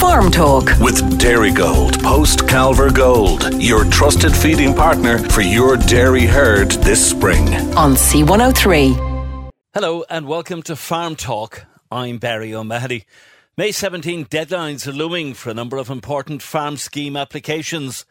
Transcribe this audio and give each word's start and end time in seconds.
Farm 0.00 0.30
Talk 0.30 0.64
with 0.80 0.98
Dairygold, 1.20 2.02
post 2.02 2.40
Calver 2.46 2.90
Gold, 2.92 3.62
your 3.62 3.84
trusted 3.84 4.34
feeding 4.34 4.74
partner 4.74 5.18
for 5.18 5.42
your 5.42 5.76
dairy 5.76 6.24
herd 6.24 6.70
this 6.70 7.06
spring. 7.10 7.46
on 7.76 7.92
C103. 7.92 9.50
Hello 9.74 10.04
and 10.08 10.26
welcome 10.26 10.62
to 10.62 10.74
Farm 10.74 11.16
Talk. 11.16 11.66
I'm 11.90 12.16
Barry 12.16 12.54
O'Mahony. 12.54 13.04
May 13.58 13.72
17 13.72 14.24
deadlines 14.24 14.86
are 14.86 14.92
looming 14.92 15.34
for 15.34 15.50
a 15.50 15.54
number 15.54 15.76
of 15.76 15.90
important 15.90 16.40
farm 16.40 16.78
scheme 16.78 17.14
applications. 17.14 18.06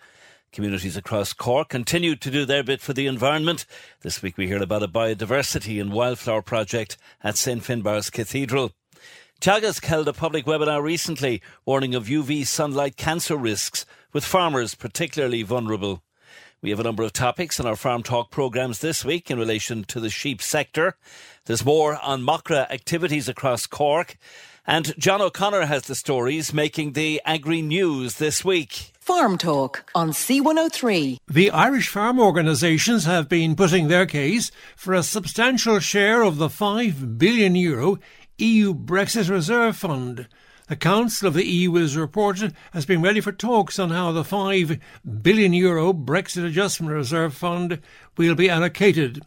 Communities 0.52 0.96
across 0.96 1.34
Cork 1.34 1.70
continue 1.70 2.16
to 2.16 2.30
do 2.30 2.46
their 2.46 2.64
bit 2.64 2.82
for 2.82 2.94
the 2.94 3.08
environment. 3.08 3.66
This 4.02 4.22
week 4.22 4.38
we 4.38 4.50
heard 4.50 4.62
about 4.62 4.84
a 4.84 4.88
biodiversity 4.88 5.82
and 5.82 5.92
wildflower 5.92 6.44
project 6.44 6.98
at 7.24 7.36
St 7.36 7.64
Finbarr's 7.64 8.12
Cathedral. 8.12 8.74
Teagasc 9.42 9.86
held 9.86 10.06
a 10.10 10.12
public 10.12 10.44
webinar 10.44 10.84
recently 10.84 11.42
warning 11.66 11.96
of 11.96 12.08
UV 12.08 12.46
sunlight 12.46 12.98
cancer 12.98 13.38
risks, 13.38 13.86
with 14.12 14.26
farmers 14.26 14.76
particularly 14.76 15.44
vulnerable. 15.44 16.04
We 16.62 16.72
have 16.72 16.80
a 16.82 16.84
number 16.84 17.04
of 17.04 17.14
topics 17.14 17.58
in 17.58 17.66
our 17.66 17.78
Farm 17.78 18.04
Talk 18.04 18.32
programmes 18.32 18.80
this 18.80 19.06
week 19.06 19.32
in 19.32 19.40
relation 19.40 19.86
to 19.86 20.02
the 20.02 20.10
sheep 20.10 20.42
sector. 20.42 20.98
There's 21.46 21.64
more 21.64 21.98
on 22.04 22.22
Macra 22.22 22.70
activities 22.70 23.30
across 23.30 23.66
Cork. 23.66 24.18
And 24.68 24.94
John 25.00 25.22
O'Connor 25.22 25.68
has 25.68 25.84
the 25.84 25.96
stories 25.96 26.54
making 26.54 26.92
the 26.92 27.22
Agri 27.26 27.62
News 27.62 28.16
this 28.16 28.44
week. 28.44 28.92
Farm 29.00 29.38
Talk 29.38 29.90
on 29.96 30.10
C103. 30.12 31.18
The 31.28 31.50
Irish 31.50 31.88
farm 31.88 32.20
organisations 32.20 33.06
have 33.06 33.30
been 33.30 33.56
putting 33.56 33.88
their 33.88 34.06
case 34.06 34.52
for 34.76 34.94
a 34.94 35.02
substantial 35.02 35.80
share 35.80 36.24
of 36.24 36.38
the 36.38 36.50
5 36.50 37.18
billion 37.18 37.56
euro 37.56 38.00
EU 38.42 38.74
Brexit 38.74 39.30
Reserve 39.30 39.76
Fund. 39.76 40.28
The 40.68 40.76
Council 40.76 41.28
of 41.28 41.34
the 41.34 41.46
EU 41.46 41.76
is 41.78 41.98
reported 41.98 42.54
has 42.74 42.86
been 42.86 43.02
ready 43.02 43.22
for 43.22 43.32
talks 43.32 43.80
on 43.80 43.90
how 43.90 44.12
the 44.12 44.24
5 44.24 44.80
billion 45.22 45.52
euro 45.54 45.94
Brexit 45.94 46.46
Adjustment 46.46 46.94
Reserve 46.94 47.34
Fund 47.34 47.80
will 48.18 48.36
be 48.36 48.50
allocated. 48.50 49.24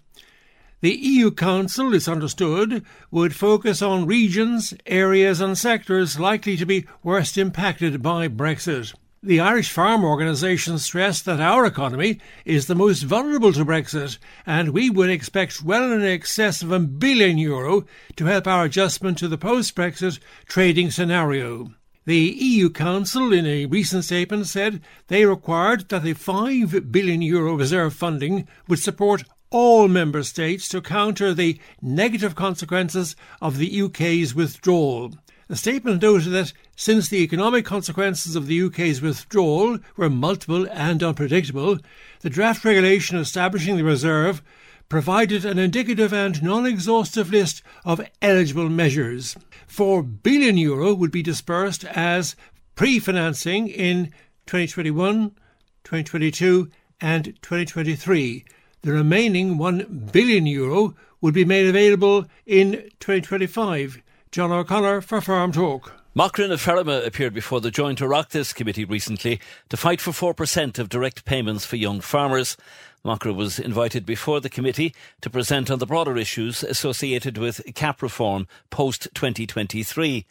The 0.80 0.92
EU 0.92 1.30
Council, 1.30 1.94
it's 1.94 2.08
understood, 2.08 2.84
would 3.10 3.34
focus 3.36 3.82
on 3.82 4.06
regions, 4.06 4.74
areas, 4.86 5.40
and 5.40 5.56
sectors 5.56 6.18
likely 6.18 6.56
to 6.56 6.66
be 6.66 6.86
worst 7.02 7.38
impacted 7.38 8.02
by 8.02 8.28
Brexit. 8.28 8.94
The 9.24 9.38
Irish 9.38 9.70
farm 9.70 10.04
organisation 10.04 10.80
stressed 10.80 11.26
that 11.26 11.38
our 11.38 11.64
economy 11.64 12.18
is 12.44 12.66
the 12.66 12.74
most 12.74 13.04
vulnerable 13.04 13.52
to 13.52 13.64
Brexit, 13.64 14.18
and 14.44 14.70
we 14.70 14.90
would 14.90 15.10
expect 15.10 15.62
well 15.62 15.92
in 15.92 16.02
excess 16.02 16.60
of 16.60 16.72
a 16.72 16.80
billion 16.80 17.38
euro 17.38 17.84
to 18.16 18.24
help 18.24 18.48
our 18.48 18.64
adjustment 18.64 19.18
to 19.18 19.28
the 19.28 19.38
post 19.38 19.76
Brexit 19.76 20.18
trading 20.46 20.90
scenario. 20.90 21.72
The 22.04 22.18
EU 22.36 22.68
Council, 22.68 23.32
in 23.32 23.46
a 23.46 23.66
recent 23.66 24.02
statement, 24.02 24.48
said 24.48 24.80
they 25.06 25.24
required 25.24 25.88
that 25.90 26.02
the 26.02 26.14
5 26.14 26.90
billion 26.90 27.22
euro 27.22 27.54
reserve 27.54 27.94
funding 27.94 28.48
would 28.66 28.80
support 28.80 29.22
all 29.50 29.86
member 29.86 30.24
states 30.24 30.66
to 30.70 30.80
counter 30.80 31.32
the 31.32 31.60
negative 31.80 32.34
consequences 32.34 33.14
of 33.40 33.58
the 33.58 33.82
UK's 33.82 34.34
withdrawal. 34.34 35.12
The 35.52 35.58
statement 35.58 36.00
noted 36.00 36.30
that 36.30 36.54
since 36.76 37.10
the 37.10 37.22
economic 37.22 37.66
consequences 37.66 38.36
of 38.36 38.46
the 38.46 38.62
UK's 38.62 39.02
withdrawal 39.02 39.80
were 39.98 40.08
multiple 40.08 40.66
and 40.70 41.02
unpredictable, 41.02 41.76
the 42.22 42.30
draft 42.30 42.64
regulation 42.64 43.18
establishing 43.18 43.76
the 43.76 43.84
reserve 43.84 44.40
provided 44.88 45.44
an 45.44 45.58
indicative 45.58 46.10
and 46.10 46.42
non-exhaustive 46.42 47.30
list 47.30 47.60
of 47.84 48.00
eligible 48.22 48.70
measures. 48.70 49.36
4 49.66 50.02
billion 50.02 50.56
euro 50.56 50.94
would 50.94 51.10
be 51.10 51.22
dispersed 51.22 51.84
as 51.84 52.34
pre-financing 52.74 53.68
in 53.68 54.06
2021, 54.46 55.32
2022 55.84 56.70
and 56.98 57.26
2023. 57.42 58.46
The 58.80 58.92
remaining 58.92 59.58
1 59.58 60.08
billion 60.14 60.46
euro 60.46 60.94
would 61.20 61.34
be 61.34 61.44
made 61.44 61.66
available 61.66 62.24
in 62.46 62.90
2025. 63.00 64.02
John 64.32 64.50
O'Connor 64.50 65.02
for 65.02 65.20
Farm 65.20 65.52
Talk. 65.52 65.92
Macra 66.16 66.48
na 66.48 66.54
Feirme 66.54 67.06
appeared 67.06 67.34
before 67.34 67.60
the 67.60 67.70
Joint 67.70 67.98
Oireachtas 67.98 68.54
Committee 68.54 68.86
recently 68.86 69.38
to 69.68 69.76
fight 69.76 70.00
for 70.00 70.12
4% 70.12 70.78
of 70.78 70.88
direct 70.88 71.26
payments 71.26 71.66
for 71.66 71.76
young 71.76 72.00
farmers. 72.00 72.56
Macra 73.04 73.36
was 73.36 73.58
invited 73.58 74.06
before 74.06 74.40
the 74.40 74.48
committee 74.48 74.94
to 75.20 75.28
present 75.28 75.70
on 75.70 75.80
the 75.80 75.86
broader 75.86 76.16
issues 76.16 76.62
associated 76.62 77.36
with 77.36 77.60
cap 77.74 78.00
reform 78.00 78.46
post 78.70 79.06
2023. 79.14 80.24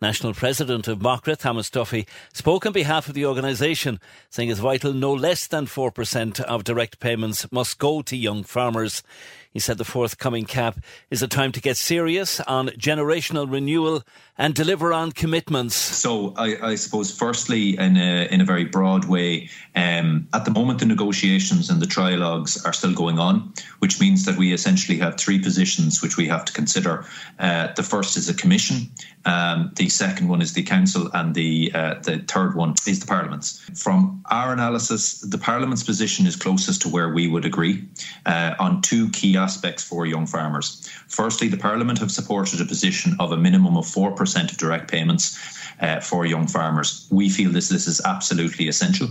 National 0.00 0.32
President 0.34 0.88
of 0.88 0.98
Macra, 0.98 1.36
Thomas 1.36 1.68
Duffy, 1.70 2.08
spoke 2.32 2.64
on 2.66 2.72
behalf 2.72 3.06
of 3.06 3.14
the 3.14 3.26
organisation, 3.26 4.00
saying 4.30 4.48
it's 4.48 4.58
vital 4.58 4.92
no 4.92 5.12
less 5.12 5.46
than 5.46 5.66
4% 5.66 6.40
of 6.40 6.64
direct 6.64 6.98
payments 6.98 7.46
must 7.52 7.78
go 7.78 8.02
to 8.02 8.16
young 8.16 8.42
farmers. 8.42 9.02
He 9.52 9.60
said 9.60 9.78
the 9.78 9.84
forthcoming 9.84 10.44
cap 10.46 10.78
is 11.10 11.22
a 11.22 11.28
time 11.28 11.52
to 11.52 11.60
get 11.60 11.76
serious 11.76 12.40
on 12.40 12.68
generational 12.70 13.50
renewal 13.50 14.02
and 14.38 14.54
deliver 14.54 14.92
on 14.94 15.12
commitments. 15.12 15.74
So 15.74 16.32
I, 16.36 16.70
I 16.70 16.74
suppose, 16.74 17.16
firstly, 17.16 17.78
in 17.78 17.98
a, 17.98 18.26
in 18.32 18.40
a 18.40 18.44
very 18.44 18.64
broad 18.64 19.04
way, 19.04 19.50
um, 19.76 20.26
at 20.32 20.46
the 20.46 20.50
moment 20.50 20.80
the 20.80 20.86
negotiations 20.86 21.68
and 21.68 21.82
the 21.82 21.86
trialogues 21.86 22.64
are 22.66 22.72
still 22.72 22.94
going 22.94 23.18
on, 23.18 23.52
which 23.80 24.00
means 24.00 24.24
that 24.24 24.38
we 24.38 24.52
essentially 24.54 24.98
have 24.98 25.18
three 25.18 25.38
positions 25.38 26.00
which 26.00 26.16
we 26.16 26.26
have 26.28 26.46
to 26.46 26.52
consider. 26.52 27.04
Uh, 27.38 27.68
the 27.76 27.82
first 27.82 28.16
is 28.16 28.30
a 28.30 28.34
commission, 28.34 28.90
um, 29.24 29.70
the 29.76 29.88
second 29.88 30.28
one 30.28 30.42
is 30.42 30.52
the 30.54 30.62
council, 30.62 31.08
and 31.14 31.34
the 31.34 31.70
uh, 31.74 31.94
the 32.02 32.18
third 32.18 32.54
one 32.54 32.74
is 32.86 33.00
the 33.00 33.06
parliament's. 33.06 33.60
From 33.74 34.24
our 34.30 34.52
analysis, 34.52 35.20
the 35.20 35.38
parliament's 35.38 35.84
position 35.84 36.26
is 36.26 36.34
closest 36.34 36.82
to 36.82 36.88
where 36.88 37.12
we 37.12 37.28
would 37.28 37.44
agree 37.44 37.84
uh, 38.26 38.54
on 38.58 38.82
two 38.82 39.10
key 39.10 39.36
aspects 39.42 39.84
for 39.84 40.06
young 40.06 40.26
farmers. 40.26 40.88
Firstly, 41.08 41.48
the 41.48 41.62
parliament 41.68 41.98
have 41.98 42.10
supported 42.10 42.60
a 42.60 42.64
position 42.64 43.16
of 43.18 43.32
a 43.32 43.36
minimum 43.36 43.76
of 43.76 43.86
four 43.86 44.10
percent 44.12 44.52
of 44.52 44.58
direct 44.58 44.90
payments 44.90 45.36
uh, 45.80 46.00
for 46.00 46.26
young 46.26 46.46
farmers. 46.46 47.06
We 47.10 47.28
feel 47.28 47.50
this 47.52 47.68
this 47.68 47.86
is 47.86 48.00
absolutely 48.04 48.68
essential. 48.68 49.08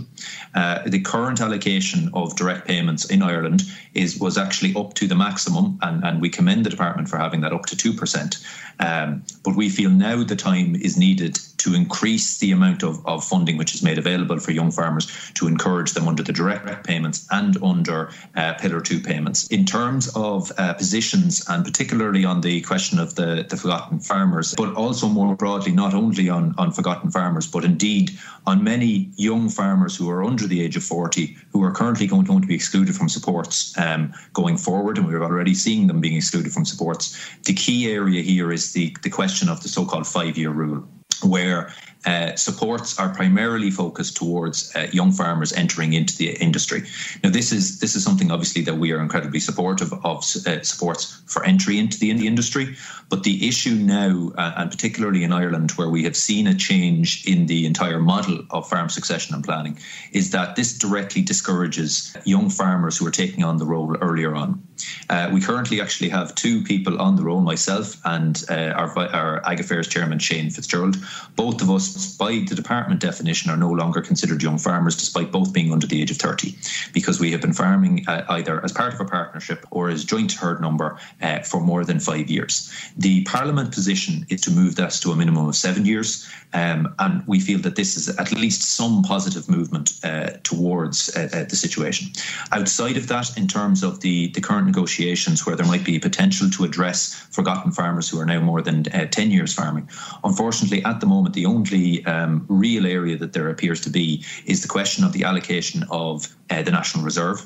Uh, 0.54 0.78
the 0.86 1.00
current 1.00 1.40
allocation 1.40 2.10
of 2.14 2.36
direct 2.36 2.66
payments 2.66 3.04
in 3.10 3.22
Ireland 3.22 3.62
is 3.94 4.18
was 4.18 4.38
actually 4.38 4.74
up 4.74 4.94
to 4.94 5.06
the 5.06 5.14
maximum, 5.14 5.78
and, 5.82 6.04
and 6.04 6.20
we 6.22 6.28
commend 6.28 6.64
the 6.64 6.70
department 6.70 7.08
for 7.08 7.18
having 7.18 7.42
that 7.42 7.52
up 7.52 7.66
to 7.66 7.76
two 7.76 7.92
percent. 7.92 8.36
Um, 8.80 9.22
but 9.44 9.56
we 9.56 9.68
feel 9.68 9.90
now 9.90 10.24
the 10.24 10.36
time 10.36 10.74
is 10.76 10.96
needed 10.96 11.38
to 11.62 11.74
increase 11.74 12.38
the 12.38 12.50
amount 12.50 12.82
of, 12.82 13.04
of 13.06 13.24
funding 13.24 13.56
which 13.56 13.72
is 13.74 13.82
made 13.84 13.96
available 13.96 14.38
for 14.40 14.50
young 14.50 14.72
farmers 14.72 15.06
to 15.34 15.46
encourage 15.46 15.92
them 15.92 16.08
under 16.08 16.22
the 16.22 16.32
direct 16.32 16.84
payments 16.84 17.26
and 17.30 17.56
under 17.62 18.10
uh, 18.34 18.54
Pillar 18.54 18.80
2 18.80 18.98
payments. 18.98 19.46
In 19.46 19.64
terms 19.64 20.10
of 20.16 20.50
uh, 20.58 20.74
positions, 20.74 21.44
and 21.48 21.64
particularly 21.64 22.24
on 22.24 22.40
the 22.40 22.60
question 22.62 22.98
of 22.98 23.14
the, 23.14 23.46
the 23.48 23.56
forgotten 23.56 24.00
farmers, 24.00 24.54
but 24.56 24.74
also 24.74 25.08
more 25.08 25.36
broadly, 25.36 25.70
not 25.70 25.94
only 25.94 26.28
on, 26.28 26.52
on 26.58 26.72
forgotten 26.72 27.10
farmers, 27.12 27.46
but 27.46 27.64
indeed 27.64 28.10
on 28.44 28.64
many 28.64 29.10
young 29.16 29.48
farmers 29.48 29.96
who 29.96 30.10
are 30.10 30.24
under 30.24 30.48
the 30.48 30.60
age 30.60 30.76
of 30.76 30.82
40 30.82 31.36
who 31.52 31.62
are 31.62 31.70
currently 31.70 32.08
going, 32.08 32.24
going 32.24 32.42
to 32.42 32.48
be 32.48 32.54
excluded 32.54 32.96
from 32.96 33.08
supports 33.08 33.76
um, 33.78 34.12
going 34.32 34.56
forward, 34.56 34.98
and 34.98 35.06
we're 35.06 35.22
already 35.22 35.54
seeing 35.54 35.86
them 35.86 36.00
being 36.00 36.16
excluded 36.16 36.52
from 36.52 36.64
supports. 36.64 37.16
The 37.44 37.54
key 37.54 37.90
area 37.90 38.22
here 38.22 38.50
is 38.52 38.72
the, 38.72 38.96
the 39.02 39.10
question 39.10 39.48
of 39.48 39.62
the 39.62 39.68
so 39.68 39.84
called 39.84 40.06
five 40.06 40.36
year 40.36 40.50
rule. 40.50 40.88
Where 41.24 41.72
uh, 42.04 42.34
supports 42.34 42.98
are 42.98 43.14
primarily 43.14 43.70
focused 43.70 44.16
towards 44.16 44.74
uh, 44.74 44.88
young 44.92 45.12
farmers 45.12 45.52
entering 45.52 45.92
into 45.92 46.16
the 46.16 46.30
industry. 46.42 46.82
Now, 47.22 47.30
this 47.30 47.52
is 47.52 47.78
this 47.78 47.94
is 47.94 48.02
something 48.02 48.30
obviously 48.32 48.62
that 48.62 48.74
we 48.74 48.92
are 48.92 49.00
incredibly 49.00 49.40
supportive 49.40 49.92
of 50.04 50.24
uh, 50.46 50.62
supports 50.62 51.22
for 51.26 51.44
entry 51.44 51.78
into 51.78 51.98
the, 51.98 52.10
in 52.10 52.16
the 52.16 52.26
industry. 52.26 52.76
But 53.08 53.22
the 53.24 53.46
issue 53.46 53.74
now, 53.74 54.32
uh, 54.36 54.54
and 54.56 54.70
particularly 54.70 55.22
in 55.22 55.32
Ireland, 55.32 55.72
where 55.72 55.90
we 55.90 56.02
have 56.04 56.16
seen 56.16 56.46
a 56.46 56.54
change 56.54 57.26
in 57.26 57.46
the 57.46 57.66
entire 57.66 58.00
model 58.00 58.40
of 58.50 58.68
farm 58.68 58.88
succession 58.88 59.34
and 59.34 59.44
planning, 59.44 59.78
is 60.12 60.30
that 60.30 60.56
this 60.56 60.78
directly 60.78 61.22
discourages 61.22 62.16
young 62.24 62.48
farmers 62.50 62.96
who 62.96 63.06
are 63.06 63.10
taking 63.12 63.44
on 63.44 63.58
the 63.58 63.66
role 63.66 63.96
earlier 64.00 64.34
on. 64.34 64.62
Uh, 65.10 65.30
we 65.32 65.40
currently 65.40 65.80
actually 65.80 66.08
have 66.08 66.34
two 66.34 66.62
people 66.62 67.00
on 67.00 67.16
the 67.16 67.22
role, 67.22 67.42
myself 67.42 68.00
and 68.04 68.44
our, 68.50 68.98
our 68.98 69.46
Ag 69.46 69.60
Affairs 69.60 69.86
Chairman 69.86 70.18
Shane 70.18 70.50
Fitzgerald. 70.50 70.96
Both 71.36 71.60
of 71.62 71.70
us, 71.70 71.91
by 72.16 72.44
the 72.48 72.54
department 72.54 73.00
definition, 73.00 73.50
are 73.50 73.56
no 73.56 73.70
longer 73.70 74.00
considered 74.00 74.42
young 74.42 74.58
farmers, 74.58 74.96
despite 74.96 75.30
both 75.30 75.52
being 75.52 75.72
under 75.72 75.86
the 75.86 76.00
age 76.00 76.10
of 76.10 76.16
30, 76.16 76.56
because 76.92 77.20
we 77.20 77.30
have 77.32 77.40
been 77.40 77.52
farming 77.52 78.04
uh, 78.08 78.24
either 78.30 78.62
as 78.64 78.72
part 78.72 78.94
of 78.94 79.00
a 79.00 79.04
partnership 79.04 79.66
or 79.70 79.88
as 79.88 80.04
joint 80.04 80.32
herd 80.32 80.60
number 80.60 80.98
uh, 81.22 81.40
for 81.40 81.60
more 81.60 81.84
than 81.84 82.00
five 82.00 82.30
years. 82.30 82.72
The 82.96 83.24
Parliament 83.24 83.72
position 83.72 84.26
is 84.28 84.40
to 84.42 84.50
move 84.50 84.76
that 84.76 84.92
to 84.92 85.12
a 85.12 85.16
minimum 85.16 85.48
of 85.48 85.56
seven 85.56 85.86
years, 85.86 86.28
um, 86.52 86.94
and 86.98 87.26
we 87.26 87.40
feel 87.40 87.58
that 87.60 87.76
this 87.76 87.96
is 87.96 88.08
at 88.18 88.32
least 88.32 88.62
some 88.62 89.02
positive 89.02 89.48
movement 89.48 89.98
uh, 90.04 90.30
towards 90.42 91.14
uh, 91.16 91.46
the 91.48 91.56
situation. 91.56 92.08
Outside 92.52 92.96
of 92.96 93.08
that, 93.08 93.36
in 93.36 93.46
terms 93.46 93.82
of 93.82 94.00
the, 94.00 94.28
the 94.28 94.40
current 94.40 94.66
negotiations 94.66 95.46
where 95.46 95.56
there 95.56 95.66
might 95.66 95.84
be 95.84 95.98
potential 95.98 96.50
to 96.50 96.64
address 96.64 97.14
forgotten 97.30 97.72
farmers 97.72 98.08
who 98.08 98.20
are 98.20 98.26
now 98.26 98.40
more 98.40 98.62
than 98.62 98.86
uh, 98.92 99.06
10 99.06 99.30
years 99.30 99.54
farming. 99.54 99.88
Unfortunately, 100.24 100.84
at 100.84 101.00
the 101.00 101.06
moment, 101.06 101.34
the 101.34 101.46
only 101.46 101.62
um, 102.06 102.44
real 102.48 102.86
area 102.86 103.16
that 103.16 103.32
there 103.32 103.48
appears 103.48 103.80
to 103.82 103.90
be 103.90 104.24
is 104.46 104.62
the 104.62 104.68
question 104.68 105.04
of 105.04 105.12
the 105.12 105.24
allocation 105.24 105.84
of 105.90 106.28
uh, 106.50 106.62
the 106.62 106.70
National 106.70 107.04
Reserve. 107.04 107.38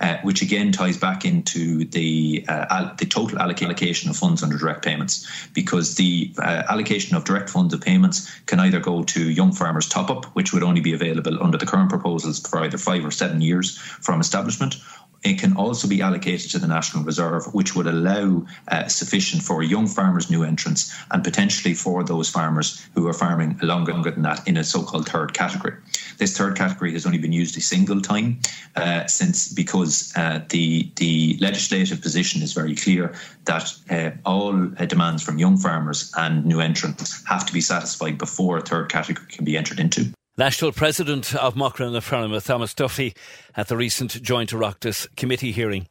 Uh, 0.00 0.18
which 0.22 0.42
again 0.42 0.72
ties 0.72 0.96
back 0.96 1.24
into 1.24 1.84
the 1.84 2.44
uh, 2.48 2.66
al- 2.70 2.94
the 2.98 3.06
total 3.06 3.38
allocation 3.38 4.10
of 4.10 4.16
funds 4.16 4.42
under 4.42 4.58
direct 4.58 4.84
payments, 4.84 5.14
because 5.54 5.94
the 5.94 6.34
uh, 6.38 6.64
allocation 6.68 7.16
of 7.16 7.24
direct 7.24 7.48
funds 7.48 7.72
of 7.72 7.80
payments 7.80 8.28
can 8.46 8.58
either 8.58 8.80
go 8.80 9.04
to 9.04 9.30
young 9.30 9.52
farmers 9.52 9.88
top 9.88 10.10
up, 10.10 10.24
which 10.34 10.52
would 10.52 10.64
only 10.64 10.80
be 10.80 10.92
available 10.92 11.40
under 11.40 11.56
the 11.56 11.66
current 11.66 11.88
proposals 11.88 12.40
for 12.40 12.58
either 12.64 12.78
five 12.78 13.04
or 13.04 13.12
seven 13.12 13.40
years 13.40 13.78
from 13.78 14.20
establishment, 14.20 14.74
it 15.22 15.38
can 15.38 15.56
also 15.56 15.88
be 15.88 16.02
allocated 16.02 16.50
to 16.50 16.58
the 16.58 16.66
National 16.66 17.04
Reserve, 17.04 17.54
which 17.54 17.76
would 17.76 17.86
allow 17.86 18.44
uh, 18.68 18.88
sufficient 18.88 19.42
for 19.42 19.62
young 19.62 19.86
farmers, 19.86 20.30
new 20.30 20.42
entrants, 20.42 20.94
and 21.10 21.22
potentially 21.22 21.74
for 21.74 22.02
those 22.02 22.28
farmers 22.28 22.84
who 22.94 23.06
are 23.06 23.12
farming 23.12 23.58
longer, 23.62 23.92
longer 23.92 24.10
than 24.10 24.22
that 24.22 24.46
in 24.48 24.56
a 24.56 24.64
so 24.64 24.82
called 24.82 25.08
third 25.08 25.32
category. 25.32 25.74
This 26.18 26.36
third 26.36 26.56
category 26.56 26.92
has 26.92 27.06
only 27.06 27.18
been 27.18 27.32
used 27.32 27.56
a 27.56 27.60
single 27.60 28.00
time 28.00 28.40
uh, 28.76 29.06
since 29.06 29.52
because 29.52 30.12
uh, 30.16 30.40
the, 30.48 30.90
the 30.96 31.36
legislative 31.40 32.00
position 32.00 32.42
is 32.42 32.52
very 32.52 32.74
clear 32.74 33.14
that 33.44 33.72
uh, 33.90 34.10
all 34.24 34.70
uh, 34.78 34.86
demands 34.86 35.22
from 35.22 35.38
young 35.38 35.56
farmers 35.56 36.12
and 36.16 36.44
new 36.44 36.60
entrants 36.60 37.24
have 37.26 37.46
to 37.46 37.52
be 37.52 37.60
satisfied 37.60 38.18
before 38.18 38.58
a 38.58 38.62
third 38.62 38.88
category 38.88 39.26
can 39.28 39.44
be 39.44 39.56
entered 39.56 39.78
into. 39.78 40.12
National 40.38 40.72
President 40.72 41.34
of 41.34 41.56
Macra 41.56 41.92
na 41.92 42.00
Feirme, 42.00 42.42
Thomas 42.42 42.72
Duffy, 42.72 43.14
at 43.54 43.68
the 43.68 43.76
recent 43.76 44.22
Joint 44.22 44.50
Oireachtas 44.50 45.14
committee 45.14 45.52
hearing. 45.52 45.88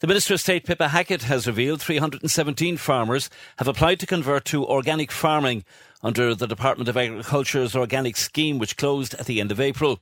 The 0.00 0.08
Minister 0.08 0.34
of 0.34 0.40
State, 0.40 0.64
Pippa 0.64 0.88
Hackett, 0.88 1.22
has 1.22 1.46
revealed 1.46 1.80
317 1.80 2.76
farmers 2.78 3.30
have 3.58 3.68
applied 3.68 4.00
to 4.00 4.06
convert 4.06 4.44
to 4.46 4.66
organic 4.66 5.12
farming 5.12 5.64
under 6.02 6.34
the 6.34 6.48
Department 6.48 6.88
of 6.88 6.96
Agriculture's 6.96 7.76
organic 7.76 8.16
scheme, 8.16 8.58
which 8.58 8.76
closed 8.76 9.14
at 9.14 9.26
the 9.26 9.40
end 9.40 9.52
of 9.52 9.60
April. 9.60 10.00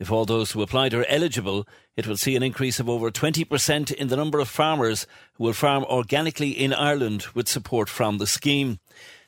If 0.00 0.10
all 0.10 0.24
those 0.24 0.52
who 0.52 0.62
applied 0.62 0.94
are 0.94 1.04
eligible, 1.06 1.68
it 1.98 2.06
will 2.06 2.16
see 2.16 2.36
an 2.36 2.42
increase 2.42 2.80
of 2.80 2.88
over 2.88 3.10
20% 3.10 3.92
in 3.92 4.08
the 4.08 4.16
number 4.16 4.38
of 4.38 4.48
farmers 4.48 5.06
who 5.34 5.44
will 5.44 5.52
farm 5.52 5.84
organically 5.84 6.52
in 6.52 6.72
Ireland 6.72 7.26
with 7.34 7.48
support 7.48 7.90
from 7.90 8.16
the 8.16 8.26
scheme. 8.26 8.78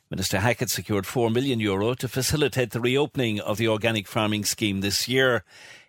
Minister 0.09 0.39
Hackett 0.39 0.71
secured 0.71 1.05
4 1.05 1.31
million 1.31 1.59
euro 1.59 1.93
to 1.95 2.07
facilitate 2.07 2.71
the 2.71 2.81
reopening 2.81 3.41
of 3.41 3.59
the 3.59 3.67
organic 3.67 4.07
farming 4.07 4.45
scheme 4.45 4.81
this 4.81 5.09
year. 5.09 5.43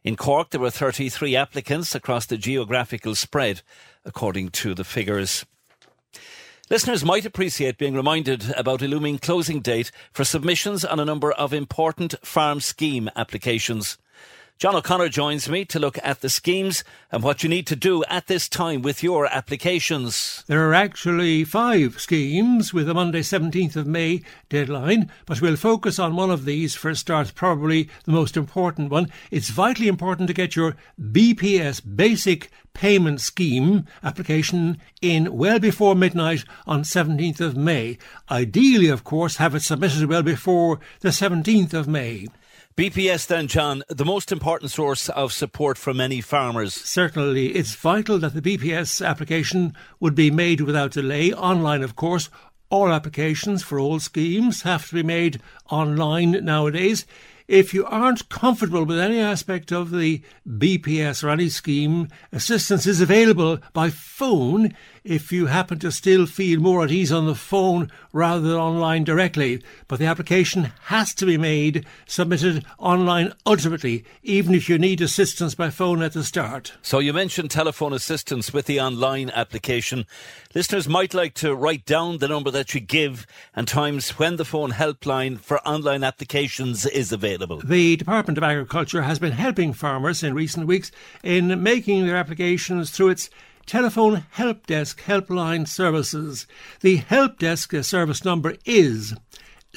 In 0.04 0.16
Cork, 0.16 0.50
there 0.50 0.60
were 0.60 0.72
33 0.72 1.36
applicants 1.36 1.94
across 1.94 2.26
the 2.26 2.38
geographical 2.38 3.14
spread, 3.14 3.62
according 4.04 4.50
to 4.50 4.74
the 4.74 4.84
figures. 4.84 5.46
Listeners 6.70 7.06
might 7.06 7.26
appreciate 7.26 7.78
being 7.78 7.94
reminded 7.94 8.52
about 8.58 8.82
a 8.82 8.88
looming 8.88 9.20
closing 9.20 9.62
date 9.62 9.92
for 10.12 10.26
submissions 10.26 10.84
on 10.84 11.00
a 11.00 11.06
number 11.06 11.32
of 11.34 11.54
important 11.54 12.16
farm 12.24 12.60
scheme 12.60 13.12
applications. 13.16 14.00
John 14.60 14.76
O'Connor 14.76 15.10
joins 15.10 15.48
me 15.48 15.66
to 15.66 15.78
look 15.78 16.00
at 16.02 16.22
the 16.22 16.30
schemes 16.30 16.84
and 17.12 17.22
what 17.22 17.44
you 17.44 17.50
need 17.50 17.68
to 17.68 17.76
do 17.76 18.04
at 18.06 18.26
this 18.26 18.50
time 18.50 18.82
with 18.82 19.04
your 19.04 19.28
applications. 19.28 20.44
There 20.48 20.68
are 20.68 20.74
actually 20.74 21.44
five 21.44 22.00
schemes 22.00 22.74
with 22.74 22.90
a 22.90 22.96
Monday 22.96 23.20
17th 23.20 23.76
of 23.76 23.86
May 23.86 24.24
deadline, 24.50 25.12
but 25.28 25.42
we'll 25.42 25.58
focus 25.58 26.00
on 26.00 26.16
one 26.16 26.32
of 26.32 26.46
these 26.46 26.74
for 26.74 26.90
a 26.90 26.96
start, 26.96 27.36
probably 27.36 27.88
the 28.06 28.12
most 28.12 28.36
important 28.36 28.90
one. 28.90 29.12
It's 29.30 29.50
vitally 29.50 29.88
important 29.88 30.28
to 30.30 30.34
get 30.34 30.56
your 30.56 30.76
BPS 31.00 31.84
basic 31.96 32.50
payment 32.74 33.22
scheme 33.22 33.86
application 34.04 34.80
in 35.04 35.38
well 35.38 35.60
before 35.60 35.94
midnight 35.94 36.46
on 36.66 36.82
17th 36.82 37.42
of 37.42 37.56
May. 37.56 38.00
Ideally, 38.32 38.90
of 38.90 39.04
course, 39.04 39.38
have 39.38 39.54
it 39.54 39.62
submitted 39.62 40.10
well 40.10 40.24
before 40.24 40.80
the 41.02 41.10
17th 41.10 41.76
of 41.76 41.88
May. 41.88 42.26
BPS 42.78 43.26
then, 43.26 43.48
John, 43.48 43.82
the 43.90 44.06
most 44.06 44.32
important 44.32 44.70
source 44.70 45.10
of 45.10 45.34
support 45.34 45.80
for 45.80 45.96
many 45.96 46.22
farmers. 46.22 46.76
Certainly. 46.76 47.56
It's 47.56 47.74
vital 47.74 48.20
that 48.20 48.36
the 48.36 48.42
BPS 48.42 49.04
application 49.04 49.74
would 50.00 50.14
be 50.14 50.30
made 50.30 50.62
without 50.62 50.92
delay, 50.92 51.34
online, 51.34 51.82
of 51.82 51.96
course. 51.96 52.30
All 52.70 52.90
applications 52.90 53.64
for 53.64 53.80
all 53.80 54.00
schemes 54.00 54.62
have 54.62 54.88
to 54.90 54.94
be 54.94 55.02
made 55.02 55.42
online 55.72 56.46
nowadays. 56.46 57.08
If 57.48 57.74
you 57.74 57.84
aren't 57.84 58.30
comfortable 58.30 58.84
with 58.84 59.00
any 59.00 59.20
aspect 59.20 59.72
of 59.72 59.90
the 59.90 60.22
BPS 60.48 61.24
or 61.24 61.30
any 61.30 61.50
scheme, 61.50 62.10
assistance 62.32 62.86
is 62.86 63.02
available 63.02 63.58
by 63.74 63.90
phone 63.90 64.76
if 65.08 65.32
you 65.32 65.46
happen 65.46 65.80
to 65.80 65.92
still 65.92 66.26
feel 66.26 66.60
more 66.60 66.84
at 66.84 66.92
ease 66.92 67.14
on 67.14 67.26
the 67.26 67.36
phone 67.36 67.90
rather 68.12 68.42
than 68.42 68.58
online 68.58 69.06
directly. 69.06 69.64
But 69.88 70.00
the 70.00 70.06
application 70.06 70.74
has 70.86 71.14
to 71.16 71.26
be 71.26 71.38
made, 71.38 71.86
submitted 72.06 72.66
online 72.78 73.34
ultimately, 73.46 74.04
even 74.22 74.54
if 74.54 74.68
you 74.68 74.78
need 74.78 75.00
assistance 75.00 75.56
by 75.56 75.70
phone 75.70 76.02
at 76.02 76.12
the 76.12 76.26
start. 76.26 76.74
So 76.82 77.00
you 77.00 77.14
mentioned 77.14 77.52
telephone 77.52 77.94
assistance 77.94 78.52
with 78.52 78.66
the 78.66 78.82
online 78.82 79.30
application. 79.30 80.06
Listeners 80.54 80.90
might 80.90 81.14
like 81.14 81.34
to 81.36 81.56
write 81.56 81.86
down 81.86 82.18
the 82.18 82.28
number 82.28 82.52
that 82.52 82.74
you 82.74 82.82
give 82.82 83.26
and 83.56 83.68
times 83.68 84.12
when 84.20 84.36
the 84.36 84.46
phone 84.46 84.72
helpline 84.72 85.40
for 85.40 85.66
online 85.66 86.04
applications 86.04 86.86
is 86.86 87.14
available. 87.14 87.62
The 87.64 87.96
Department 87.96 88.38
of 88.38 88.44
Agriculture 88.44 89.04
has 89.04 89.20
been 89.20 89.32
helping 89.32 89.72
farmers 89.72 90.22
in 90.22 90.34
recent 90.34 90.68
weeks 90.68 90.92
in 91.24 91.64
making 91.64 92.06
their 92.06 92.18
applications 92.18 92.92
through 92.92 93.10
its 93.10 93.30
telephone 93.68 94.26
help 94.32 94.66
desk 94.66 95.04
helpline 95.04 95.68
services. 95.68 96.48
The 96.82 96.96
help 96.96 97.38
desk 97.38 97.76
service 97.84 98.26
number 98.26 98.56
is 98.66 99.14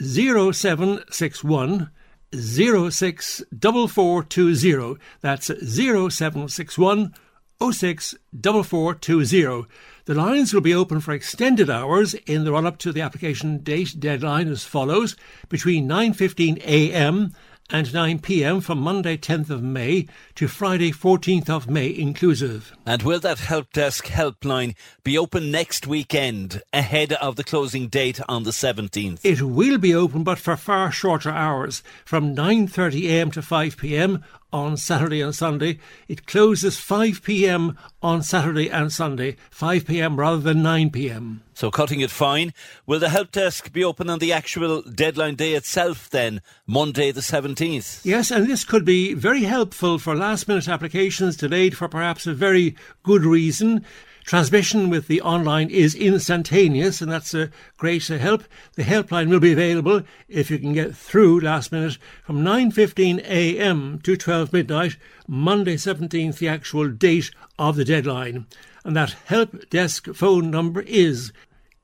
0761 0.01 1.91
064420. 2.33 4.97
That's 5.21 5.49
0761 5.49 7.13
064420. 7.61 9.67
The 10.07 10.15
lines 10.15 10.55
will 10.55 10.63
be 10.63 10.75
open 10.75 11.01
for 11.01 11.13
extended 11.13 11.69
hours 11.69 12.15
in 12.15 12.45
the 12.45 12.53
run 12.53 12.67
up 12.67 12.79
to 12.79 12.93
the 12.93 13.03
application 13.03 13.59
date 13.59 13.97
deadline 13.99 14.49
as 14.49 14.65
follows 14.65 15.15
between 15.49 15.87
9:15 15.87 16.63
a.m 16.65 17.35
and 17.73 17.93
9 17.93 18.19
pm 18.19 18.61
from 18.61 18.79
Monday 18.79 19.17
10th 19.17 19.51
of 19.51 19.63
May 19.63 20.07
to 20.35 20.49
Friday 20.49 20.93
14th 20.93 21.49
of 21.49 21.69
May 21.69 21.97
inclusive. 21.97 22.77
And 22.85 23.03
will 23.03 23.21
that 23.21 23.39
help 23.39 23.73
desk 23.73 24.07
helpline 24.07 24.75
be 25.05 25.17
open 25.17 25.51
next 25.51 25.87
weekend 25.87 26.63
ahead 26.73 27.13
of 27.15 27.37
the 27.37 27.45
closing 27.45 27.89
date 27.89 28.21
on 28.29 28.43
the 28.43 28.51
17th? 28.51 29.21
It 29.25 29.43
will 29.43 29.79
be 29.79 29.95
open 29.95 30.25
but 30.25 30.39
for 30.39 30.57
far 30.57 30.91
shorter 30.91 31.31
hours 31.31 31.83
from 32.05 32.35
9:30 32.35 33.09
am 33.09 33.31
to 33.33 33.43
5 33.43 33.77
pm 33.77 34.25
on 34.53 34.77
Saturday 34.77 35.21
and 35.21 35.35
Sunday. 35.35 35.79
It 36.09 36.27
closes 36.27 36.77
5 36.79 37.23
pm 37.23 37.79
on 38.03 38.23
Saturday 38.23 38.69
and 38.69 38.93
Sunday, 38.93 39.37
5 39.51 39.87
pm 39.87 40.17
rather 40.17 40.41
than 40.41 40.63
9 40.63 40.91
pm. 40.91 41.43
So 41.61 41.71
cutting 41.71 42.01
it 42.01 42.11
fine. 42.11 42.55
Will 42.87 43.01
the 43.01 43.11
help 43.11 43.33
desk 43.33 43.71
be 43.71 43.85
open 43.85 44.09
on 44.09 44.19
the 44.19 44.33
actual 44.33 44.81
deadline 44.81 45.35
day 45.35 45.53
itself 45.53 46.09
then, 46.09 46.41
Monday 46.67 47.13
the 47.13 47.21
17th? 47.21 48.01
Yes, 48.03 48.31
and 48.31 48.47
this 48.47 48.65
could 48.65 48.87
be 48.87 49.13
very 49.13 49.43
helpful 49.43 49.99
for 49.99 50.17
last 50.17 50.49
minute 50.49 50.69
applications 50.69 51.37
delayed 51.37 51.77
for 51.77 51.87
perhaps 51.87 52.27
a 52.27 52.33
very 52.33 52.77
good 53.03 53.27
reason. 53.27 53.85
Transmission 54.25 54.89
with 54.89 55.07
the 55.07 55.21
online 55.21 55.69
is 55.69 55.95
instantaneous, 55.95 57.03
and 57.03 57.13
that's 57.13 57.35
a 57.35 57.51
great 57.77 58.11
uh, 58.11 58.17
help. 58.17 58.45
The 58.77 58.85
helpline 58.85 59.29
will 59.29 59.39
be 59.39 59.53
available 59.53 60.01
if 60.31 60.51
you 60.51 60.59
can 60.59 60.73
get 60.73 60.97
through 60.97 61.41
last 61.41 61.73
minute 61.73 61.99
from 62.25 62.43
9:15 62.43 63.19
a.m. 63.29 64.01
to 64.05 64.17
12 64.17 64.55
midnight, 64.55 64.97
Monday 65.29 65.77
17th, 65.77 66.39
the 66.39 66.49
actual 66.49 66.89
date 66.89 67.31
of 67.59 67.77
the 67.77 67.85
deadline. 67.85 68.47
And 68.83 68.97
that 68.97 69.15
help 69.27 69.69
desk 69.69 70.15
phone 70.15 70.51
number 70.51 70.81
is 70.81 71.33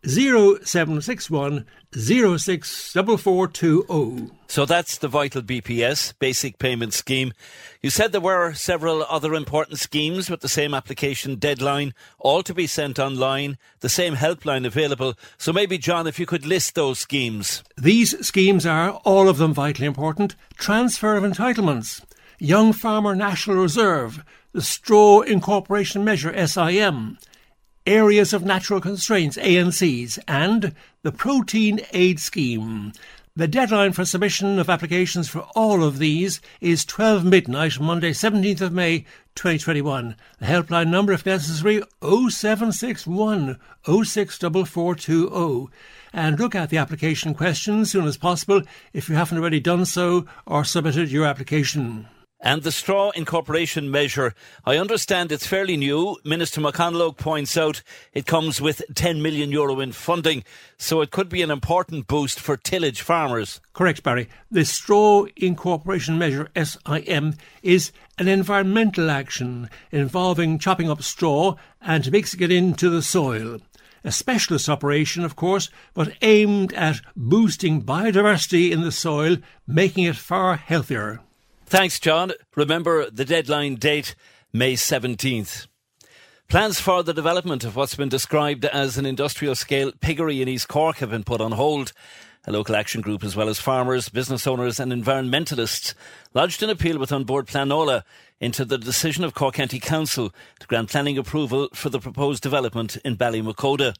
0761 0.06 1.66
064420. 1.92 4.30
So 4.48 4.64
that's 4.64 4.98
the 4.98 5.08
Vital 5.08 5.42
BPS, 5.42 6.14
Basic 6.18 6.58
Payment 6.58 6.92
Scheme. 6.92 7.32
You 7.82 7.90
said 7.90 8.12
there 8.12 8.20
were 8.20 8.54
several 8.54 9.02
other 9.04 9.34
important 9.34 9.80
schemes 9.80 10.30
with 10.30 10.40
the 10.40 10.48
same 10.48 10.74
application 10.74 11.34
deadline, 11.36 11.92
all 12.18 12.44
to 12.44 12.54
be 12.54 12.68
sent 12.68 13.00
online, 13.00 13.58
the 13.80 13.88
same 13.88 14.14
helpline 14.14 14.64
available. 14.66 15.14
So 15.38 15.52
maybe, 15.52 15.78
John, 15.78 16.06
if 16.06 16.20
you 16.20 16.26
could 16.26 16.46
list 16.46 16.76
those 16.76 17.00
schemes. 17.00 17.64
These 17.76 18.24
schemes 18.24 18.64
are, 18.64 18.92
all 19.04 19.28
of 19.28 19.38
them 19.38 19.54
vitally 19.54 19.86
important, 19.86 20.36
transfer 20.56 21.16
of 21.16 21.24
entitlements, 21.24 22.04
Young 22.38 22.72
Farmer 22.72 23.16
National 23.16 23.56
Reserve, 23.56 24.22
the 24.52 24.62
Straw 24.62 25.22
Incorporation 25.22 26.04
Measure, 26.04 26.32
SIM, 26.46 27.18
Areas 27.86 28.32
of 28.32 28.44
Natural 28.44 28.80
Constraints, 28.80 29.36
ANCs, 29.36 30.18
and 30.26 30.74
the 31.02 31.12
Protein 31.12 31.80
Aid 31.92 32.18
Scheme. 32.18 32.92
The 33.36 33.46
deadline 33.46 33.92
for 33.92 34.04
submission 34.04 34.58
of 34.58 34.68
applications 34.68 35.28
for 35.28 35.42
all 35.54 35.84
of 35.84 35.98
these 35.98 36.40
is 36.60 36.84
12 36.84 37.24
midnight, 37.24 37.78
Monday, 37.78 38.10
17th 38.10 38.60
of 38.60 38.72
May, 38.72 39.00
2021. 39.36 40.16
The 40.40 40.46
helpline 40.46 40.88
number, 40.88 41.12
if 41.12 41.24
necessary, 41.26 41.82
0761 42.02 43.58
064420. 43.84 45.68
And 46.12 46.40
look 46.40 46.54
at 46.54 46.70
the 46.70 46.78
application 46.78 47.34
questions 47.34 47.88
as 47.88 47.90
soon 47.92 48.06
as 48.06 48.16
possible 48.16 48.62
if 48.92 49.08
you 49.08 49.14
haven't 49.14 49.38
already 49.38 49.60
done 49.60 49.84
so 49.84 50.26
or 50.46 50.64
submitted 50.64 51.12
your 51.12 51.26
application. 51.26 52.08
And 52.40 52.62
the 52.62 52.70
straw 52.70 53.10
incorporation 53.12 53.90
measure, 53.90 54.34
I 54.66 54.76
understand 54.76 55.32
it's 55.32 55.46
fairly 55.46 55.76
new. 55.76 56.18
Minister 56.22 56.60
McConalogue 56.60 57.16
points 57.16 57.56
out 57.56 57.82
it 58.12 58.26
comes 58.26 58.60
with 58.60 58.82
10 58.94 59.22
million 59.22 59.50
euro 59.50 59.80
in 59.80 59.92
funding, 59.92 60.44
so 60.76 61.00
it 61.00 61.10
could 61.10 61.30
be 61.30 61.40
an 61.40 61.50
important 61.50 62.06
boost 62.06 62.38
for 62.38 62.58
tillage 62.58 63.00
farmers. 63.00 63.62
Correct, 63.72 64.02
Barry. 64.02 64.28
The 64.50 64.66
straw 64.66 65.24
incorporation 65.34 66.18
measure, 66.18 66.50
SIM, 66.54 67.36
is 67.62 67.90
an 68.18 68.28
environmental 68.28 69.10
action 69.10 69.70
involving 69.90 70.58
chopping 70.58 70.90
up 70.90 71.02
straw 71.02 71.56
and 71.80 72.12
mixing 72.12 72.42
it 72.42 72.52
into 72.52 72.90
the 72.90 73.02
soil. 73.02 73.60
A 74.04 74.12
specialist 74.12 74.68
operation, 74.68 75.24
of 75.24 75.36
course, 75.36 75.70
but 75.94 76.12
aimed 76.20 76.74
at 76.74 77.00
boosting 77.16 77.82
biodiversity 77.82 78.70
in 78.70 78.82
the 78.82 78.92
soil, 78.92 79.38
making 79.66 80.04
it 80.04 80.16
far 80.16 80.56
healthier. 80.56 81.20
Thanks, 81.76 82.00
John. 82.00 82.32
Remember 82.54 83.10
the 83.10 83.26
deadline 83.26 83.74
date, 83.74 84.14
May 84.50 84.76
17th. 84.76 85.66
Plans 86.48 86.80
for 86.80 87.02
the 87.02 87.12
development 87.12 87.64
of 87.64 87.76
what's 87.76 87.94
been 87.94 88.08
described 88.08 88.64
as 88.64 88.96
an 88.96 89.04
industrial 89.04 89.54
scale 89.54 89.92
piggery 90.00 90.40
in 90.40 90.48
East 90.48 90.68
Cork 90.68 90.96
have 91.00 91.10
been 91.10 91.22
put 91.22 91.42
on 91.42 91.52
hold. 91.52 91.92
A 92.46 92.50
local 92.50 92.74
action 92.74 93.02
group, 93.02 93.22
as 93.22 93.36
well 93.36 93.50
as 93.50 93.60
farmers, 93.60 94.08
business 94.08 94.46
owners, 94.46 94.80
and 94.80 94.90
environmentalists, 94.90 95.92
lodged 96.32 96.62
an 96.62 96.70
appeal 96.70 96.98
with 96.98 97.12
An 97.12 97.24
Bord 97.24 97.46
Pleanála 97.46 98.04
into 98.40 98.64
the 98.64 98.78
decision 98.78 99.22
of 99.22 99.34
Cork 99.34 99.56
County 99.56 99.78
Council 99.78 100.32
to 100.60 100.66
grant 100.66 100.88
planning 100.88 101.18
approval 101.18 101.68
for 101.74 101.90
the 101.90 102.00
proposed 102.00 102.42
development 102.42 102.96
in 103.04 103.18
Ballymacoda. 103.18 103.94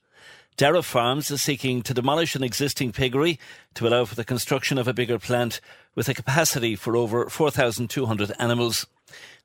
Dara 0.57 0.83
Farms 0.83 1.31
is 1.31 1.43
seeking 1.43 1.83
to 1.83 1.93
demolish 1.93 2.35
an 2.35 2.43
existing 2.43 2.91
piggery 2.91 3.39
to 3.75 3.87
allow 3.87 4.07
for 4.07 4.15
the 4.15 4.25
construction 4.25 4.79
of 4.79 4.89
a 4.89 4.95
bigger 4.95 5.19
plant 5.19 5.61
with 5.97 6.09
a 6.09 6.15
capacity 6.15 6.77
for 6.77 6.97
over 6.97 7.29
4,200 7.29 8.33
animals. 8.39 8.87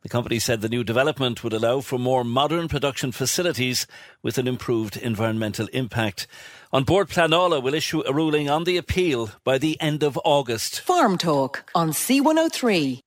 The 0.04 0.10
company 0.10 0.40
said 0.40 0.62
the 0.62 0.70
new 0.70 0.84
development 0.84 1.44
would 1.44 1.54
allow 1.54 1.82
for 1.82 1.98
more 1.98 2.24
modern 2.24 2.68
production 2.68 3.12
facilities 3.12 3.88
with 4.22 4.38
an 4.38 4.48
improved 4.48 4.98
environmental 4.98 5.68
impact. 5.74 6.28
An 6.74 6.84
Bord 6.84 7.10
Pleanála 7.10 7.62
will 7.62 7.74
issue 7.74 8.04
a 8.06 8.14
ruling 8.14 8.50
on 8.50 8.64
the 8.64 8.78
appeal 8.78 9.32
by 9.44 9.58
the 9.58 9.80
end 9.80 10.04
of 10.04 10.20
August. 10.24 10.82
Farm 10.82 11.18
Talk 11.18 11.70
on 11.74 11.92
C103. 11.92 13.00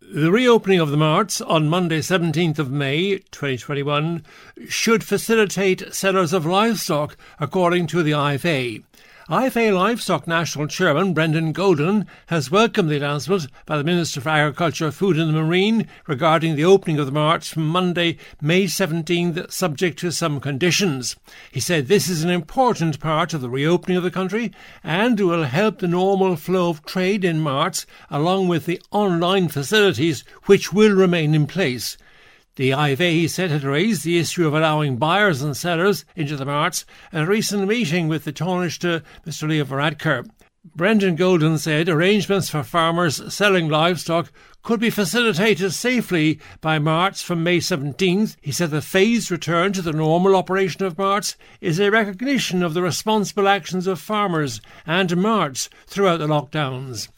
The 0.00 0.30
reopening 0.30 0.78
of 0.78 0.90
the 0.90 0.96
marts 0.96 1.40
on 1.40 1.68
Monday, 1.68 1.98
17th 1.98 2.60
of 2.60 2.70
May 2.70 3.18
2021, 3.32 4.22
should 4.68 5.02
facilitate 5.02 5.92
sellers 5.92 6.32
of 6.32 6.46
livestock, 6.46 7.16
according 7.40 7.88
to 7.88 8.02
the 8.04 8.12
IFA. 8.12 8.84
IFA 9.30 9.74
Livestock 9.74 10.26
National 10.26 10.66
Chairman 10.66 11.14
Brendan 11.14 11.52
Golden 11.52 12.06
has 12.26 12.50
welcomed 12.50 12.90
the 12.90 12.98
announcement 12.98 13.46
by 13.64 13.78
the 13.78 13.82
Minister 13.82 14.20
for 14.20 14.28
Agriculture, 14.28 14.90
Food 14.90 15.18
and 15.18 15.30
the 15.30 15.42
Marine 15.42 15.88
regarding 16.06 16.56
the 16.56 16.66
opening 16.66 16.98
of 16.98 17.06
the 17.06 17.12
marts 17.12 17.48
from 17.48 17.66
Monday, 17.66 18.18
May 18.42 18.64
17th, 18.64 19.50
subject 19.50 19.98
to 20.00 20.12
some 20.12 20.40
conditions. 20.40 21.16
He 21.50 21.58
said 21.58 21.86
this 21.86 22.06
is 22.06 22.22
an 22.22 22.28
important 22.28 23.00
part 23.00 23.32
of 23.32 23.40
the 23.40 23.48
reopening 23.48 23.96
of 23.96 24.02
the 24.02 24.10
country 24.10 24.52
and 24.82 25.18
will 25.18 25.44
help 25.44 25.78
the 25.78 25.88
normal 25.88 26.36
flow 26.36 26.68
of 26.68 26.84
trade 26.84 27.24
in 27.24 27.40
marts 27.40 27.86
along 28.10 28.48
with 28.48 28.66
the 28.66 28.82
online 28.90 29.48
facilities 29.48 30.22
which 30.44 30.70
will 30.70 30.94
remain 30.94 31.34
in 31.34 31.46
place. 31.46 31.96
The 32.56 32.70
IFA, 32.70 33.28
said, 33.28 33.50
had 33.50 33.64
raised 33.64 34.04
the 34.04 34.16
issue 34.16 34.46
of 34.46 34.54
allowing 34.54 34.96
buyers 34.96 35.42
and 35.42 35.56
sellers 35.56 36.04
into 36.14 36.36
the 36.36 36.44
marts 36.44 36.84
at 37.12 37.24
a 37.24 37.26
recent 37.26 37.66
meeting 37.66 38.06
with 38.06 38.22
the 38.22 38.32
Taoiseach, 38.32 39.02
Mr. 39.26 39.48
Leo 39.48 39.64
Varadkar. 39.64 40.24
Brendan 40.76 41.16
Golden 41.16 41.58
said 41.58 41.88
arrangements 41.88 42.48
for 42.48 42.62
farmers 42.62 43.34
selling 43.34 43.68
livestock 43.68 44.30
could 44.62 44.78
be 44.78 44.88
facilitated 44.88 45.72
safely 45.72 46.38
by 46.60 46.78
marts 46.78 47.22
from 47.22 47.42
May 47.42 47.58
17th. 47.58 48.36
He 48.40 48.52
said 48.52 48.70
the 48.70 48.80
phased 48.80 49.32
return 49.32 49.72
to 49.72 49.82
the 49.82 49.92
normal 49.92 50.36
operation 50.36 50.84
of 50.84 50.96
marts 50.96 51.36
is 51.60 51.80
a 51.80 51.90
recognition 51.90 52.62
of 52.62 52.72
the 52.72 52.82
responsible 52.82 53.48
actions 53.48 53.88
of 53.88 54.00
farmers 54.00 54.60
and 54.86 55.16
marts 55.16 55.68
throughout 55.86 56.18
the 56.18 56.28
lockdowns. 56.28 57.08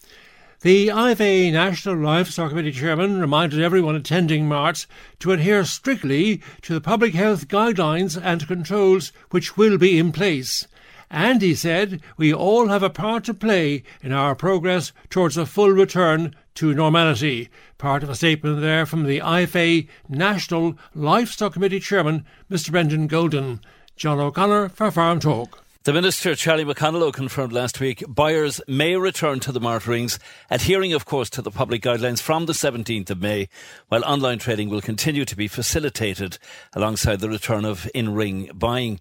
The 0.63 0.89
IFA 0.89 1.53
National 1.53 1.97
Livestock 1.97 2.49
Committee 2.49 2.73
Chairman 2.73 3.21
reminded 3.21 3.61
everyone 3.61 3.95
attending 3.95 4.49
marts 4.49 4.87
to 5.19 5.33
adhere 5.33 5.65
strictly 5.65 6.41
to 6.63 6.73
the 6.73 6.81
public 6.81 7.13
health 7.13 7.49
guidelines 7.49 8.19
and 8.21 8.49
controls 8.49 9.13
which 9.29 9.59
will 9.59 9.77
be 9.77 9.99
in 9.99 10.13
place. 10.13 10.67
And 11.11 11.43
he 11.43 11.55
said, 11.55 12.01
we 12.17 12.33
all 12.33 12.69
have 12.69 12.83
a 12.83 12.89
part 12.89 13.25
to 13.25 13.35
play 13.35 13.83
in 14.03 14.13
our 14.13 14.35
progress 14.35 14.93
towards 15.11 15.37
a 15.37 15.45
full 15.45 15.71
return 15.71 16.35
to 16.55 16.73
normality. 16.73 17.51
Part 17.77 18.03
of 18.03 18.09
a 18.09 18.15
statement 18.15 18.63
there 18.63 18.87
from 18.87 19.05
the 19.05 19.21
IFA 19.21 19.87
National 20.09 20.75
Livestock 20.95 21.53
Committee 21.53 21.81
Chairman, 21.81 22.25
Mr. 22.51 22.71
Brendan 22.71 23.09
Golden. 23.09 23.61
John 23.95 24.19
O'Connor 24.19 24.71
for 24.71 24.91
Farm 24.91 25.21
Talk. 25.21 25.66
The 25.87 25.93
Minister, 25.93 26.35
Charlie 26.35 26.65
McConalogue, 26.65 27.13
confirmed 27.13 27.53
last 27.53 27.79
week 27.79 28.03
buyers 28.09 28.61
may 28.67 28.97
return 28.97 29.39
to 29.39 29.53
the 29.53 29.61
mart 29.61 29.87
rings, 29.87 30.19
adhering, 30.51 30.93
of 30.93 31.05
course, 31.05 31.31
to 31.31 31.43
the 31.43 31.53
public 31.53 31.81
guidelines 31.81 32.21
from 32.21 32.47
the 32.47 32.55
17th 32.55 33.09
of 33.11 33.23
May, 33.23 33.49
while 33.87 34.05
online 34.05 34.41
trading 34.41 34.69
will 34.69 34.81
continue 34.81 35.25
to 35.25 35.37
be 35.37 35.47
facilitated 35.47 36.39
alongside 36.73 37.21
the 37.21 37.29
return 37.29 37.65
of 37.65 37.89
in 37.95 38.15
ring 38.15 38.51
buying. 38.53 38.99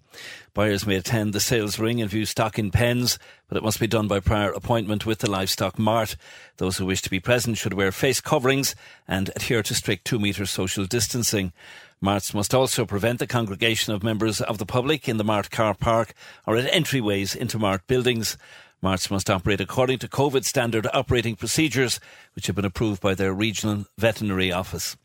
Buyers 0.54 0.86
may 0.86 0.94
attend 0.94 1.32
the 1.32 1.40
sales 1.40 1.80
ring 1.80 2.00
and 2.00 2.08
view 2.08 2.24
stock 2.24 2.56
in 2.56 2.70
pens, 2.70 3.18
but 3.48 3.58
it 3.58 3.64
must 3.64 3.80
be 3.80 3.88
done 3.88 4.06
by 4.06 4.20
prior 4.20 4.52
appointment 4.52 5.04
with 5.04 5.18
the 5.18 5.30
livestock 5.30 5.80
mart. 5.80 6.14
Those 6.58 6.76
who 6.76 6.86
wish 6.86 7.02
to 7.02 7.10
be 7.10 7.18
present 7.18 7.58
should 7.58 7.74
wear 7.74 7.90
face 7.90 8.20
coverings 8.20 8.76
and 9.08 9.32
adhere 9.34 9.64
to 9.64 9.74
strict 9.74 10.04
two 10.04 10.20
metre 10.20 10.46
social 10.46 10.86
distancing. 10.86 11.52
Marts 12.00 12.34
must 12.34 12.54
also 12.54 12.84
prevent 12.84 13.18
the 13.18 13.26
congregation 13.26 13.92
of 13.92 14.02
members 14.02 14.40
of 14.40 14.58
the 14.58 14.66
public 14.66 15.08
in 15.08 15.16
the 15.16 15.24
Mart 15.24 15.50
car 15.50 15.74
park 15.74 16.12
or 16.46 16.56
at 16.56 16.70
entryways 16.70 17.34
into 17.34 17.58
Mart 17.58 17.86
buildings. 17.86 18.36
Marts 18.82 19.10
must 19.10 19.30
operate 19.30 19.60
according 19.60 19.98
to 20.00 20.08
COVID 20.08 20.44
standard 20.44 20.86
operating 20.92 21.36
procedures, 21.36 21.98
which 22.34 22.46
have 22.46 22.56
been 22.56 22.66
approved 22.66 23.00
by 23.00 23.14
their 23.14 23.32
regional 23.32 23.86
veterinary 23.96 24.52
office. 24.52 24.96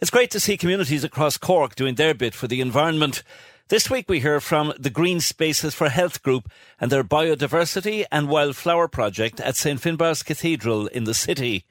It's 0.00 0.10
great 0.10 0.30
to 0.32 0.40
see 0.40 0.56
communities 0.56 1.04
across 1.04 1.38
Cork 1.38 1.76
doing 1.76 1.94
their 1.94 2.14
bit 2.14 2.34
for 2.34 2.48
the 2.48 2.60
environment. 2.60 3.22
This 3.68 3.88
week 3.88 4.08
we 4.08 4.20
hear 4.20 4.40
from 4.40 4.72
the 4.78 4.90
Green 4.90 5.20
Spaces 5.20 5.74
for 5.74 5.88
Health 5.88 6.22
Group 6.22 6.50
and 6.80 6.90
their 6.90 7.04
biodiversity 7.04 8.04
and 8.10 8.28
wildflower 8.28 8.88
project 8.88 9.40
at 9.40 9.56
St 9.56 9.80
Finbarr's 9.80 10.22
Cathedral 10.22 10.88
in 10.88 11.04
the 11.04 11.14
city. 11.14 11.64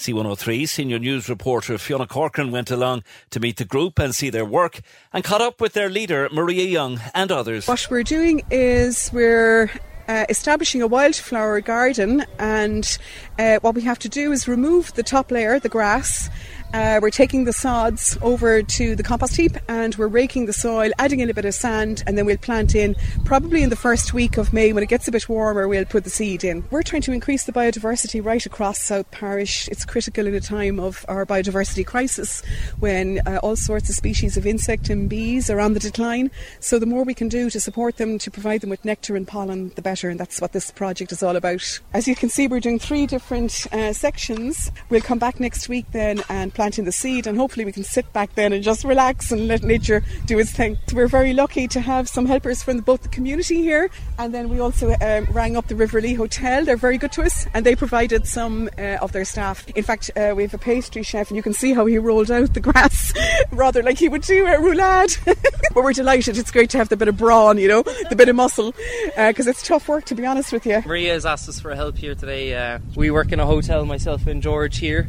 C103 0.00 0.66
senior 0.66 0.98
news 0.98 1.28
reporter 1.28 1.76
Fiona 1.76 2.06
Corcoran 2.06 2.50
went 2.50 2.70
along 2.70 3.04
to 3.28 3.38
meet 3.38 3.58
the 3.58 3.66
group 3.66 3.98
and 3.98 4.14
see 4.14 4.30
their 4.30 4.46
work 4.46 4.80
and 5.12 5.22
caught 5.22 5.42
up 5.42 5.60
with 5.60 5.74
their 5.74 5.90
leader 5.90 6.26
Maria 6.32 6.64
Young 6.64 6.98
and 7.12 7.30
others. 7.30 7.68
What 7.68 7.86
we're 7.90 8.02
doing 8.02 8.40
is 8.50 9.10
we're 9.12 9.70
uh, 10.08 10.24
establishing 10.30 10.80
a 10.80 10.86
wildflower 10.86 11.60
garden, 11.60 12.24
and 12.38 12.98
uh, 13.38 13.58
what 13.60 13.74
we 13.74 13.82
have 13.82 13.98
to 13.98 14.08
do 14.08 14.32
is 14.32 14.48
remove 14.48 14.94
the 14.94 15.02
top 15.02 15.30
layer, 15.30 15.60
the 15.60 15.68
grass, 15.68 16.30
Uh, 16.72 17.00
we're 17.02 17.10
taking 17.10 17.44
the 17.44 17.52
sods 17.52 18.16
over 18.22 18.62
to 18.62 18.94
the 18.94 19.02
compost 19.02 19.34
heap 19.34 19.56
and 19.66 19.96
we're 19.96 20.06
raking 20.06 20.46
the 20.46 20.52
soil, 20.52 20.92
adding 21.00 21.18
in 21.18 21.28
a 21.28 21.34
bit 21.34 21.44
of 21.44 21.52
sand, 21.52 22.04
and 22.06 22.16
then 22.16 22.24
we'll 22.24 22.36
plant 22.36 22.76
in 22.76 22.94
probably 23.24 23.64
in 23.64 23.70
the 23.70 23.76
first 23.76 24.14
week 24.14 24.36
of 24.36 24.52
May 24.52 24.72
when 24.72 24.84
it 24.84 24.88
gets 24.88 25.08
a 25.08 25.10
bit 25.10 25.28
warmer. 25.28 25.66
We'll 25.66 25.84
put 25.84 26.04
the 26.04 26.10
seed 26.10 26.44
in. 26.44 26.62
We're 26.70 26.84
trying 26.84 27.02
to 27.02 27.12
increase 27.12 27.44
the 27.44 27.52
biodiversity 27.52 28.24
right 28.24 28.44
across 28.46 28.78
South 28.78 29.10
Parish. 29.10 29.66
It's 29.66 29.84
critical 29.84 30.28
in 30.28 30.34
a 30.34 30.40
time 30.40 30.78
of 30.78 31.04
our 31.08 31.26
biodiversity 31.26 31.84
crisis 31.84 32.40
when 32.78 33.20
uh, 33.26 33.40
all 33.42 33.56
sorts 33.56 33.88
of 33.88 33.96
species 33.96 34.36
of 34.36 34.46
insect 34.46 34.90
and 34.90 35.08
bees 35.08 35.50
are 35.50 35.58
on 35.58 35.74
the 35.74 35.80
decline. 35.80 36.30
So 36.60 36.78
the 36.78 36.86
more 36.86 37.02
we 37.02 37.14
can 37.14 37.28
do 37.28 37.50
to 37.50 37.58
support 37.58 37.96
them, 37.96 38.16
to 38.20 38.30
provide 38.30 38.60
them 38.60 38.70
with 38.70 38.84
nectar 38.84 39.16
and 39.16 39.26
pollen, 39.26 39.70
the 39.74 39.82
better. 39.82 40.08
And 40.08 40.20
that's 40.20 40.40
what 40.40 40.52
this 40.52 40.70
project 40.70 41.10
is 41.10 41.20
all 41.20 41.34
about. 41.34 41.80
As 41.92 42.06
you 42.06 42.14
can 42.14 42.28
see, 42.28 42.46
we're 42.46 42.60
doing 42.60 42.78
three 42.78 43.06
different 43.06 43.66
uh, 43.72 43.92
sections. 43.92 44.70
We'll 44.88 45.00
come 45.00 45.18
back 45.18 45.40
next 45.40 45.68
week 45.68 45.86
then 45.90 46.22
and 46.28 46.54
planting 46.60 46.84
the 46.84 46.92
seed, 46.92 47.26
and 47.26 47.38
hopefully 47.38 47.64
we 47.64 47.72
can 47.72 47.82
sit 47.82 48.12
back 48.12 48.34
then 48.34 48.52
and 48.52 48.62
just 48.62 48.84
relax 48.84 49.32
and 49.32 49.48
let 49.48 49.62
nature 49.62 50.02
do 50.26 50.38
its 50.38 50.52
thing. 50.52 50.76
So 50.88 50.94
we're 50.94 51.08
very 51.08 51.32
lucky 51.32 51.66
to 51.68 51.80
have 51.80 52.06
some 52.06 52.26
helpers 52.26 52.62
from 52.62 52.80
both 52.80 53.00
the 53.00 53.08
community 53.08 53.62
here, 53.62 53.88
and 54.18 54.34
then 54.34 54.50
we 54.50 54.60
also 54.60 54.94
um, 55.00 55.24
rang 55.30 55.56
up 55.56 55.68
the 55.68 55.74
River 55.74 56.02
Lee 56.02 56.12
Hotel. 56.12 56.66
They're 56.66 56.76
very 56.76 56.98
good 56.98 57.12
to 57.12 57.22
us, 57.22 57.46
and 57.54 57.64
they 57.64 57.74
provided 57.74 58.26
some 58.26 58.68
uh, 58.76 58.98
of 59.00 59.12
their 59.12 59.24
staff. 59.24 59.66
In 59.70 59.82
fact, 59.82 60.10
uh, 60.14 60.34
we 60.36 60.42
have 60.42 60.52
a 60.52 60.58
pastry 60.58 61.02
chef, 61.02 61.30
and 61.30 61.36
you 61.38 61.42
can 61.42 61.54
see 61.54 61.72
how 61.72 61.86
he 61.86 61.96
rolled 61.96 62.30
out 62.30 62.52
the 62.52 62.60
grass, 62.68 63.14
rather 63.52 63.82
like 63.82 63.96
he 63.96 64.10
would 64.10 64.20
do 64.20 64.44
a 64.44 64.58
roulade. 64.58 65.16
but 65.74 65.82
we're 65.82 65.94
delighted. 65.94 66.36
It's 66.36 66.50
great 66.50 66.68
to 66.70 66.76
have 66.76 66.90
the 66.90 66.96
bit 66.98 67.08
of 67.08 67.16
brawn, 67.16 67.56
you 67.56 67.68
know, 67.68 67.84
the 68.10 68.16
bit 68.16 68.28
of 68.28 68.36
muscle, 68.36 68.74
because 69.16 69.46
uh, 69.46 69.50
it's 69.50 69.66
tough 69.66 69.88
work 69.88 70.04
to 70.04 70.14
be 70.14 70.26
honest 70.26 70.52
with 70.52 70.66
you. 70.66 70.82
Maria 70.84 71.14
has 71.14 71.24
asked 71.24 71.48
us 71.48 71.58
for 71.58 71.74
help 71.74 71.96
here 71.96 72.14
today. 72.14 72.54
Uh, 72.54 72.80
we 72.96 73.10
work 73.10 73.32
in 73.32 73.40
a 73.40 73.46
hotel, 73.46 73.86
myself 73.86 74.26
and 74.26 74.42
George 74.42 74.76
here, 74.76 75.08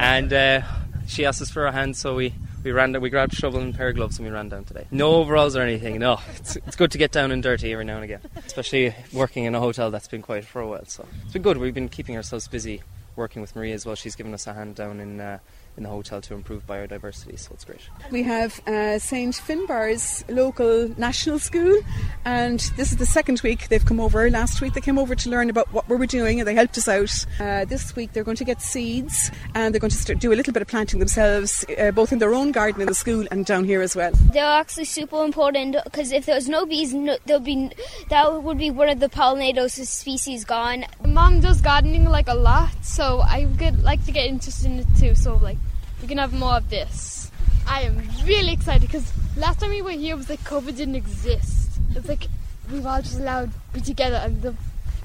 and 0.00 0.32
uh, 0.32 0.62
she 1.06 1.24
asked 1.24 1.42
us 1.42 1.50
for 1.50 1.66
a 1.66 1.72
hand, 1.72 1.96
so 1.96 2.14
we 2.14 2.34
we 2.62 2.72
ran 2.72 2.92
down, 2.92 3.02
we 3.02 3.10
grabbed 3.10 3.34
shovel 3.34 3.60
and 3.60 3.74
pair 3.74 3.88
of 3.88 3.96
gloves 3.96 4.18
and 4.18 4.26
we 4.26 4.32
ran 4.32 4.48
down 4.48 4.64
today. 4.64 4.86
No 4.90 5.14
overalls 5.14 5.56
or 5.56 5.62
anything. 5.62 5.98
No, 5.98 6.20
it's, 6.36 6.56
it's 6.56 6.76
good 6.76 6.90
to 6.92 6.98
get 6.98 7.10
down 7.10 7.32
and 7.32 7.42
dirty 7.42 7.72
every 7.72 7.84
now 7.84 7.96
and 7.96 8.04
again, 8.04 8.20
especially 8.46 8.94
working 9.12 9.44
in 9.44 9.54
a 9.54 9.60
hotel 9.60 9.90
that's 9.90 10.08
been 10.08 10.22
quiet 10.22 10.44
for 10.44 10.60
a 10.60 10.66
while. 10.66 10.84
So 10.86 11.06
it's 11.24 11.32
been 11.32 11.42
good. 11.42 11.56
We've 11.56 11.74
been 11.74 11.88
keeping 11.88 12.16
ourselves 12.16 12.48
busy 12.48 12.82
working 13.16 13.40
with 13.40 13.56
Maria 13.56 13.74
as 13.74 13.86
well. 13.86 13.94
She's 13.94 14.14
given 14.14 14.34
us 14.34 14.46
a 14.46 14.54
hand 14.54 14.74
down 14.74 15.00
in. 15.00 15.20
Uh, 15.20 15.38
in 15.76 15.84
the 15.84 15.88
hotel 15.88 16.20
to 16.20 16.34
improve 16.34 16.66
biodiversity, 16.66 17.38
so 17.38 17.50
it's 17.54 17.64
great. 17.64 17.80
We 18.10 18.22
have 18.24 18.60
uh, 18.66 18.98
St 18.98 19.34
Finbarr's 19.34 20.24
local 20.28 20.88
national 20.98 21.38
school, 21.38 21.80
and 22.24 22.60
this 22.76 22.92
is 22.92 22.98
the 22.98 23.06
second 23.06 23.40
week 23.42 23.68
they've 23.68 23.84
come 23.84 24.00
over. 24.00 24.30
Last 24.30 24.60
week 24.60 24.74
they 24.74 24.80
came 24.80 24.98
over 24.98 25.14
to 25.14 25.30
learn 25.30 25.48
about 25.48 25.72
what 25.72 25.88
we 25.88 25.96
were 25.96 26.06
doing, 26.06 26.40
and 26.40 26.46
they 26.46 26.54
helped 26.54 26.76
us 26.76 26.88
out. 26.88 27.26
Uh, 27.40 27.64
this 27.64 27.96
week 27.96 28.12
they're 28.12 28.24
going 28.24 28.36
to 28.36 28.44
get 28.44 28.60
seeds, 28.60 29.30
and 29.54 29.74
they're 29.74 29.80
going 29.80 29.90
to 29.90 29.96
start, 29.96 30.18
do 30.18 30.32
a 30.32 30.34
little 30.34 30.52
bit 30.52 30.62
of 30.62 30.68
planting 30.68 30.98
themselves, 30.98 31.64
uh, 31.78 31.90
both 31.92 32.12
in 32.12 32.18
their 32.18 32.34
own 32.34 32.52
garden 32.52 32.80
in 32.80 32.86
the 32.86 32.94
school 32.94 33.26
and 33.30 33.46
down 33.46 33.64
here 33.64 33.80
as 33.80 33.96
well. 33.96 34.12
They're 34.32 34.44
actually 34.44 34.84
super 34.84 35.24
important 35.24 35.76
because 35.84 36.12
if 36.12 36.26
there's 36.26 36.48
no 36.48 36.66
bees, 36.66 36.92
no, 36.92 37.16
there'll 37.26 37.40
be 37.40 37.70
that 38.08 38.42
would 38.42 38.58
be 38.58 38.70
one 38.70 38.88
of 38.88 39.00
the 39.00 39.08
pollinators 39.08 39.70
species 39.86 40.44
gone. 40.44 40.84
Mom 41.06 41.40
does 41.40 41.60
gardening 41.60 42.04
like 42.04 42.28
a 42.28 42.34
lot, 42.34 42.70
so 42.82 43.20
I 43.20 43.46
would 43.60 43.82
like 43.82 44.04
to 44.06 44.12
get 44.12 44.26
interested 44.26 44.70
in 44.70 44.80
it 44.80 44.86
too. 44.98 45.14
So 45.14 45.36
like 45.36 45.56
we 46.02 46.08
can 46.08 46.18
have 46.18 46.32
more 46.32 46.54
of 46.54 46.70
this. 46.70 47.30
I 47.66 47.82
am 47.82 48.02
really 48.24 48.52
excited 48.52 48.82
because 48.82 49.12
last 49.36 49.60
time 49.60 49.70
we 49.70 49.82
were 49.82 49.90
here 49.90 50.14
it 50.14 50.18
was 50.18 50.28
like 50.28 50.40
COVID 50.40 50.76
didn't 50.76 50.96
exist. 50.96 51.70
It's 51.94 52.08
like 52.08 52.26
we 52.70 52.80
were 52.80 52.88
all 52.88 53.02
just 53.02 53.18
allowed 53.18 53.52
to 53.52 53.58
be 53.72 53.80
together 53.80 54.16
and 54.16 54.42
the 54.42 54.54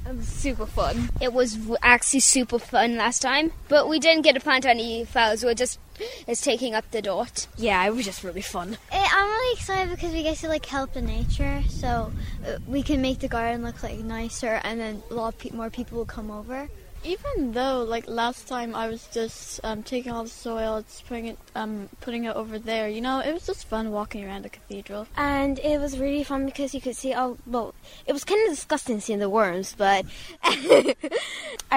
it 0.08 0.16
was 0.16 0.28
super 0.28 0.68
fun. 0.68 1.10
It 1.20 1.34
was 1.34 1.58
actually 1.82 2.20
super 2.20 2.60
fun 2.60 2.96
last 2.96 3.24
time, 3.24 3.52
but 3.70 3.90
we 3.90 3.98
didn't 3.98 4.22
get 4.22 4.36
to 4.36 4.40
plant 4.40 4.64
any 4.66 5.04
flowers. 5.04 5.42
We 5.42 5.48
were 5.50 5.56
just 5.56 5.80
it's 6.28 6.42
taking 6.42 6.76
up 6.76 6.90
the 6.92 7.02
dot. 7.02 7.48
Yeah, 7.58 7.84
it 7.86 7.94
was 7.94 8.06
just 8.06 8.24
really 8.24 8.42
fun. 8.42 8.78
Eh, 8.92 9.08
I'm 9.12 9.28
really 9.28 9.54
excited 9.54 9.90
because 9.90 10.14
we 10.14 10.22
get 10.22 10.38
to 10.38 10.48
like 10.48 10.66
help 10.66 10.94
the 10.94 11.02
nature, 11.02 11.64
so 11.70 12.12
uh, 12.48 12.58
we 12.68 12.84
can 12.84 13.02
make 13.02 13.20
the 13.20 13.28
garden 13.28 13.64
look 13.64 13.82
like 13.82 13.98
nicer, 13.98 14.60
and 14.64 14.80
then 14.80 15.02
a 15.10 15.14
lot 15.16 15.40
pe- 15.40 15.50
more 15.52 15.72
people 15.72 15.98
will 15.98 16.06
come 16.06 16.30
over 16.30 16.70
even 17.06 17.52
though 17.52 17.84
like 17.84 18.08
last 18.08 18.48
time 18.48 18.76
I 18.76 18.88
was 18.88 19.08
just 19.14 19.60
um, 19.64 19.84
taking 19.84 20.12
all 20.12 20.24
the 20.24 20.30
soil, 20.30 20.82
just 20.82 21.06
putting 21.08 21.28
it, 21.28 21.38
um, 21.56 21.90
putting 22.02 22.26
it 22.26 22.36
over 22.36 22.60
there. 22.60 22.90
You 22.90 23.02
know, 23.02 23.20
it 23.20 23.34
was 23.34 23.46
just 23.46 23.68
fun 23.68 23.92
walking 23.92 24.26
around 24.26 24.44
the 24.44 24.50
cathedral, 24.50 25.08
and 25.16 25.60
it 25.60 25.80
was 25.80 26.00
really 26.00 26.24
fun 26.24 26.46
because 26.46 26.74
you 26.74 26.82
could 26.82 26.96
see 26.96 27.14
all. 27.14 27.38
Well, 27.46 27.74
it 28.06 28.14
was 28.14 28.24
kind 28.24 28.42
of 28.48 28.56
disgusting 28.56 29.00
seeing 29.00 29.20
the 29.20 29.30
worms, 29.30 29.76
but 29.78 30.06
I 30.44 30.96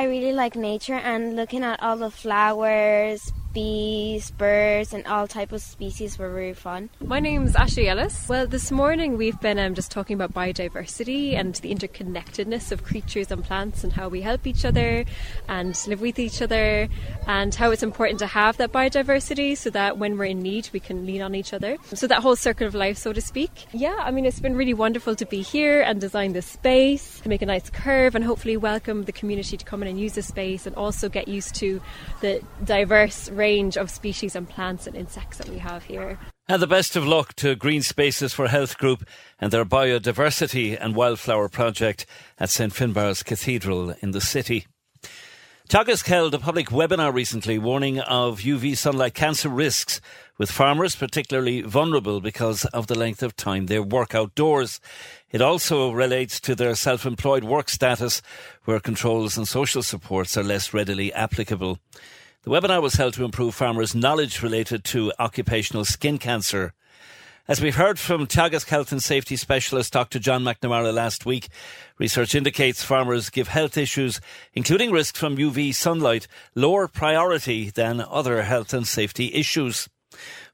really 0.05 0.33
like 0.33 0.57
nature 0.57 0.95
and 0.95 1.37
looking 1.37 1.63
at 1.63 1.83
all 1.83 1.97
the 1.97 2.11
flowers, 2.11 3.33
bees, 3.59 4.31
birds, 4.31 4.95
and 4.95 5.05
all 5.09 5.27
type 5.27 5.51
of 5.51 5.61
species 5.61 6.17
were 6.17 6.31
really 6.33 6.55
fun. 6.55 6.89
My 7.05 7.19
name's 7.19 7.57
Ashley 7.57 7.89
Ellis. 7.89 8.29
Well, 8.29 8.47
this 8.47 8.71
morning 8.71 9.17
we've 9.17 9.41
been 9.41 9.59
um, 9.59 9.75
just 9.75 9.91
talking 9.91 10.15
about 10.15 10.33
biodiversity 10.33 11.35
and 11.35 11.57
the 11.57 11.75
interconnectedness 11.75 12.71
of 12.71 12.85
creatures 12.85 13.33
and 13.33 13.43
plants 13.43 13.83
and 13.83 13.93
how 13.93 14.09
we 14.09 14.21
help 14.21 14.47
each 14.47 14.65
other 14.65 15.05
and 15.49 15.77
live 15.89 16.01
with 16.01 16.21
each 16.21 16.41
other 16.41 16.89
and 17.27 17.53
how 17.53 17.73
it's 17.73 17.83
important 17.83 18.21
to 18.21 18.29
have 18.29 18.57
that 18.59 18.71
biodiversity 18.71 19.57
so 19.57 19.71
that 19.71 19.99
when 19.99 20.17
we're 20.17 20.27
in 20.27 20.39
need 20.39 20.71
we 20.73 20.79
can 20.79 21.05
lean 21.05 21.21
on 21.21 21.35
each 21.35 21.53
other. 21.53 21.79
So 21.95 22.07
that 22.07 22.23
whole 22.23 22.37
circle 22.37 22.69
of 22.69 22.77
life, 22.77 22.97
so 22.97 23.13
to 23.13 23.21
speak. 23.21 23.67
Yeah, 23.73 23.97
I 23.99 24.13
mean 24.13 24.25
it's 24.25 24.39
been 24.39 24.55
really 24.55 24.75
wonderful 24.75 25.17
to 25.17 25.27
be 25.27 25.43
here 25.43 25.81
and 25.81 26.01
design 26.01 26.33
this 26.33 26.47
space, 26.47 27.19
to 27.23 27.29
make 27.29 27.43
a 27.43 27.47
nice 27.47 27.71
curve 27.71 28.15
and 28.15 28.25
hopefully 28.25 28.57
welcome 28.57 29.03
the 29.03 29.13
community 29.21 29.57
to 29.57 29.65
come 29.65 29.83
in 29.83 29.89
and 29.89 29.99
use 29.99 30.13
the 30.13 30.23
space 30.23 30.65
and 30.65 30.77
also 30.77 31.09
get 31.09 31.27
used 31.27 31.57
to 31.57 31.81
the 32.21 32.41
diverse 32.65 33.29
range 33.31 33.48
of 33.49 33.91
species 33.91 34.37
and 34.37 34.47
plants 34.47 34.87
and 34.87 34.95
insects 34.95 35.39
that 35.39 35.49
we 35.49 35.57
have 35.57 35.83
here. 35.85 36.19
And 36.49 36.61
the 36.61 36.67
best 36.67 36.97
of 36.97 37.07
luck 37.07 37.33
to 37.37 37.55
Green 37.55 37.81
Spaces 37.81 38.35
for 38.35 38.47
Health 38.47 38.77
Group 38.77 39.09
and 39.39 39.51
their 39.51 39.65
biodiversity 39.65 40.77
and 40.79 40.95
wildflower 40.95 41.49
project 41.49 42.05
at 42.39 42.51
St 42.51 42.75
Finbarr's 42.75 43.23
Cathedral 43.23 43.95
in 44.03 44.11
the 44.11 44.21
city. 44.21 44.67
Teagasc 45.67 46.07
held 46.07 46.35
a 46.35 46.39
public 46.39 46.67
webinar 46.69 47.13
recently 47.13 47.59
warning 47.59 48.01
of 48.01 48.41
UV 48.41 48.77
sunlight 48.77 49.15
cancer 49.15 49.49
risks, 49.49 50.03
with 50.37 50.51
farmers 50.51 50.95
particularly 50.95 51.63
vulnerable 51.63 52.21
because 52.21 52.67
of 52.67 52.87
the 52.87 52.99
length 52.99 53.23
of 53.23 53.35
time 53.35 53.65
they 53.65 53.79
work 53.79 54.15
outdoors. 54.15 54.79
It 55.31 55.41
also 55.41 55.91
relates 55.91 56.39
to 56.41 56.55
their 56.55 56.75
self 56.75 57.07
employed 57.07 57.45
work 57.45 57.71
status, 57.71 58.21
where 58.65 58.79
controls 58.79 59.39
and 59.39 59.49
social 59.49 59.83
supports 59.83 60.37
are 60.37 60.45
less 60.45 60.75
readily 60.75 61.15
applicable. 61.15 61.79
The 62.45 62.51
webinar 62.51 62.81
was 62.81 62.95
held 62.95 63.15
to 63.15 63.25
improve 63.25 63.57
farmers' 63.57 63.97
knowledge 63.97 64.45
related 64.45 64.85
to 64.85 65.13
occupational 65.19 65.85
skin 65.85 66.19
cancer. 66.19 66.73
As 67.49 67.61
we've 67.61 67.75
heard 67.75 67.99
from 67.99 68.29
Teagasc 68.29 68.69
Health 68.69 68.93
and 68.93 69.03
Safety 69.03 69.35
Specialist 69.35 69.93
Dr. 69.93 70.21
John 70.21 70.45
McNamara 70.45 70.95
last 70.95 71.27
week, 71.27 71.49
research 71.99 72.37
indicates 72.37 72.85
farmers 72.85 73.29
give 73.29 73.49
health 73.49 73.77
issues, 73.77 74.21
including 74.55 74.93
risks 74.93 75.19
from 75.19 75.37
UV 75.37 75.75
sunlight, 75.75 76.29
lower 76.55 76.87
priority 76.87 77.71
than 77.71 78.01
other 78.01 78.43
health 78.43 78.73
and 78.73 78.87
safety 78.87 79.35
issues. 79.35 79.89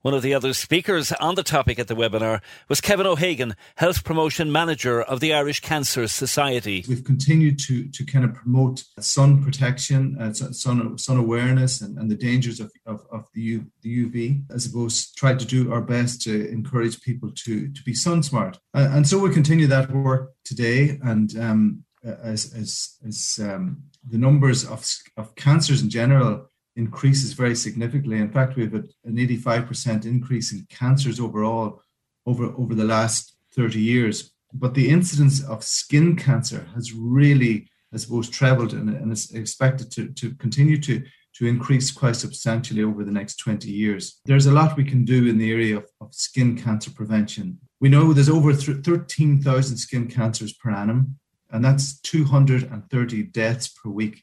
One 0.05 0.13
of 0.13 0.21
the 0.21 0.35
other 0.35 0.53
speakers 0.53 1.13
on 1.13 1.35
the 1.35 1.43
topic 1.43 1.79
at 1.79 1.89
the 1.89 1.97
webinar 1.97 2.43
was 2.69 2.83
Kevin 2.83 3.07
O'Hagan, 3.07 3.57
Health 3.77 4.05
Promotion 4.05 4.53
Manager 4.53 5.01
of 5.01 5.21
the 5.21 5.33
Irish 5.33 5.61
Cancer 5.61 6.07
Society. 6.09 6.85
We've 6.87 7.03
continued 7.03 7.59
to, 7.61 7.89
to 7.89 8.05
kind 8.05 8.23
of 8.23 8.35
promote 8.35 8.85
sun 9.01 9.43
protection, 9.43 10.19
uh, 10.21 10.35
sun, 10.35 10.99
sun 10.99 11.17
awareness, 11.17 11.81
and, 11.81 11.97
and 11.97 12.11
the 12.11 12.17
dangers 12.17 12.61
of, 12.61 12.71
of, 12.85 13.07
of 13.11 13.25
the, 13.33 13.63
the 13.81 14.05
UV. 14.05 14.43
I 14.55 14.59
suppose 14.59 15.11
try 15.13 15.37
to 15.37 15.45
do 15.47 15.73
our 15.73 15.81
best 15.81 16.21
to 16.25 16.51
encourage 16.51 17.01
people 17.01 17.31
to, 17.37 17.73
to 17.73 17.83
be 17.83 17.95
sun 17.95 18.23
smart. 18.23 18.59
Uh, 18.75 18.91
and 18.91 19.09
so 19.09 19.19
we 19.19 19.33
continue 19.33 19.69
that 19.69 19.91
work 19.91 20.35
today. 20.45 20.99
And 21.03 21.35
um, 21.39 21.85
as, 22.05 22.53
as, 22.53 22.99
as 23.07 23.41
um, 23.43 23.85
the 24.07 24.19
numbers 24.19 24.67
of, 24.67 24.87
of 25.17 25.35
cancers 25.35 25.81
in 25.81 25.89
general 25.89 26.51
increases 26.77 27.33
very 27.33 27.55
significantly. 27.55 28.19
In 28.19 28.31
fact, 28.31 28.57
we 28.57 28.65
have 28.65 28.75
an 28.75 28.91
85% 29.05 30.05
increase 30.05 30.53
in 30.53 30.67
cancers 30.69 31.21
overall 31.21 31.83
over, 32.27 32.47
over 32.57 32.75
the 32.75 32.85
last 32.85 33.37
30 33.55 33.81
years. 33.81 34.33
But 34.53 34.75
the 34.75 34.89
incidence 34.89 35.43
of 35.45 35.65
skin 35.65 36.17
cancer 36.17 36.67
has 36.75 36.93
really, 36.93 37.69
I 37.93 37.97
suppose, 37.97 38.29
trebled 38.29 38.73
and, 38.73 38.89
and 38.89 39.13
is 39.13 39.33
expected 39.33 39.91
to, 39.93 40.09
to 40.13 40.35
continue 40.37 40.81
to, 40.83 41.03
to 41.35 41.47
increase 41.47 41.91
quite 41.91 42.17
substantially 42.17 42.83
over 42.83 43.05
the 43.05 43.11
next 43.11 43.37
20 43.37 43.69
years. 43.69 44.21
There's 44.25 44.47
a 44.47 44.53
lot 44.53 44.77
we 44.77 44.85
can 44.85 45.05
do 45.05 45.27
in 45.27 45.39
the 45.39 45.51
area 45.51 45.79
of, 45.79 45.87
of 46.01 46.15
skin 46.15 46.57
cancer 46.57 46.91
prevention. 46.91 47.59
We 47.81 47.89
know 47.89 48.13
there's 48.13 48.29
over 48.29 48.55
13,000 48.55 49.77
skin 49.77 50.09
cancers 50.09 50.53
per 50.53 50.71
annum, 50.71 51.19
and 51.51 51.65
that's 51.65 52.01
230 52.01 53.23
deaths 53.25 53.69
per 53.69 53.91
week. 53.91 54.23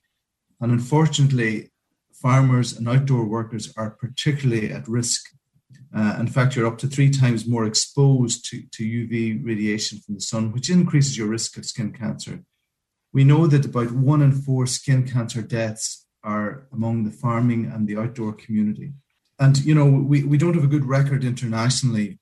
And 0.62 0.72
unfortunately, 0.72 1.71
farmers 2.22 2.74
and 2.74 2.88
outdoor 2.88 3.26
workers 3.26 3.74
are 3.78 3.92
particularly 3.92 4.72
at 4.72 4.88
risk. 4.88 5.22
Uh, 5.94 6.16
in 6.20 6.28
fact, 6.28 6.56
you're 6.56 6.68
up 6.68 6.78
to 6.78 6.88
three 6.88 7.10
times 7.10 7.48
more 7.48 7.66
exposed 7.66 8.46
to, 8.50 8.64
to 8.72 8.84
UV 8.84 9.44
radiation 9.44 10.00
from 10.00 10.16
the 10.16 10.22
sun, 10.22 10.52
which 10.52 10.70
increases 10.70 11.18
your 11.18 11.28
risk 11.28 11.58
of 11.58 11.66
skin 11.66 11.92
cancer. 11.92 12.44
We 13.12 13.24
know 13.24 13.48
that 13.48 13.66
about 13.66 13.92
one 13.92 14.22
in 14.22 14.32
four 14.32 14.68
skin 14.68 15.06
cancer 15.06 15.42
deaths 15.42 16.06
are 16.24 16.68
among 16.72 17.04
the 17.04 17.12
farming 17.12 17.66
and 17.66 17.88
the 17.88 17.98
outdoor 17.98 18.34
community. 18.34 18.94
and 19.40 19.58
you 19.66 19.76
know, 19.76 19.86
we, 19.86 20.24
we 20.24 20.38
don't 20.38 20.54
have 20.54 20.64
a 20.64 20.76
good 20.76 20.86
record 20.86 21.24
internationally. 21.26 22.20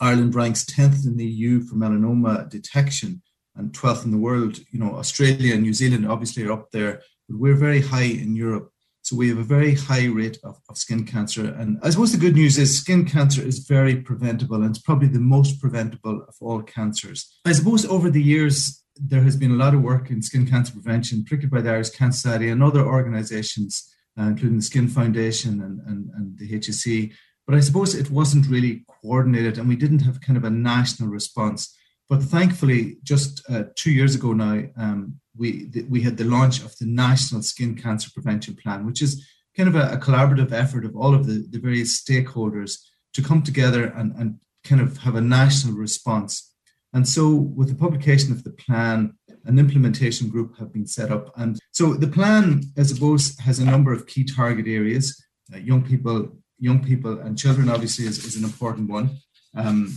Ireland 0.00 0.34
ranks 0.34 0.64
10th 0.64 1.06
in 1.06 1.16
the 1.16 1.26
EU 1.26 1.60
for 1.60 1.76
melanoma 1.76 2.50
detection 2.50 3.22
and 3.56 3.72
12th 3.72 4.04
in 4.04 4.10
the 4.10 4.18
world. 4.18 4.58
You 4.72 4.80
know, 4.80 4.96
Australia 4.96 5.54
and 5.54 5.62
New 5.62 5.72
Zealand 5.72 6.06
obviously 6.06 6.42
are 6.44 6.52
up 6.52 6.70
there, 6.72 7.00
but 7.28 7.38
we're 7.38 7.54
very 7.54 7.80
high 7.80 8.10
in 8.24 8.34
Europe. 8.34 8.73
So 9.04 9.16
we 9.16 9.28
have 9.28 9.36
a 9.36 9.42
very 9.42 9.74
high 9.74 10.06
rate 10.06 10.38
of, 10.44 10.58
of 10.70 10.78
skin 10.78 11.04
cancer. 11.04 11.44
And 11.44 11.78
I 11.82 11.90
suppose 11.90 12.12
the 12.12 12.18
good 12.18 12.34
news 12.34 12.56
is 12.56 12.80
skin 12.80 13.04
cancer 13.04 13.42
is 13.42 13.58
very 13.58 13.96
preventable 13.96 14.56
and 14.56 14.70
it's 14.70 14.78
probably 14.78 15.08
the 15.08 15.20
most 15.20 15.60
preventable 15.60 16.24
of 16.26 16.34
all 16.40 16.62
cancers. 16.62 17.38
I 17.44 17.52
suppose 17.52 17.84
over 17.84 18.08
the 18.08 18.22
years, 18.22 18.82
there 18.96 19.20
has 19.20 19.36
been 19.36 19.50
a 19.50 19.56
lot 19.56 19.74
of 19.74 19.82
work 19.82 20.10
in 20.10 20.22
skin 20.22 20.46
cancer 20.46 20.72
prevention, 20.72 21.22
particularly 21.22 21.50
by 21.50 21.60
the 21.60 21.74
Irish 21.74 21.90
Cancer 21.90 22.16
Society 22.16 22.48
and 22.48 22.62
other 22.62 22.80
organizations, 22.80 23.94
uh, 24.18 24.22
including 24.22 24.56
the 24.56 24.62
Skin 24.62 24.88
Foundation 24.88 25.60
and, 25.60 25.80
and, 25.86 26.10
and 26.14 26.38
the 26.38 26.58
HSE. 26.58 27.12
But 27.46 27.56
I 27.56 27.60
suppose 27.60 27.94
it 27.94 28.10
wasn't 28.10 28.48
really 28.48 28.86
coordinated 28.88 29.58
and 29.58 29.68
we 29.68 29.76
didn't 29.76 30.00
have 30.00 30.22
kind 30.22 30.38
of 30.38 30.44
a 30.44 30.50
national 30.50 31.10
response. 31.10 31.76
But 32.08 32.22
thankfully, 32.22 32.98
just 33.02 33.42
uh, 33.50 33.64
two 33.76 33.90
years 33.90 34.14
ago 34.14 34.32
now, 34.32 34.62
um, 34.76 35.20
we 35.36 35.68
th- 35.68 35.86
we 35.88 36.02
had 36.02 36.16
the 36.16 36.24
launch 36.24 36.62
of 36.62 36.76
the 36.78 36.86
National 36.86 37.42
Skin 37.42 37.74
Cancer 37.74 38.10
Prevention 38.12 38.56
Plan, 38.56 38.86
which 38.86 39.02
is 39.02 39.26
kind 39.56 39.68
of 39.68 39.74
a, 39.74 39.92
a 39.92 39.96
collaborative 39.96 40.52
effort 40.52 40.84
of 40.84 40.96
all 40.96 41.14
of 41.14 41.26
the, 41.26 41.46
the 41.50 41.58
various 41.58 42.02
stakeholders 42.02 42.78
to 43.14 43.22
come 43.22 43.42
together 43.42 43.86
and, 43.86 44.14
and 44.16 44.40
kind 44.64 44.80
of 44.80 44.98
have 44.98 45.14
a 45.14 45.20
national 45.20 45.74
response. 45.74 46.52
And 46.92 47.08
so, 47.08 47.34
with 47.34 47.68
the 47.68 47.74
publication 47.74 48.32
of 48.32 48.44
the 48.44 48.52
plan, 48.52 49.14
an 49.46 49.58
implementation 49.58 50.28
group 50.28 50.56
have 50.58 50.72
been 50.72 50.86
set 50.86 51.10
up. 51.10 51.32
And 51.36 51.58
so, 51.72 51.94
the 51.94 52.06
plan, 52.06 52.62
as 52.76 52.92
I 52.92 52.94
suppose, 52.94 53.36
has 53.40 53.58
a 53.58 53.64
number 53.64 53.92
of 53.92 54.06
key 54.06 54.24
target 54.24 54.66
areas. 54.68 55.20
Uh, 55.52 55.58
young 55.58 55.82
people, 55.82 56.36
young 56.58 56.84
people, 56.84 57.18
and 57.18 57.36
children 57.36 57.68
obviously 57.68 58.06
is, 58.06 58.24
is 58.24 58.36
an 58.36 58.44
important 58.44 58.88
one. 58.88 59.18
Um, 59.56 59.92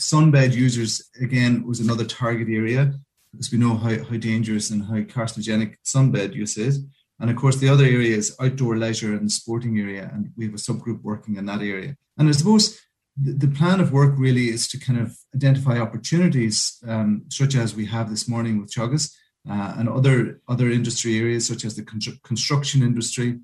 sunbed 0.00 0.54
users 0.54 1.02
again 1.20 1.66
was 1.66 1.80
another 1.80 2.04
target 2.04 2.48
area 2.48 2.92
because 3.32 3.52
we 3.52 3.58
know 3.58 3.76
how, 3.76 4.02
how 4.04 4.16
dangerous 4.16 4.70
and 4.70 4.84
how 4.84 4.96
carcinogenic 4.96 5.76
sunbed 5.84 6.34
use 6.34 6.56
is. 6.56 6.84
And 7.20 7.30
of 7.30 7.36
course, 7.36 7.56
the 7.56 7.68
other 7.68 7.84
area 7.84 8.16
is 8.16 8.36
outdoor 8.40 8.76
leisure 8.76 9.14
and 9.14 9.26
the 9.26 9.30
sporting 9.30 9.78
area, 9.78 10.08
and 10.12 10.30
we 10.36 10.44
have 10.44 10.54
a 10.54 10.58
subgroup 10.58 11.02
working 11.02 11.36
in 11.36 11.46
that 11.46 11.60
area. 11.60 11.96
And 12.16 12.28
I 12.28 12.32
suppose 12.32 12.80
the, 13.20 13.48
plan 13.48 13.80
of 13.80 13.92
work 13.92 14.14
really 14.16 14.48
is 14.48 14.68
to 14.68 14.78
kind 14.78 15.00
of 15.00 15.16
identify 15.34 15.78
opportunities, 15.78 16.78
um, 16.86 17.24
such 17.28 17.56
as 17.56 17.74
we 17.74 17.86
have 17.86 18.08
this 18.08 18.28
morning 18.28 18.60
with 18.60 18.72
Teagasc 18.72 19.12
uh, 19.50 19.74
and 19.76 19.88
other 19.88 20.40
other 20.48 20.70
industry 20.70 21.18
areas 21.18 21.46
such 21.46 21.64
as 21.64 21.74
the 21.74 21.82
con- 21.82 22.00
construction 22.22 22.82
industry 22.82 23.40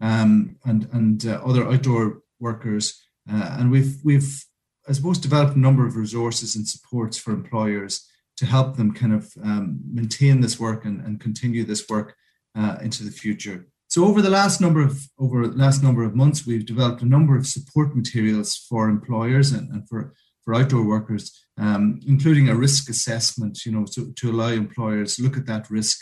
um, 0.00 0.56
and 0.64 0.88
and 0.92 1.26
uh, 1.26 1.40
other 1.44 1.66
outdoor 1.66 2.22
workers. 2.38 2.98
Uh, 3.30 3.56
and 3.58 3.70
we've 3.70 3.98
we've 4.02 4.42
I 4.88 4.92
suppose 4.92 5.18
developed 5.18 5.56
a 5.56 5.60
number 5.60 5.86
of 5.86 5.96
resources 5.96 6.56
and 6.56 6.66
supports 6.66 7.18
for 7.18 7.32
employers 7.32 8.08
to 8.36 8.46
help 8.46 8.76
them 8.76 8.94
kind 8.94 9.12
of 9.12 9.32
um, 9.44 9.80
maintain 9.92 10.40
this 10.40 10.58
work 10.58 10.84
and, 10.84 11.00
and 11.04 11.20
continue 11.20 11.64
this 11.64 11.88
work 11.88 12.16
uh, 12.56 12.76
into 12.80 13.04
the 13.04 13.10
future. 13.10 13.66
So 13.88 14.04
over 14.04 14.22
the 14.22 14.30
last 14.30 14.60
number 14.60 14.80
of 14.80 15.00
over 15.18 15.46
last 15.48 15.82
number 15.82 16.04
of 16.04 16.14
months, 16.14 16.46
we've 16.46 16.64
developed 16.64 17.02
a 17.02 17.06
number 17.06 17.36
of 17.36 17.46
support 17.46 17.94
materials 17.94 18.56
for 18.56 18.88
employers 18.88 19.52
and, 19.52 19.68
and 19.70 19.88
for, 19.88 20.14
for 20.44 20.54
outdoor 20.54 20.86
workers, 20.86 21.44
um, 21.58 22.00
including 22.06 22.48
a 22.48 22.54
risk 22.54 22.88
assessment, 22.88 23.66
you 23.66 23.72
know, 23.72 23.84
to, 23.94 24.12
to 24.12 24.30
allow 24.30 24.48
employers 24.48 25.16
to 25.16 25.22
look 25.22 25.36
at 25.36 25.46
that 25.46 25.68
risk 25.70 25.98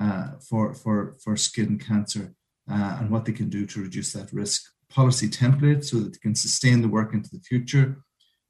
uh, 0.00 0.32
for, 0.48 0.74
for, 0.74 1.16
for 1.22 1.36
skin 1.36 1.78
cancer 1.78 2.34
uh, 2.70 2.96
and 2.98 3.10
what 3.10 3.24
they 3.24 3.32
can 3.32 3.48
do 3.48 3.64
to 3.66 3.80
reduce 3.80 4.12
that 4.12 4.32
risk. 4.32 4.62
Policy 4.90 5.28
template 5.28 5.84
so 5.84 6.00
that 6.00 6.12
they 6.12 6.18
can 6.18 6.34
sustain 6.34 6.82
the 6.82 6.88
work 6.88 7.14
into 7.14 7.30
the 7.30 7.40
future 7.40 8.02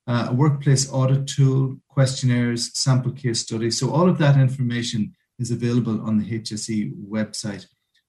uh, 0.06 0.28
a 0.30 0.34
workplace 0.34 0.90
audit 0.92 1.26
tool, 1.26 1.76
questionnaires, 1.88 2.70
sample 2.78 3.12
case 3.12 3.40
studies. 3.40 3.78
So 3.78 3.90
all 3.90 4.08
of 4.08 4.18
that 4.18 4.36
information 4.36 5.14
is 5.38 5.50
available 5.50 6.00
on 6.02 6.18
the 6.18 6.38
HSE 6.38 6.92
website. 7.08 7.66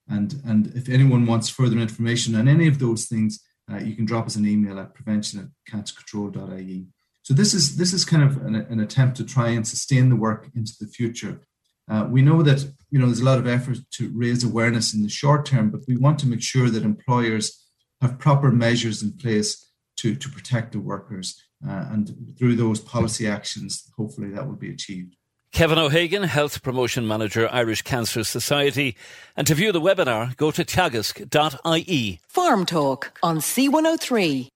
And, 0.07 0.41
and 0.45 0.67
if 0.75 0.89
anyone 0.89 1.25
wants 1.25 1.49
further 1.49 1.77
information 1.77 2.35
on 2.35 2.47
any 2.47 2.67
of 2.67 2.79
those 2.79 3.05
things, 3.05 3.39
uh, 3.71 3.77
you 3.77 3.95
can 3.95 4.05
drop 4.05 4.25
us 4.25 4.35
an 4.35 4.47
email 4.47 4.79
at 4.79 4.93
prevention 4.93 5.39
at 5.39 5.73
cancercontrol.ie. 5.73 6.87
So 7.23 7.33
this 7.33 7.53
is 7.53 7.77
this 7.77 7.93
is 7.93 8.03
kind 8.03 8.23
of 8.23 8.37
an, 8.37 8.55
an, 8.55 8.79
attempt 8.79 9.15
to 9.17 9.23
try 9.23 9.49
and 9.49 9.65
sustain 9.65 10.09
the 10.09 10.15
work 10.15 10.49
into 10.55 10.73
the 10.79 10.87
future. 10.87 11.39
Uh, 11.89 12.07
we 12.09 12.23
know 12.23 12.41
that 12.41 12.65
you 12.89 12.99
know 12.99 13.05
there's 13.05 13.19
a 13.19 13.25
lot 13.25 13.37
of 13.37 13.45
effort 13.45 13.77
to 13.91 14.11
raise 14.13 14.43
awareness 14.43 14.93
in 14.93 15.03
the 15.03 15.09
short 15.09 15.45
term, 15.45 15.69
but 15.69 15.81
we 15.87 15.95
want 15.95 16.17
to 16.19 16.27
make 16.27 16.41
sure 16.41 16.69
that 16.71 16.83
employers 16.83 17.63
have 18.01 18.17
proper 18.17 18.51
measures 18.51 19.03
in 19.03 19.11
place 19.13 19.71
to, 19.97 20.15
to 20.15 20.29
protect 20.29 20.71
the 20.71 20.79
workers. 20.79 21.39
Uh, 21.67 21.85
and 21.91 22.35
through 22.37 22.55
those 22.55 22.79
policy 22.79 23.27
actions, 23.27 23.91
hopefully 23.95 24.29
that 24.29 24.47
will 24.47 24.55
be 24.55 24.71
achieved. 24.71 25.15
Kevin 25.51 25.77
O'Hagan, 25.77 26.23
Health 26.23 26.63
Promotion 26.63 27.05
Manager, 27.05 27.49
Irish 27.51 27.81
Cancer 27.81 28.23
Society. 28.23 28.95
And 29.35 29.45
to 29.47 29.53
view 29.53 29.73
the 29.73 29.81
webinar, 29.81 30.35
go 30.37 30.49
to 30.49 30.63
teagasc.ie. 30.63 32.19
Farm 32.29 32.65
Talk 32.65 33.19
on 33.21 33.39
C103. 33.39 34.47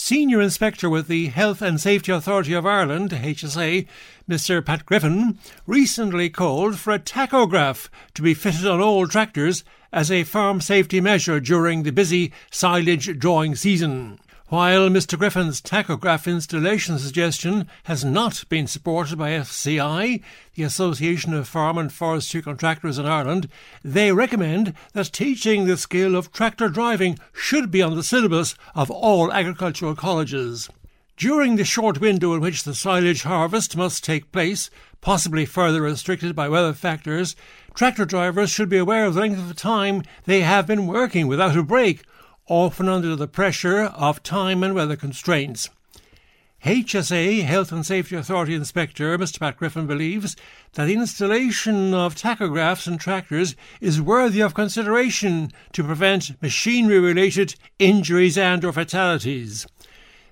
Senior 0.00 0.40
Inspector 0.40 0.88
with 0.88 1.08
the 1.08 1.26
Health 1.26 1.60
and 1.60 1.80
Safety 1.80 2.12
Authority 2.12 2.52
of 2.52 2.64
Ireland, 2.64 3.10
HSA, 3.10 3.86
Mr. 4.30 4.64
Pat 4.64 4.86
Griffin, 4.86 5.38
recently 5.66 6.30
called 6.30 6.78
for 6.78 6.92
a 6.92 7.00
tachograph 7.00 7.88
to 8.14 8.22
be 8.22 8.32
fitted 8.32 8.64
on 8.64 8.80
all 8.80 9.08
tractors 9.08 9.64
as 9.92 10.08
a 10.08 10.22
farm 10.22 10.60
safety 10.60 11.00
measure 11.00 11.40
during 11.40 11.82
the 11.82 11.90
busy 11.90 12.32
silage 12.48 13.18
drawing 13.18 13.56
season. 13.56 14.20
While 14.50 14.88
Mr. 14.88 15.18
Griffin's 15.18 15.60
tachograph 15.60 16.26
installation 16.26 16.98
suggestion 16.98 17.68
has 17.82 18.02
not 18.02 18.48
been 18.48 18.66
supported 18.66 19.18
by 19.18 19.32
FCI, 19.32 20.22
the 20.54 20.62
Association 20.62 21.34
of 21.34 21.46
Farm 21.46 21.76
and 21.76 21.92
Forestry 21.92 22.40
Contractors 22.40 22.96
in 22.96 23.04
Ireland, 23.04 23.50
they 23.84 24.10
recommend 24.10 24.72
that 24.94 25.12
teaching 25.12 25.66
the 25.66 25.76
skill 25.76 26.16
of 26.16 26.32
tractor 26.32 26.70
driving 26.70 27.18
should 27.34 27.70
be 27.70 27.82
on 27.82 27.94
the 27.94 28.02
syllabus 28.02 28.54
of 28.74 28.90
all 28.90 29.30
agricultural 29.34 29.94
colleges. 29.94 30.70
During 31.18 31.56
the 31.56 31.64
short 31.66 32.00
window 32.00 32.32
in 32.32 32.40
which 32.40 32.64
the 32.64 32.74
silage 32.74 33.24
harvest 33.24 33.76
must 33.76 34.02
take 34.02 34.32
place, 34.32 34.70
possibly 35.02 35.44
further 35.44 35.82
restricted 35.82 36.34
by 36.34 36.48
weather 36.48 36.72
factors, 36.72 37.36
tractor 37.74 38.06
drivers 38.06 38.48
should 38.48 38.70
be 38.70 38.78
aware 38.78 39.04
of 39.04 39.12
the 39.12 39.20
length 39.20 39.40
of 39.40 39.54
time 39.56 40.04
they 40.24 40.40
have 40.40 40.66
been 40.66 40.86
working 40.86 41.26
without 41.26 41.54
a 41.54 41.62
break 41.62 42.02
often 42.48 42.88
under 42.88 43.14
the 43.14 43.28
pressure 43.28 43.84
of 43.84 44.22
time 44.22 44.62
and 44.62 44.74
weather 44.74 44.96
constraints. 44.96 45.68
HSA 46.64 47.44
Health 47.44 47.70
and 47.70 47.86
Safety 47.86 48.16
Authority 48.16 48.54
Inspector 48.54 49.18
Mr. 49.18 49.38
Pat 49.38 49.56
Griffin 49.56 49.86
believes 49.86 50.34
that 50.72 50.86
the 50.86 50.94
installation 50.94 51.94
of 51.94 52.16
tachographs 52.16 52.88
in 52.88 52.98
tractors 52.98 53.54
is 53.80 54.02
worthy 54.02 54.40
of 54.40 54.54
consideration 54.54 55.52
to 55.72 55.84
prevent 55.84 56.42
machinery 56.42 56.98
related 56.98 57.54
injuries 57.78 58.36
and 58.36 58.64
or 58.64 58.72
fatalities. 58.72 59.68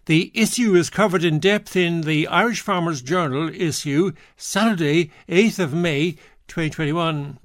The 0.06 0.32
issue 0.34 0.74
is 0.74 0.90
covered 0.90 1.22
in 1.22 1.38
depth 1.38 1.76
in 1.76 2.00
the 2.00 2.26
Irish 2.26 2.60
Farmers 2.60 3.02
Journal 3.02 3.48
issue 3.54 4.12
Saturday 4.36 5.12
8th 5.28 5.60
of 5.60 5.74
May 5.74 6.12
2021. 6.48 7.38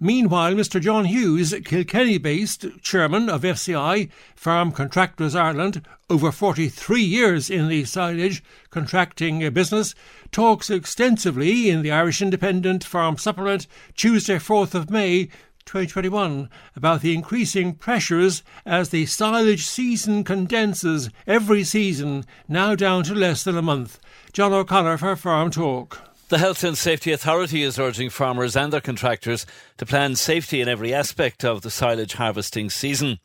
Meanwhile, 0.00 0.54
Mr. 0.54 0.80
John 0.80 1.04
Hughes, 1.04 1.54
Kilkenny 1.64 2.18
based 2.18 2.66
chairman 2.82 3.30
of 3.30 3.42
FCI, 3.42 4.10
Farm 4.34 4.72
Contractors 4.72 5.36
Ireland, 5.36 5.86
over 6.10 6.32
43 6.32 7.00
years 7.00 7.48
in 7.48 7.68
the 7.68 7.84
silage 7.84 8.42
contracting 8.70 9.48
business, 9.52 9.94
talks 10.32 10.68
extensively 10.68 11.70
in 11.70 11.82
the 11.82 11.92
Irish 11.92 12.20
Independent 12.20 12.82
Farm 12.82 13.16
Supplement 13.16 13.68
Tuesday, 13.94 14.36
4th 14.36 14.74
of 14.74 14.90
May 14.90 15.26
2021 15.64 16.50
about 16.76 17.00
the 17.00 17.14
increasing 17.14 17.72
pressures 17.72 18.42
as 18.66 18.90
the 18.90 19.06
silage 19.06 19.64
season 19.64 20.24
condenses 20.24 21.08
every 21.26 21.64
season, 21.64 22.24
now 22.48 22.74
down 22.74 23.04
to 23.04 23.14
less 23.14 23.44
than 23.44 23.56
a 23.56 23.62
month. 23.62 23.98
John 24.32 24.52
O'Connor 24.52 24.98
for 24.98 25.16
Farm 25.16 25.50
Talk. 25.50 26.13
The 26.28 26.38
Health 26.38 26.64
and 26.64 26.76
Safety 26.76 27.12
Authority 27.12 27.62
is 27.62 27.78
urging 27.78 28.08
farmers 28.08 28.56
and 28.56 28.72
their 28.72 28.80
contractors 28.80 29.44
to 29.76 29.84
plan 29.84 30.16
safety 30.16 30.62
in 30.62 30.68
every 30.68 30.94
aspect 30.94 31.44
of 31.44 31.60
the 31.60 31.70
silage 31.70 32.14
harvesting 32.14 32.70
season. 32.70 33.18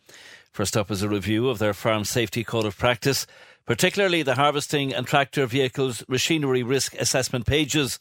First 0.51 0.75
up 0.75 0.91
is 0.91 1.01
a 1.01 1.07
review 1.07 1.47
of 1.47 1.59
their 1.59 1.73
Farm 1.73 2.03
Safety 2.03 2.43
Code 2.43 2.65
of 2.65 2.77
Practice, 2.77 3.25
particularly 3.65 4.21
the 4.21 4.35
harvesting 4.35 4.93
and 4.93 5.07
tractor 5.07 5.45
vehicles 5.45 6.03
machinery 6.09 6.61
risk 6.61 6.93
assessment 6.95 7.45
pages. 7.45 7.99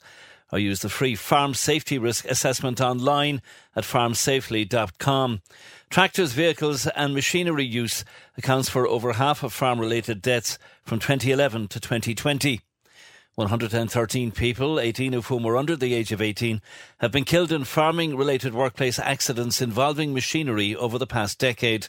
I 0.50 0.56
use 0.56 0.80
the 0.80 0.88
free 0.88 1.14
Farm 1.14 1.54
Safety 1.54 1.96
Risk 1.96 2.24
Assessment 2.24 2.80
online 2.80 3.40
at 3.76 3.84
farmsafely.com. 3.84 5.42
Tractors, 5.90 6.32
vehicles 6.32 6.88
and 6.88 7.14
machinery 7.14 7.64
use 7.64 8.04
accounts 8.36 8.68
for 8.68 8.88
over 8.88 9.12
half 9.12 9.44
of 9.44 9.52
farm 9.52 9.78
related 9.78 10.20
deaths 10.20 10.58
from 10.84 10.98
2011 10.98 11.68
to 11.68 11.78
2020. 11.78 12.62
113 13.38 14.32
people, 14.32 14.80
18 14.80 15.14
of 15.14 15.26
whom 15.26 15.44
were 15.44 15.56
under 15.56 15.76
the 15.76 15.94
age 15.94 16.10
of 16.10 16.20
18, 16.20 16.60
have 16.98 17.12
been 17.12 17.24
killed 17.24 17.52
in 17.52 17.62
farming 17.62 18.16
related 18.16 18.52
workplace 18.52 18.98
accidents 18.98 19.62
involving 19.62 20.12
machinery 20.12 20.74
over 20.74 20.98
the 20.98 21.06
past 21.06 21.38
decade. 21.38 21.86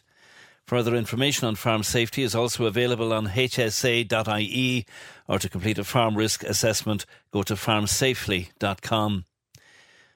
Further 0.67 0.95
information 0.95 1.47
on 1.47 1.55
farm 1.55 1.81
safety 1.81 2.21
is 2.21 2.35
also 2.35 2.65
available 2.65 3.11
on 3.11 3.29
hsa.ie 3.29 4.85
or 5.27 5.39
to 5.39 5.49
complete 5.49 5.79
a 5.79 5.83
farm 5.83 6.15
risk 6.15 6.43
assessment, 6.43 7.07
go 7.31 7.41
to 7.41 7.55
farmsafely.com. 7.55 9.25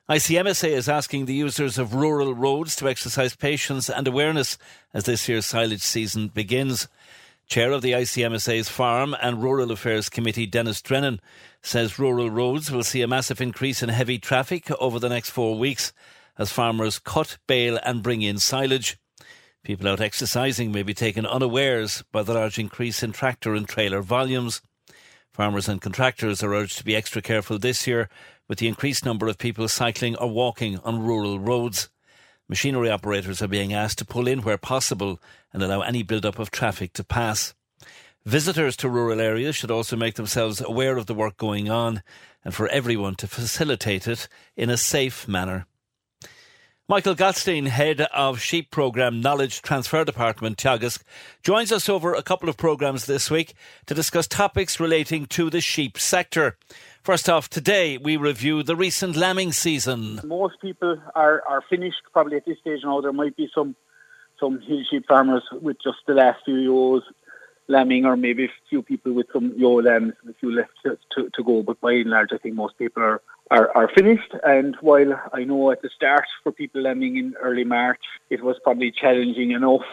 ICMSA 0.07 0.69
is 0.69 0.87
asking 0.87 1.25
the 1.25 1.33
users 1.33 1.79
of 1.79 1.95
rural 1.95 2.35
roads 2.35 2.75
to 2.75 2.87
exercise 2.87 3.35
patience 3.35 3.89
and 3.89 4.07
awareness 4.07 4.59
as 4.93 5.05
this 5.05 5.27
year's 5.27 5.47
silage 5.47 5.81
season 5.81 6.27
begins. 6.27 6.87
Chair 7.47 7.71
of 7.71 7.81
the 7.81 7.91
ICMSA's 7.91 8.69
Farm 8.69 9.15
and 9.21 9.43
Rural 9.43 9.71
Affairs 9.71 10.09
Committee, 10.09 10.45
Denis 10.45 10.81
Drennan, 10.81 11.21
says 11.61 11.99
rural 11.99 12.29
roads 12.29 12.71
will 12.71 12.83
see 12.83 13.01
a 13.01 13.07
massive 13.07 13.41
increase 13.41 13.83
in 13.83 13.89
heavy 13.89 14.17
traffic 14.17 14.71
over 14.79 14.99
the 14.99 15.09
next 15.09 15.29
four 15.29 15.57
weeks 15.57 15.93
as 16.37 16.51
farmers 16.51 16.99
cut, 16.99 17.37
bale, 17.47 17.79
and 17.83 18.01
bring 18.01 18.21
in 18.21 18.39
silage. 18.39 18.97
People 19.63 19.87
out 19.87 20.01
exercising 20.01 20.71
may 20.71 20.83
be 20.83 20.93
taken 20.93 21.25
unawares 21.25 22.03
by 22.11 22.23
the 22.23 22.33
large 22.33 22.59
increase 22.59 23.03
in 23.03 23.11
tractor 23.11 23.53
and 23.53 23.67
trailer 23.67 24.01
volumes. 24.01 24.61
Farmers 25.31 25.69
and 25.69 25.81
contractors 25.81 26.43
are 26.43 26.53
urged 26.53 26.77
to 26.79 26.83
be 26.83 26.95
extra 26.95 27.21
careful 27.21 27.57
this 27.57 27.87
year 27.87 28.09
with 28.49 28.59
the 28.59 28.67
increased 28.67 29.05
number 29.05 29.27
of 29.27 29.37
people 29.37 29.67
cycling 29.67 30.15
or 30.17 30.29
walking 30.29 30.79
on 30.79 31.03
rural 31.03 31.39
roads. 31.39 31.89
Machinery 32.49 32.89
operators 32.89 33.41
are 33.41 33.47
being 33.47 33.73
asked 33.73 33.99
to 33.99 34.05
pull 34.05 34.27
in 34.27 34.41
where 34.41 34.57
possible 34.57 35.19
and 35.51 35.63
allow 35.63 35.81
any 35.81 36.03
build-up 36.03 36.39
of 36.39 36.51
traffic 36.51 36.93
to 36.93 37.03
pass. 37.03 37.53
Visitors 38.25 38.77
to 38.77 38.89
rural 38.89 39.19
areas 39.19 39.55
should 39.55 39.71
also 39.71 39.95
make 39.95 40.15
themselves 40.15 40.61
aware 40.61 40.97
of 40.97 41.05
the 41.05 41.13
work 41.13 41.37
going 41.37 41.69
on 41.69 42.03
and 42.43 42.53
for 42.53 42.67
everyone 42.69 43.15
to 43.15 43.27
facilitate 43.27 44.07
it 44.07 44.27
in 44.55 44.69
a 44.69 44.77
safe 44.77 45.27
manner. 45.27 45.65
Michael 46.89 47.15
Gottstein, 47.15 47.67
head 47.67 48.01
of 48.13 48.41
Sheep 48.41 48.69
Programme 48.69 49.21
Knowledge 49.21 49.61
Transfer 49.61 50.03
Department, 50.03 50.57
Teagasc, 50.57 51.01
joins 51.41 51.71
us 51.71 51.87
over 51.87 52.13
a 52.13 52.21
couple 52.21 52.49
of 52.49 52.57
programmes 52.57 53.05
this 53.05 53.31
week 53.31 53.53
to 53.85 53.93
discuss 53.93 54.27
topics 54.27 54.81
relating 54.81 55.25
to 55.27 55.49
the 55.49 55.61
sheep 55.61 55.97
sector. 55.97 56.57
First 57.03 57.27
off, 57.27 57.49
today 57.49 57.97
we 57.97 58.15
review 58.15 58.63
the 58.63 58.77
recent 58.77 59.17
lambing 59.17 59.51
season. 59.51 60.21
Most 60.23 60.61
people 60.61 60.97
are, 61.15 61.43
are 61.45 61.61
finished 61.69 62.01
probably 62.13 62.37
at 62.37 62.45
this 62.45 62.57
stage 62.59 62.79
now. 62.85 63.01
There 63.01 63.11
might 63.11 63.35
be 63.35 63.49
some 63.53 63.75
some 64.39 64.61
hill 64.61 64.83
sheep 64.89 65.05
farmers 65.05 65.43
with 65.51 65.75
just 65.83 65.97
the 66.07 66.13
last 66.13 66.39
few 66.45 66.55
ewes 66.55 67.03
lambing, 67.67 68.05
or 68.05 68.15
maybe 68.15 68.45
a 68.45 68.51
few 68.69 68.81
people 68.81 69.11
with 69.11 69.27
some 69.33 69.53
ewe 69.57 69.81
lambs, 69.81 70.13
and 70.21 70.33
a 70.33 70.37
few 70.39 70.55
left 70.55 70.71
to, 70.85 70.97
to, 71.11 71.29
to 71.33 71.43
go. 71.43 71.61
But 71.61 71.81
by 71.81 71.91
and 71.91 72.09
large, 72.09 72.29
I 72.31 72.37
think 72.37 72.55
most 72.55 72.77
people 72.77 73.03
are, 73.03 73.21
are, 73.51 73.69
are 73.75 73.89
finished. 73.93 74.33
And 74.45 74.77
while 74.79 75.21
I 75.33 75.43
know 75.43 75.71
at 75.71 75.81
the 75.81 75.89
start 75.93 76.23
for 76.41 76.53
people 76.53 76.83
lambing 76.83 77.17
in 77.17 77.33
early 77.41 77.65
March, 77.65 78.01
it 78.29 78.43
was 78.43 78.55
probably 78.63 78.91
challenging 78.91 79.51
enough 79.51 79.83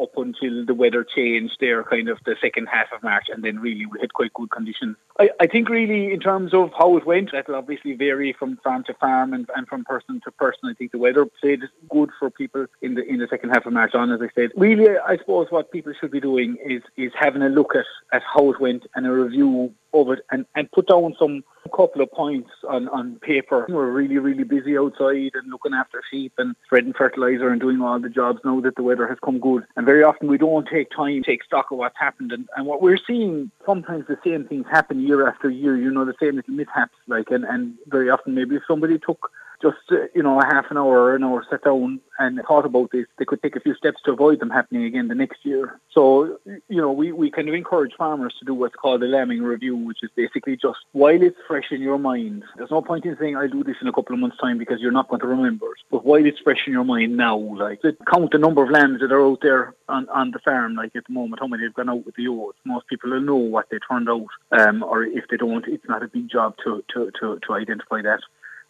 up 0.00 0.16
until 0.16 0.64
the 0.64 0.74
weather 0.74 1.04
changed 1.04 1.56
there, 1.60 1.82
kind 1.84 2.08
of 2.08 2.18
the 2.24 2.36
second 2.40 2.66
half 2.66 2.86
of 2.94 3.02
March, 3.02 3.26
and 3.32 3.42
then 3.42 3.58
really 3.58 3.86
we 3.86 4.00
had 4.00 4.12
quite 4.12 4.32
good 4.34 4.50
conditions. 4.50 4.96
I, 5.18 5.30
I 5.40 5.46
think 5.46 5.68
really 5.68 6.12
in 6.12 6.20
terms 6.20 6.54
of 6.54 6.72
how 6.78 6.96
it 6.96 7.06
went, 7.06 7.32
that'll 7.32 7.54
obviously 7.54 7.94
vary 7.94 8.32
from 8.32 8.56
farm 8.58 8.84
to 8.84 8.94
farm 8.94 9.32
and, 9.32 9.48
and 9.56 9.66
from 9.68 9.84
person 9.84 10.20
to 10.24 10.30
person. 10.32 10.60
I 10.64 10.74
think 10.74 10.92
the 10.92 10.98
weather 10.98 11.26
played 11.26 11.62
good 11.88 12.10
for 12.18 12.30
people 12.30 12.66
in 12.82 12.94
the 12.94 13.02
in 13.02 13.18
the 13.18 13.28
second 13.28 13.50
half 13.50 13.66
of 13.66 13.72
March 13.72 13.94
on, 13.94 14.12
as 14.12 14.20
I 14.22 14.28
said. 14.34 14.50
Really, 14.56 14.98
I 14.98 15.16
suppose 15.16 15.48
what 15.50 15.70
people 15.70 15.92
should 16.00 16.10
be 16.10 16.20
doing 16.20 16.56
is 16.64 16.82
is 16.96 17.12
having 17.18 17.42
a 17.42 17.48
look 17.48 17.74
at, 17.74 17.86
at 18.12 18.22
how 18.22 18.50
it 18.50 18.60
went 18.60 18.86
and 18.94 19.06
a 19.06 19.12
review 19.12 19.74
of 19.92 20.10
it 20.10 20.20
and, 20.30 20.46
and 20.54 20.70
put 20.72 20.88
down 20.88 21.14
some 21.18 21.42
couple 21.74 22.02
of 22.02 22.10
points 22.10 22.50
on, 22.68 22.88
on 22.88 23.16
paper. 23.16 23.66
We're 23.68 23.90
really, 23.90 24.18
really 24.18 24.44
busy 24.44 24.76
outside 24.76 25.32
and 25.34 25.50
looking 25.50 25.74
after 25.74 26.02
sheep 26.10 26.32
and 26.38 26.56
spreading 26.66 26.92
fertilizer 26.92 27.48
and 27.48 27.60
doing 27.60 27.80
all 27.80 28.00
the 28.00 28.08
jobs 28.08 28.40
now 28.44 28.60
that 28.60 28.76
the 28.76 28.82
weather 28.82 29.06
has 29.06 29.18
come 29.24 29.38
good. 29.38 29.64
And 29.76 29.86
very 29.86 30.02
often 30.02 30.28
we 30.28 30.38
don't 30.38 30.66
take 30.68 30.90
time 30.90 31.22
to 31.22 31.30
take 31.30 31.44
stock 31.44 31.70
of 31.70 31.78
what's 31.78 31.98
happened. 31.98 32.32
And, 32.32 32.48
and 32.56 32.66
what 32.66 32.82
we're 32.82 32.98
seeing, 33.06 33.50
sometimes 33.66 34.06
the 34.08 34.18
same 34.24 34.46
things 34.46 34.66
happen 34.70 35.00
year 35.00 35.28
after 35.28 35.48
year, 35.50 35.76
you 35.76 35.90
know, 35.90 36.04
the 36.04 36.14
same 36.20 36.36
little 36.36 36.54
mishaps. 36.54 36.94
Like, 37.06 37.30
and, 37.30 37.44
and 37.44 37.74
very 37.86 38.10
often 38.10 38.34
maybe 38.34 38.56
if 38.56 38.62
somebody 38.66 38.98
took 38.98 39.30
just 39.62 39.78
uh, 39.90 40.06
you 40.14 40.22
know 40.22 40.40
a 40.40 40.44
half 40.44 40.66
an 40.70 40.76
hour 40.76 41.00
or 41.00 41.14
an 41.14 41.24
hour 41.24 41.44
sat 41.50 41.64
down 41.64 42.00
and 42.18 42.40
thought 42.46 42.66
about 42.66 42.90
this, 42.92 43.06
they 43.18 43.24
could 43.24 43.42
take 43.42 43.56
a 43.56 43.60
few 43.60 43.74
steps 43.74 44.00
to 44.04 44.12
avoid 44.12 44.40
them 44.40 44.50
happening 44.50 44.84
again 44.84 45.08
the 45.08 45.14
next 45.14 45.44
year. 45.44 45.80
So 45.92 46.38
you 46.46 46.80
know 46.80 46.92
we, 46.92 47.12
we 47.12 47.30
kind 47.30 47.48
of 47.48 47.54
encourage 47.54 47.94
farmers 47.96 48.34
to 48.38 48.44
do 48.44 48.54
what's 48.54 48.74
called 48.74 49.02
a 49.02 49.06
lambing 49.06 49.42
review, 49.42 49.76
which 49.76 49.98
is 50.02 50.10
basically 50.14 50.56
just 50.56 50.78
while 50.92 51.20
it's 51.22 51.36
fresh 51.46 51.70
in 51.70 51.80
your 51.80 51.98
mind. 51.98 52.44
There's 52.56 52.70
no 52.70 52.82
point 52.82 53.04
in 53.04 53.16
saying 53.18 53.36
I'll 53.36 53.48
do 53.48 53.64
this 53.64 53.76
in 53.80 53.88
a 53.88 53.92
couple 53.92 54.14
of 54.14 54.20
months' 54.20 54.38
time 54.38 54.58
because 54.58 54.80
you're 54.80 54.92
not 54.92 55.08
going 55.08 55.20
to 55.20 55.26
remember 55.26 55.66
it. 55.66 55.78
But 55.90 56.04
while 56.04 56.24
it's 56.24 56.40
fresh 56.40 56.66
in 56.66 56.72
your 56.72 56.84
mind 56.84 57.16
now, 57.16 57.36
like 57.36 57.80
count 58.12 58.32
the 58.32 58.38
number 58.38 58.62
of 58.62 58.70
lambs 58.70 59.00
that 59.00 59.12
are 59.12 59.26
out 59.26 59.40
there 59.42 59.74
on, 59.88 60.08
on 60.08 60.30
the 60.30 60.38
farm, 60.40 60.74
like 60.74 60.94
at 60.96 61.06
the 61.06 61.12
moment, 61.12 61.40
how 61.40 61.46
many 61.46 61.64
have 61.64 61.74
gone 61.74 61.90
out 61.90 62.06
with 62.06 62.16
the 62.16 62.22
ewes. 62.22 62.54
Most 62.64 62.86
people 62.86 63.10
will 63.10 63.20
know 63.20 63.36
what 63.36 63.66
they 63.70 63.78
turned 63.78 64.08
out, 64.08 64.26
um, 64.52 64.82
or 64.82 65.04
if 65.04 65.24
they 65.30 65.36
don't, 65.36 65.66
it's 65.66 65.88
not 65.88 66.02
a 66.02 66.08
big 66.08 66.28
job 66.28 66.56
to 66.64 66.82
to 66.94 67.10
to, 67.20 67.38
to 67.46 67.54
identify 67.54 68.02
that 68.02 68.20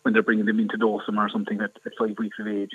when 0.03 0.15
they're 0.15 0.23
bringing 0.23 0.47
them 0.47 0.61
into 0.61 0.77
Dawson 0.77 1.19
or 1.19 1.29
something 1.29 1.61
at, 1.61 1.73
at 1.85 1.93
five 1.99 2.19
weeks 2.19 2.39
of 2.39 2.47
age. 2.47 2.73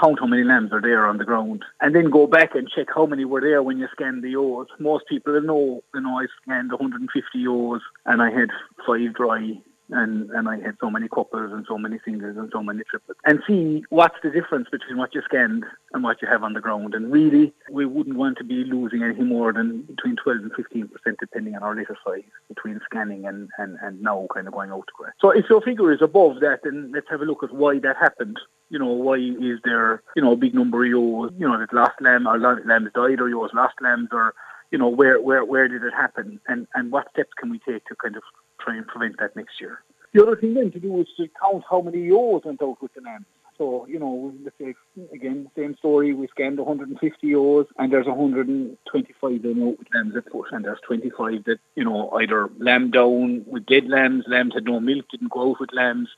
Count 0.00 0.18
how 0.20 0.26
many 0.26 0.44
lambs 0.44 0.72
are 0.72 0.82
there 0.82 1.06
on 1.06 1.16
the 1.16 1.24
ground, 1.24 1.64
and 1.80 1.94
then 1.94 2.10
go 2.10 2.26
back 2.26 2.54
and 2.54 2.68
check 2.68 2.88
how 2.94 3.06
many 3.06 3.24
were 3.24 3.40
there 3.40 3.62
when 3.62 3.78
you 3.78 3.88
scanned 3.92 4.22
the 4.22 4.30
ewes. 4.30 4.68
Most 4.78 5.06
people 5.08 5.40
know, 5.40 5.82
you 5.94 6.00
know, 6.00 6.18
I 6.18 6.26
scanned 6.42 6.70
150 6.70 7.38
ewes, 7.38 7.82
and 8.04 8.20
I 8.20 8.30
had 8.30 8.50
five 8.86 9.14
dry 9.14 9.58
and 9.90 10.30
and 10.30 10.48
I 10.48 10.56
had 10.56 10.76
so 10.80 10.90
many 10.90 11.08
couples 11.08 11.52
and 11.52 11.64
so 11.68 11.78
many 11.78 11.98
singles 12.04 12.36
and 12.36 12.50
so 12.52 12.62
many 12.62 12.82
triplets, 12.90 13.20
and 13.24 13.40
see 13.46 13.84
what's 13.90 14.16
the 14.22 14.30
difference 14.30 14.68
between 14.70 14.98
what 14.98 15.14
you 15.14 15.22
scanned 15.22 15.64
and 15.92 16.02
what 16.02 16.20
you 16.20 16.28
have 16.28 16.42
on 16.42 16.54
the 16.54 16.60
ground. 16.60 16.94
And 16.94 17.12
really, 17.12 17.52
we 17.70 17.86
wouldn't 17.86 18.16
want 18.16 18.38
to 18.38 18.44
be 18.44 18.64
losing 18.64 19.02
any 19.02 19.22
more 19.22 19.52
than 19.52 19.82
between 19.82 20.16
12 20.16 20.38
and 20.42 20.52
15 20.52 20.88
percent, 20.88 21.16
depending 21.20 21.54
on 21.54 21.62
our 21.62 21.74
litter 21.74 21.96
size, 22.06 22.24
between 22.48 22.80
scanning 22.84 23.26
and, 23.26 23.48
and, 23.58 23.78
and 23.82 24.00
now 24.02 24.26
kind 24.32 24.46
of 24.46 24.54
going 24.54 24.70
out 24.70 24.86
to 24.86 24.92
grass. 24.96 25.12
So 25.20 25.30
if 25.30 25.46
your 25.48 25.60
figure 25.62 25.92
is 25.92 26.02
above 26.02 26.40
that, 26.40 26.60
then 26.64 26.92
let's 26.94 27.08
have 27.10 27.20
a 27.20 27.24
look 27.24 27.42
at 27.42 27.52
why 27.54 27.78
that 27.80 27.96
happened. 27.96 28.38
You 28.70 28.78
know, 28.78 28.92
why 28.92 29.16
is 29.16 29.60
there, 29.64 30.02
you 30.16 30.22
know, 30.22 30.32
a 30.32 30.36
big 30.36 30.54
number 30.54 30.84
of 30.84 30.88
ewes, 30.88 31.32
you 31.38 31.46
know, 31.46 31.58
that 31.58 31.72
lost 31.72 32.00
lamb 32.00 32.26
or 32.26 32.38
lambs 32.38 32.90
died 32.94 33.20
or 33.20 33.28
ewes 33.28 33.50
lost 33.54 33.74
lambs 33.80 34.08
or, 34.12 34.34
you 34.72 34.78
know, 34.78 34.88
where, 34.88 35.20
where, 35.20 35.44
where 35.44 35.68
did 35.68 35.84
it 35.84 35.92
happen? 35.92 36.40
And, 36.48 36.66
and 36.74 36.90
what 36.90 37.08
steps 37.10 37.30
can 37.38 37.50
we 37.50 37.60
take 37.60 37.84
to 37.86 37.94
kind 37.94 38.16
of 38.16 38.22
try 38.60 38.76
and 38.76 38.86
prevent 38.86 39.18
that 39.18 39.36
next 39.36 39.60
year. 39.60 39.80
The 40.12 40.22
other 40.22 40.36
thing 40.36 40.54
then 40.54 40.70
to 40.72 40.80
do 40.80 41.00
is 41.00 41.08
to 41.18 41.28
count 41.40 41.64
how 41.68 41.80
many 41.80 42.00
ewes 42.00 42.42
went 42.44 42.62
out 42.62 42.80
with 42.80 42.94
the 42.94 43.02
lambs. 43.02 43.26
So, 43.58 43.86
you 43.88 43.98
know, 43.98 44.34
let's 44.44 44.56
say, 44.58 44.74
again, 45.14 45.50
same 45.56 45.76
story, 45.76 46.12
we 46.12 46.26
scanned 46.28 46.58
150 46.58 47.26
ewes 47.26 47.66
and 47.78 47.92
there's 47.92 48.06
125 48.06 49.42
then 49.42 49.62
out 49.62 49.78
with 49.78 49.88
lambs 49.94 50.14
at 50.14 50.30
foot 50.30 50.48
and 50.52 50.64
there's 50.64 50.78
25 50.86 51.44
that, 51.44 51.58
you 51.74 51.84
know, 51.84 52.10
either 52.10 52.50
lamb 52.58 52.90
down 52.90 53.44
with 53.46 53.64
dead 53.64 53.88
lambs, 53.88 54.24
lambs 54.26 54.54
had 54.54 54.64
no 54.64 54.78
milk, 54.78 55.06
didn't 55.10 55.32
go 55.32 55.50
out 55.50 55.60
with 55.60 55.72
lambs, 55.72 56.08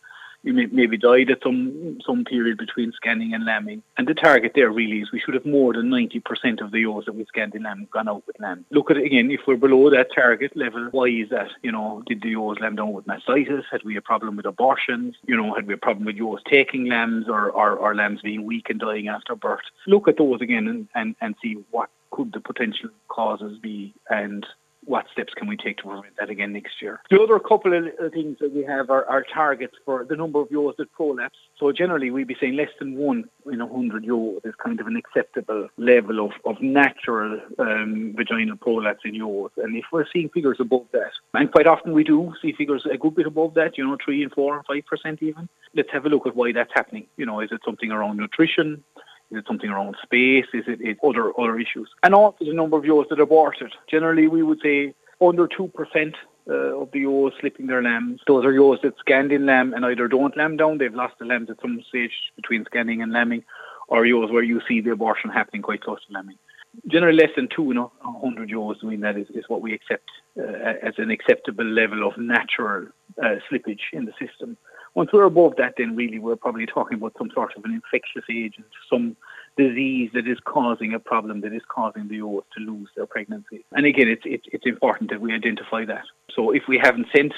you 0.42 0.52
may, 0.52 0.66
maybe 0.66 0.96
died 0.96 1.30
at 1.30 1.42
some 1.42 1.98
some 2.04 2.24
period 2.24 2.58
between 2.58 2.92
scanning 2.92 3.34
and 3.34 3.44
lambing. 3.44 3.82
And 3.96 4.06
the 4.06 4.14
target 4.14 4.52
there 4.54 4.70
really 4.70 5.00
is 5.00 5.12
we 5.12 5.20
should 5.20 5.34
have 5.34 5.46
more 5.46 5.72
than 5.72 5.90
90% 5.90 6.60
of 6.60 6.70
the 6.70 6.80
ewes 6.80 7.04
that 7.06 7.14
we 7.14 7.24
scanned 7.26 7.54
in 7.54 7.64
lamb 7.64 7.88
gone 7.92 8.08
out 8.08 8.26
with 8.26 8.38
lamb. 8.40 8.64
Look 8.70 8.90
at 8.90 8.96
it 8.96 9.04
again, 9.04 9.30
if 9.30 9.40
we're 9.46 9.56
below 9.56 9.90
that 9.90 10.14
target 10.14 10.56
level, 10.56 10.88
why 10.92 11.06
is 11.06 11.30
that? 11.30 11.50
You 11.62 11.72
know, 11.72 12.02
did 12.06 12.22
the 12.22 12.30
ewes 12.30 12.58
lamb 12.60 12.76
down 12.76 12.92
with 12.92 13.06
mastitis? 13.06 13.64
Had 13.70 13.82
we 13.84 13.96
a 13.96 14.02
problem 14.02 14.36
with 14.36 14.46
abortions? 14.46 15.16
You 15.26 15.36
know, 15.36 15.54
had 15.54 15.66
we 15.66 15.74
a 15.74 15.78
problem 15.78 16.06
with 16.06 16.16
ewes 16.16 16.40
taking 16.48 16.86
lambs 16.86 17.28
or, 17.28 17.50
or, 17.50 17.72
or 17.72 17.94
lambs 17.94 18.22
being 18.22 18.44
weak 18.44 18.70
and 18.70 18.80
dying 18.80 19.08
after 19.08 19.34
birth? 19.34 19.60
Look 19.86 20.08
at 20.08 20.18
those 20.18 20.40
again 20.40 20.68
and, 20.68 20.88
and, 20.94 21.16
and 21.20 21.34
see 21.42 21.56
what 21.70 21.90
could 22.10 22.32
the 22.32 22.40
potential 22.40 22.90
causes 23.08 23.58
be 23.58 23.94
and 24.08 24.46
what 24.88 25.04
steps 25.12 25.34
can 25.34 25.46
we 25.46 25.56
take 25.56 25.76
to 25.76 25.82
prevent 25.84 26.16
that 26.18 26.30
again 26.30 26.52
next 26.54 26.80
year? 26.80 27.00
The 27.10 27.20
other 27.20 27.38
couple 27.38 27.76
of 27.76 28.12
things 28.12 28.38
that 28.40 28.52
we 28.52 28.64
have 28.64 28.88
are, 28.88 29.04
are 29.04 29.22
targets 29.22 29.74
for 29.84 30.04
the 30.04 30.16
number 30.16 30.40
of 30.40 30.48
ewes 30.50 30.74
that 30.78 30.90
prolapse. 30.92 31.36
So 31.58 31.72
generally 31.72 32.10
we'd 32.10 32.26
be 32.26 32.36
saying 32.40 32.56
less 32.56 32.70
than 32.78 32.96
one 32.96 33.24
in 33.52 33.60
a 33.60 33.68
hundred 33.68 34.04
ewes 34.04 34.40
is 34.44 34.54
kind 34.64 34.80
of 34.80 34.86
an 34.86 34.96
acceptable 34.96 35.68
level 35.76 36.24
of, 36.24 36.32
of 36.46 36.62
natural 36.62 37.38
um, 37.58 38.14
vaginal 38.16 38.56
prolapse 38.56 39.02
in 39.04 39.14
ewes. 39.14 39.50
And 39.58 39.76
if 39.76 39.84
we're 39.92 40.06
seeing 40.10 40.30
figures 40.30 40.56
above 40.58 40.86
that, 40.92 41.12
and 41.34 41.52
quite 41.52 41.66
often 41.66 41.92
we 41.92 42.02
do 42.02 42.32
see 42.40 42.52
figures 42.52 42.86
a 42.90 42.96
good 42.96 43.14
bit 43.14 43.26
above 43.26 43.54
that, 43.54 43.76
you 43.76 43.86
know, 43.86 43.98
three 44.02 44.22
and 44.22 44.32
four 44.32 44.56
and 44.56 44.64
five 44.66 44.86
percent 44.86 45.22
even, 45.22 45.50
let's 45.74 45.90
have 45.92 46.06
a 46.06 46.08
look 46.08 46.26
at 46.26 46.34
why 46.34 46.52
that's 46.52 46.72
happening. 46.74 47.06
You 47.18 47.26
know, 47.26 47.40
is 47.40 47.50
it 47.52 47.60
something 47.64 47.90
around 47.90 48.16
nutrition? 48.16 48.82
Is 49.30 49.38
it 49.38 49.44
something 49.46 49.70
around 49.70 49.96
space? 50.02 50.46
Is 50.54 50.64
it, 50.66 50.80
it 50.80 50.98
other 51.06 51.32
other 51.38 51.58
issues? 51.58 51.88
And 52.02 52.14
also 52.14 52.44
the 52.44 52.54
number 52.54 52.78
of 52.78 52.84
ewes 52.84 53.06
that 53.10 53.18
are 53.18 53.22
aborted. 53.22 53.72
Generally, 53.90 54.28
we 54.28 54.42
would 54.42 54.60
say 54.62 54.94
under 55.20 55.46
two 55.46 55.68
percent 55.68 56.14
uh, 56.48 56.80
of 56.80 56.90
the 56.92 57.00
ewes 57.00 57.34
slipping 57.40 57.66
their 57.66 57.82
lambs. 57.82 58.20
Those 58.26 58.44
are 58.44 58.52
ewes 58.52 58.78
that 58.82 58.94
scanned 58.98 59.32
in 59.32 59.44
lamb 59.44 59.74
and 59.74 59.84
either 59.84 60.08
don't 60.08 60.36
lamb 60.36 60.56
down, 60.56 60.78
they've 60.78 60.94
lost 60.94 61.14
the 61.18 61.26
lambs 61.26 61.50
at 61.50 61.60
some 61.60 61.82
stage 61.88 62.12
between 62.36 62.64
scanning 62.64 63.02
and 63.02 63.12
lambing, 63.12 63.44
or 63.88 64.06
ewes 64.06 64.30
where 64.30 64.42
you 64.42 64.60
see 64.66 64.80
the 64.80 64.92
abortion 64.92 65.30
happening 65.30 65.62
quite 65.62 65.82
close 65.82 65.98
to 66.06 66.12
lambing. 66.14 66.38
generally 66.86 67.16
less 67.16 67.30
than 67.36 67.48
two, 67.54 67.64
you 67.64 67.74
know, 67.74 67.92
100 68.02 68.48
euros. 68.48 68.76
I 68.82 68.86
mean, 68.86 69.00
that 69.00 69.16
is, 69.16 69.26
is 69.30 69.44
what 69.48 69.60
we 69.60 69.74
accept 69.74 70.08
uh, 70.38 70.42
as 70.82 70.94
an 70.98 71.10
acceptable 71.10 71.64
level 71.64 72.06
of 72.06 72.16
natural 72.18 72.86
uh, 73.22 73.36
slippage 73.50 73.92
in 73.92 74.04
the 74.04 74.12
system. 74.12 74.56
Once 74.94 75.10
we're 75.12 75.24
above 75.24 75.54
that, 75.56 75.74
then 75.76 75.94
really 75.96 76.18
we're 76.18 76.36
probably 76.36 76.66
talking 76.66 76.98
about 76.98 77.14
some 77.18 77.30
sort 77.34 77.54
of 77.56 77.64
an 77.64 77.72
infectious 77.72 78.24
agent, 78.30 78.66
some 78.90 79.16
disease 79.56 80.10
that 80.14 80.26
is 80.26 80.38
causing 80.44 80.94
a 80.94 80.98
problem 80.98 81.40
that 81.40 81.52
is 81.52 81.62
causing 81.68 82.08
the 82.08 82.20
oats 82.22 82.46
to 82.56 82.64
lose 82.64 82.88
their 82.96 83.06
pregnancy. 83.06 83.64
And 83.72 83.86
again, 83.86 84.08
it's, 84.08 84.22
it's, 84.24 84.44
it's 84.52 84.66
important 84.66 85.10
that 85.10 85.20
we 85.20 85.32
identify 85.34 85.84
that. 85.84 86.04
So 86.34 86.52
if 86.52 86.62
we 86.68 86.78
haven't 86.82 87.06
sent 87.14 87.32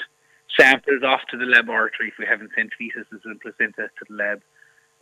samples 0.59 1.03
off 1.03 1.21
to 1.31 1.37
the 1.37 1.45
laboratory, 1.45 2.09
if 2.09 2.15
we 2.19 2.25
haven't 2.25 2.51
sent 2.55 2.71
fetuses 2.79 3.21
and 3.25 3.39
placenta 3.39 3.87
to 3.87 4.05
the 4.09 4.15
lab, 4.15 4.41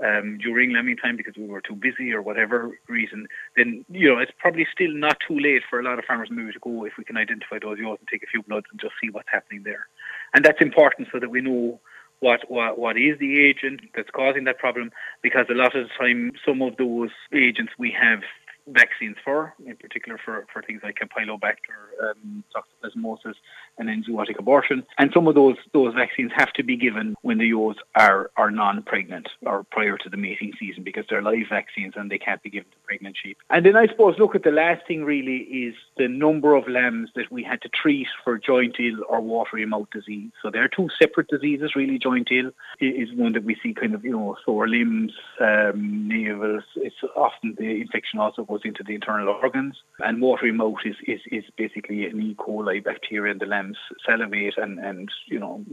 um, 0.03 0.37
during 0.37 0.71
lambing 0.73 0.95
time 0.95 1.17
because 1.17 1.35
we 1.35 1.45
were 1.45 1.61
too 1.61 1.75
busy 1.75 2.13
or 2.13 2.21
whatever 2.21 2.71
reason, 2.87 3.27
then 3.57 3.83
you 3.89 4.07
know 4.07 4.19
it's 4.19 4.31
probably 4.37 4.65
still 4.71 4.93
not 4.93 5.17
too 5.27 5.37
late 5.37 5.63
for 5.69 5.79
a 5.79 5.83
lot 5.83 5.99
of 5.99 6.05
farmers 6.05 6.29
maybe 6.31 6.51
to 6.53 6.59
go 6.59 6.85
if 6.85 6.93
we 6.97 7.03
can 7.03 7.17
identify 7.17 7.59
those 7.59 7.77
yaws 7.77 7.97
and 7.99 8.07
take 8.07 8.23
a 8.23 8.27
few 8.27 8.41
bloods 8.43 8.67
and 8.71 8.79
just 8.79 8.93
see 9.01 9.09
what's 9.09 9.27
happening 9.29 9.63
there, 9.63 9.87
and 10.33 10.45
that's 10.45 10.61
important 10.61 11.09
so 11.11 11.19
that 11.19 11.29
we 11.29 11.41
know 11.41 11.79
what, 12.19 12.49
what 12.49 12.77
what 12.77 12.97
is 12.97 13.17
the 13.19 13.39
agent 13.39 13.81
that's 13.95 14.09
causing 14.09 14.43
that 14.45 14.57
problem? 14.57 14.91
Because 15.21 15.45
a 15.49 15.53
lot 15.53 15.75
of 15.75 15.87
the 15.87 15.89
time 15.97 16.31
some 16.45 16.61
of 16.61 16.77
those 16.77 17.11
agents 17.33 17.73
we 17.77 17.91
have 17.99 18.19
vaccines 18.67 19.15
for, 19.23 19.53
in 19.65 19.75
particular 19.75 20.19
for, 20.23 20.45
for 20.51 20.61
things 20.61 20.81
like 20.83 20.97
Campylobacter, 20.99 22.11
um, 22.11 22.43
toxoplasmosis, 22.55 23.35
and 23.79 23.87
then 23.87 24.03
enzootic 24.03 24.37
abortion. 24.37 24.83
And 24.97 25.11
some 25.13 25.27
of 25.27 25.35
those 25.35 25.55
those 25.73 25.93
vaccines 25.93 26.31
have 26.35 26.51
to 26.53 26.63
be 26.63 26.77
given 26.77 27.15
when 27.21 27.37
the 27.37 27.47
ewes 27.47 27.77
are, 27.95 28.29
are 28.37 28.51
non-pregnant 28.51 29.29
or 29.45 29.63
prior 29.63 29.97
to 29.97 30.09
the 30.09 30.17
mating 30.17 30.53
season 30.59 30.83
because 30.83 31.05
they're 31.09 31.21
live 31.21 31.47
vaccines 31.49 31.93
and 31.95 32.11
they 32.11 32.17
can't 32.17 32.43
be 32.43 32.49
given 32.49 32.69
to 32.69 32.77
pregnant 32.85 33.17
sheep. 33.21 33.37
And 33.49 33.65
then 33.65 33.75
I 33.75 33.87
suppose 33.87 34.19
look 34.19 34.35
at 34.35 34.43
the 34.43 34.51
last 34.51 34.85
thing 34.87 35.03
really 35.03 35.37
is 35.37 35.75
the 35.97 36.07
number 36.07 36.55
of 36.55 36.67
lambs 36.67 37.09
that 37.15 37.31
we 37.31 37.43
had 37.43 37.61
to 37.61 37.69
treat 37.69 38.07
for 38.23 38.37
joint 38.37 38.75
ill 38.79 39.03
or 39.07 39.21
watery 39.21 39.65
mouth 39.65 39.87
disease. 39.91 40.31
So 40.41 40.49
they're 40.51 40.67
two 40.67 40.89
separate 41.01 41.27
diseases 41.27 41.75
really. 41.75 41.97
Joint 41.97 42.29
ill 42.31 42.51
is 42.79 43.09
one 43.13 43.33
that 43.33 43.43
we 43.43 43.57
see 43.61 43.73
kind 43.73 43.95
of, 43.95 44.03
you 44.03 44.11
know, 44.11 44.35
sore 44.45 44.67
limbs, 44.67 45.13
um, 45.39 46.07
navels. 46.09 46.63
It's 46.75 46.95
often 47.15 47.55
the 47.57 47.81
infection 47.81 48.19
also 48.19 48.43
goes 48.43 48.61
into 48.63 48.83
the 48.83 48.95
internal 48.95 49.29
organs. 49.41 49.77
And 49.99 50.21
watery 50.21 50.51
mouth 50.51 50.79
is, 50.85 50.95
is, 51.07 51.21
is 51.31 51.43
basically 51.57 52.05
an 52.05 52.21
E. 52.21 52.35
coli 52.35 52.83
bacteria 52.83 53.31
in 53.31 53.39
the 53.39 53.45
lambs 53.69 53.77
salivate 54.05 54.57
and, 54.57 54.79
and 54.79 55.09
you 55.27 55.39
know, 55.39 55.63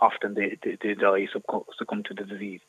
often 0.00 0.34
they, 0.34 0.56
they, 0.62 0.76
they 0.82 0.94
die, 0.94 1.26
succumb 1.32 2.02
to 2.04 2.14
the 2.14 2.24
disease. 2.24 2.60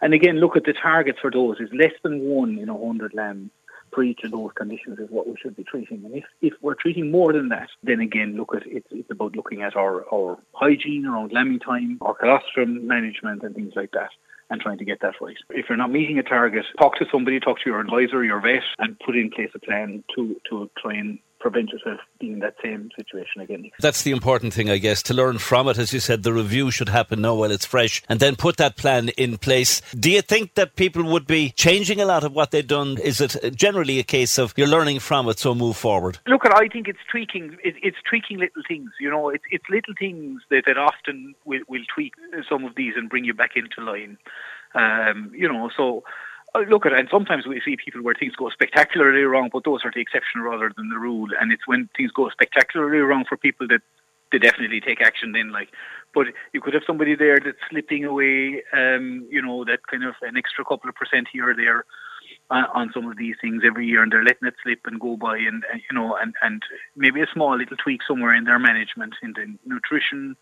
And 0.00 0.14
again, 0.14 0.40
look 0.40 0.56
at 0.56 0.64
the 0.64 0.72
targets 0.72 1.18
for 1.20 1.30
those 1.30 1.60
is 1.60 1.70
less 1.72 1.92
than 2.02 2.20
one 2.20 2.58
in 2.58 2.68
a 2.68 2.78
hundred 2.78 3.14
lambs 3.14 3.50
for 3.92 4.02
each 4.02 4.24
of 4.24 4.32
those 4.32 4.50
conditions 4.56 4.98
is 4.98 5.08
what 5.08 5.26
we 5.28 5.36
should 5.40 5.54
be 5.54 5.62
treating. 5.62 6.04
And 6.04 6.16
if, 6.16 6.24
if 6.42 6.54
we're 6.60 6.74
treating 6.74 7.12
more 7.12 7.32
than 7.32 7.48
that, 7.50 7.68
then 7.82 8.00
again, 8.00 8.36
look 8.36 8.54
at 8.54 8.66
it's, 8.66 8.88
it's 8.90 9.10
about 9.10 9.36
looking 9.36 9.62
at 9.62 9.76
our, 9.76 10.04
our 10.12 10.38
hygiene 10.52 11.06
around 11.06 11.32
lambing 11.32 11.60
time, 11.60 11.98
our 12.00 12.14
colostrum 12.14 12.86
management, 12.88 13.42
and 13.42 13.54
things 13.54 13.74
like 13.76 13.92
that 13.92 14.10
and 14.50 14.60
trying 14.60 14.78
to 14.78 14.84
get 14.84 15.00
that 15.00 15.14
right. 15.22 15.36
If 15.50 15.66
you're 15.68 15.78
not 15.78 15.90
meeting 15.90 16.18
a 16.18 16.22
target, 16.22 16.66
talk 16.78 16.96
to 16.96 17.06
somebody, 17.10 17.40
talk 17.40 17.58
to 17.60 17.70
your 17.70 17.80
advisor, 17.80 18.22
your 18.24 18.40
vet, 18.40 18.62
and 18.78 18.98
put 18.98 19.16
in 19.16 19.30
place 19.30 19.48
a 19.54 19.58
plan 19.58 20.04
to, 20.16 20.38
to 20.50 20.70
try 20.78 20.94
and 20.94 21.18
prevent 21.44 21.68
yourself 21.68 22.00
being 22.18 22.32
in 22.32 22.38
that 22.38 22.54
same 22.62 22.88
situation 22.96 23.42
again. 23.42 23.70
That's 23.78 24.00
the 24.00 24.12
important 24.12 24.54
thing, 24.54 24.70
I 24.70 24.78
guess, 24.78 25.02
to 25.02 25.14
learn 25.14 25.36
from 25.36 25.68
it. 25.68 25.76
As 25.76 25.92
you 25.92 26.00
said, 26.00 26.22
the 26.22 26.32
review 26.32 26.70
should 26.70 26.88
happen 26.88 27.20
now 27.20 27.34
while 27.34 27.50
it's 27.50 27.66
fresh 27.66 28.02
and 28.08 28.18
then 28.18 28.34
put 28.34 28.56
that 28.56 28.78
plan 28.78 29.10
in 29.10 29.36
place. 29.36 29.82
Do 29.92 30.10
you 30.10 30.22
think 30.22 30.54
that 30.54 30.74
people 30.74 31.04
would 31.04 31.26
be 31.26 31.50
changing 31.50 32.00
a 32.00 32.06
lot 32.06 32.24
of 32.24 32.32
what 32.32 32.50
they've 32.50 32.66
done? 32.66 32.96
Is 32.96 33.20
it 33.20 33.36
generally 33.54 33.98
a 33.98 34.02
case 34.02 34.38
of 34.38 34.54
you're 34.56 34.66
learning 34.66 35.00
from 35.00 35.28
it, 35.28 35.38
so 35.38 35.54
move 35.54 35.76
forward? 35.76 36.18
Look, 36.26 36.46
I 36.46 36.66
think 36.68 36.88
it's 36.88 37.04
tweaking. 37.10 37.58
it's 37.62 37.98
tweaking 38.08 38.38
little 38.38 38.62
things. 38.66 38.92
You 38.98 39.10
know, 39.10 39.28
it's, 39.28 39.44
it's 39.50 39.68
little 39.68 39.92
things 39.98 40.40
that, 40.48 40.62
that 40.66 40.78
often 40.78 41.34
will, 41.44 41.60
will 41.68 41.84
tweak 41.94 42.14
some 42.48 42.64
of 42.64 42.74
these 42.74 42.94
and 42.96 43.10
bring 43.10 43.24
you 43.24 43.34
back 43.34 43.50
into 43.54 43.82
line. 43.82 44.16
Um, 44.74 45.30
you 45.34 45.46
know, 45.46 45.68
so 45.76 46.04
look 46.60 46.86
at 46.86 46.92
it, 46.92 46.98
and 46.98 47.08
sometimes 47.10 47.46
we 47.46 47.60
see 47.64 47.76
people 47.76 48.02
where 48.02 48.14
things 48.14 48.34
go 48.36 48.48
spectacularly 48.50 49.22
wrong, 49.22 49.50
but 49.52 49.64
those 49.64 49.80
are 49.84 49.92
the 49.94 50.00
exception 50.00 50.40
rather 50.40 50.70
than 50.76 50.88
the 50.88 50.98
rule. 50.98 51.28
And 51.40 51.52
it's 51.52 51.66
when 51.66 51.88
things 51.96 52.12
go 52.12 52.28
spectacularly 52.30 52.98
wrong 52.98 53.24
for 53.28 53.36
people 53.36 53.66
that 53.68 53.82
they 54.34 54.38
definitely 54.38 54.80
take 54.80 55.00
action 55.00 55.32
then 55.32 55.52
like 55.52 55.68
but 56.12 56.26
you 56.52 56.60
could 56.60 56.74
have 56.74 56.82
somebody 56.86 57.14
there 57.14 57.38
that's 57.44 57.58
slipping 57.70 58.04
away 58.04 58.62
um 58.72 59.26
you 59.30 59.40
know 59.40 59.64
that 59.64 59.86
kind 59.86 60.04
of 60.04 60.14
an 60.22 60.36
extra 60.36 60.64
couple 60.64 60.88
of 60.88 60.94
percent 60.96 61.28
here 61.32 61.50
or 61.50 61.54
there 61.54 61.84
uh, 62.50 62.64
on 62.74 62.90
some 62.92 63.08
of 63.08 63.16
these 63.16 63.36
things 63.40 63.62
every 63.64 63.86
year 63.86 64.02
and 64.02 64.10
they're 64.10 64.24
letting 64.24 64.48
it 64.48 64.54
slip 64.62 64.80
and 64.86 65.00
go 65.00 65.16
by 65.16 65.36
and, 65.36 65.64
and 65.70 65.80
you 65.88 65.96
know 65.96 66.16
and 66.16 66.34
and 66.42 66.62
maybe 66.96 67.20
a 67.20 67.26
small 67.32 67.56
little 67.56 67.76
tweak 67.76 68.00
somewhere 68.06 68.34
in 68.34 68.44
their 68.44 68.58
management 68.58 69.14
in 69.22 69.32
the 69.34 69.46
nutrition 69.64 70.36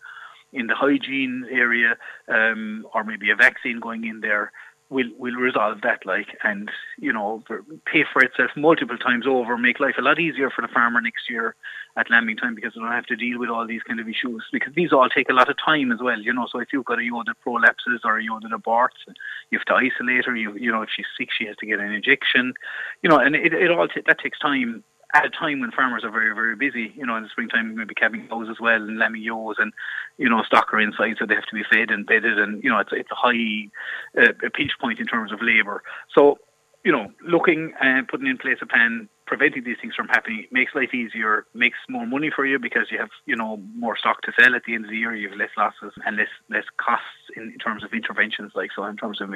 in 0.53 0.67
the 0.67 0.75
hygiene 0.75 1.45
area 1.51 1.95
um 2.29 2.87
or 2.95 3.03
maybe 3.03 3.29
a 3.29 3.35
vaccine 3.35 3.79
going 3.79 4.05
in 4.05 4.21
there 4.21 4.51
will 4.89 5.09
we'll 5.17 5.35
resolve 5.35 5.81
that 5.81 6.05
like 6.05 6.27
and 6.43 6.69
you 6.99 7.11
know 7.11 7.43
pay 7.85 8.03
for 8.11 8.23
itself 8.23 8.51
multiple 8.55 8.97
times 8.97 9.25
over 9.27 9.57
make 9.57 9.79
life 9.79 9.95
a 9.97 10.01
lot 10.01 10.19
easier 10.19 10.49
for 10.49 10.61
the 10.61 10.67
farmer 10.67 11.01
next 11.01 11.29
year 11.29 11.55
at 11.95 12.09
lambing 12.09 12.37
time 12.37 12.55
because 12.55 12.73
they 12.73 12.81
don't 12.81 12.91
have 12.91 13.05
to 13.05 13.15
deal 13.15 13.39
with 13.39 13.49
all 13.49 13.65
these 13.65 13.83
kind 13.83 13.99
of 13.99 14.07
issues 14.07 14.43
because 14.51 14.73
these 14.75 14.91
all 14.91 15.09
take 15.09 15.29
a 15.29 15.33
lot 15.33 15.49
of 15.49 15.55
time 15.63 15.91
as 15.91 15.99
well 16.01 16.19
you 16.19 16.33
know. 16.33 16.47
So 16.51 16.59
if 16.59 16.69
you've 16.73 16.85
got 16.85 16.99
a 16.99 17.03
ewe 17.03 17.23
that 17.25 17.37
prolapses 17.45 17.99
or 18.03 18.17
a 18.17 18.23
ewe 18.23 18.39
that 18.41 18.51
aborts 18.51 19.01
you 19.49 19.57
have 19.57 19.65
to 19.65 19.73
isolate 19.73 20.25
her 20.25 20.35
you 20.35 20.55
you 20.57 20.71
know 20.71 20.81
if 20.81 20.89
she's 20.95 21.05
sick 21.17 21.29
she 21.37 21.45
has 21.45 21.55
to 21.57 21.65
get 21.65 21.79
an 21.79 21.91
injection 21.91 22.53
you 23.01 23.09
know 23.09 23.17
and 23.17 23.35
it, 23.35 23.53
it 23.53 23.71
all 23.71 23.87
t- 23.87 24.01
that 24.05 24.19
takes 24.19 24.39
time 24.39 24.83
at 25.13 25.25
a 25.25 25.29
time 25.29 25.59
when 25.59 25.71
farmers 25.71 26.03
are 26.03 26.09
very, 26.09 26.33
very 26.33 26.55
busy, 26.55 26.91
you 26.95 27.05
know, 27.05 27.15
in 27.15 27.23
the 27.23 27.29
springtime, 27.29 27.75
maybe 27.75 27.93
calving 27.93 28.27
cows 28.27 28.47
as 28.49 28.59
well, 28.59 28.81
and 28.81 28.97
lambing 28.97 29.21
ewes, 29.21 29.57
and, 29.59 29.71
you 30.17 30.27
know, 30.27 30.41
stock 30.43 30.73
are 30.73 30.79
inside, 30.79 31.15
so 31.19 31.25
they 31.25 31.35
have 31.35 31.45
to 31.45 31.55
be 31.55 31.63
fed 31.71 31.91
and 31.91 32.05
bedded, 32.05 32.39
and, 32.39 32.63
you 32.63 32.69
know, 32.69 32.79
it's, 32.79 32.89
it's 32.91 33.11
a 33.11 33.15
high 33.15 33.69
uh, 34.17 34.33
a 34.45 34.49
pinch 34.49 34.71
point 34.81 34.99
in 34.99 35.05
terms 35.05 35.31
of 35.31 35.41
labour. 35.41 35.83
So, 36.15 36.39
you 36.83 36.91
know, 36.91 37.11
looking 37.25 37.73
and 37.79 38.07
putting 38.07 38.27
in 38.27 38.37
place 38.37 38.57
a 38.61 38.65
plan, 38.65 39.07
preventing 39.25 39.63
these 39.63 39.77
things 39.79 39.95
from 39.95 40.09
happening 40.09 40.47
makes 40.51 40.75
life 40.75 40.93
easier, 40.93 41.45
makes 41.53 41.77
more 41.87 42.05
money 42.05 42.29
for 42.35 42.45
you 42.45 42.59
because 42.59 42.87
you 42.91 42.97
have, 42.97 43.09
you 43.25 43.35
know, 43.35 43.57
more 43.75 43.95
stock 43.95 44.21
to 44.23 44.33
sell 44.37 44.53
at 44.53 44.63
the 44.65 44.73
end 44.73 44.85
of 44.85 44.91
the 44.91 44.97
year, 44.97 45.15
you 45.15 45.29
have 45.29 45.37
less 45.37 45.51
losses 45.55 45.93
and 46.05 46.17
less 46.17 46.27
less 46.49 46.65
costs 46.77 47.05
in, 47.37 47.43
in 47.43 47.57
terms 47.57 47.83
of 47.83 47.93
interventions, 47.93 48.51
like 48.55 48.71
so 48.75 48.83
in 48.83 48.97
terms 48.97 49.21
of 49.21 49.33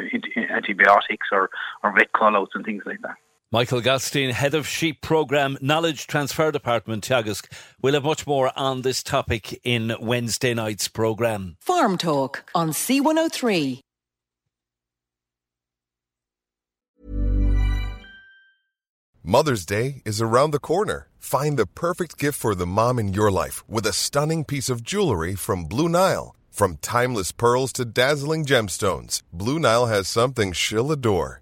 antibiotics 0.49 1.27
or, 1.31 1.49
or 1.83 1.93
vet 1.93 2.11
call-outs 2.11 2.51
and 2.53 2.65
things 2.65 2.83
like 2.85 3.01
that. 3.01 3.15
Michael 3.49 3.79
Gottstein, 3.79 4.33
Head 4.33 4.53
of 4.53 4.67
Sheep 4.67 5.01
Programme 5.01 5.57
Knowledge 5.61 6.05
Transfer 6.05 6.51
Department, 6.51 7.07
Teagasc. 7.07 7.49
We'll 7.81 7.93
have 7.93 8.03
much 8.03 8.27
more 8.27 8.51
on 8.57 8.81
this 8.81 9.01
topic 9.01 9.61
in 9.63 9.95
Wednesday 10.01 10.53
night's 10.53 10.89
programme. 10.89 11.55
Farm 11.61 11.97
Talk 11.97 12.43
on 12.53 12.71
C103. 12.71 13.79
Mother's 19.23 19.65
Day 19.65 20.01
is 20.03 20.21
around 20.21 20.51
the 20.51 20.59
corner. 20.59 21.07
Find 21.17 21.57
the 21.57 21.67
perfect 21.67 22.17
gift 22.17 22.37
for 22.37 22.53
the 22.53 22.67
mom 22.67 22.99
in 22.99 23.13
your 23.13 23.31
life 23.31 23.63
with 23.69 23.85
a 23.85 23.93
stunning 23.93 24.43
piece 24.43 24.69
of 24.69 24.83
jewelry 24.83 25.35
from 25.35 25.63
Blue 25.63 25.87
Nile. 25.87 26.35
From 26.51 26.75
timeless 26.81 27.31
pearls 27.31 27.71
to 27.73 27.85
dazzling 27.85 28.45
gemstones, 28.45 29.21
Blue 29.31 29.57
Nile 29.57 29.85
has 29.85 30.09
something 30.09 30.51
she'll 30.51 30.91
adore. 30.91 31.41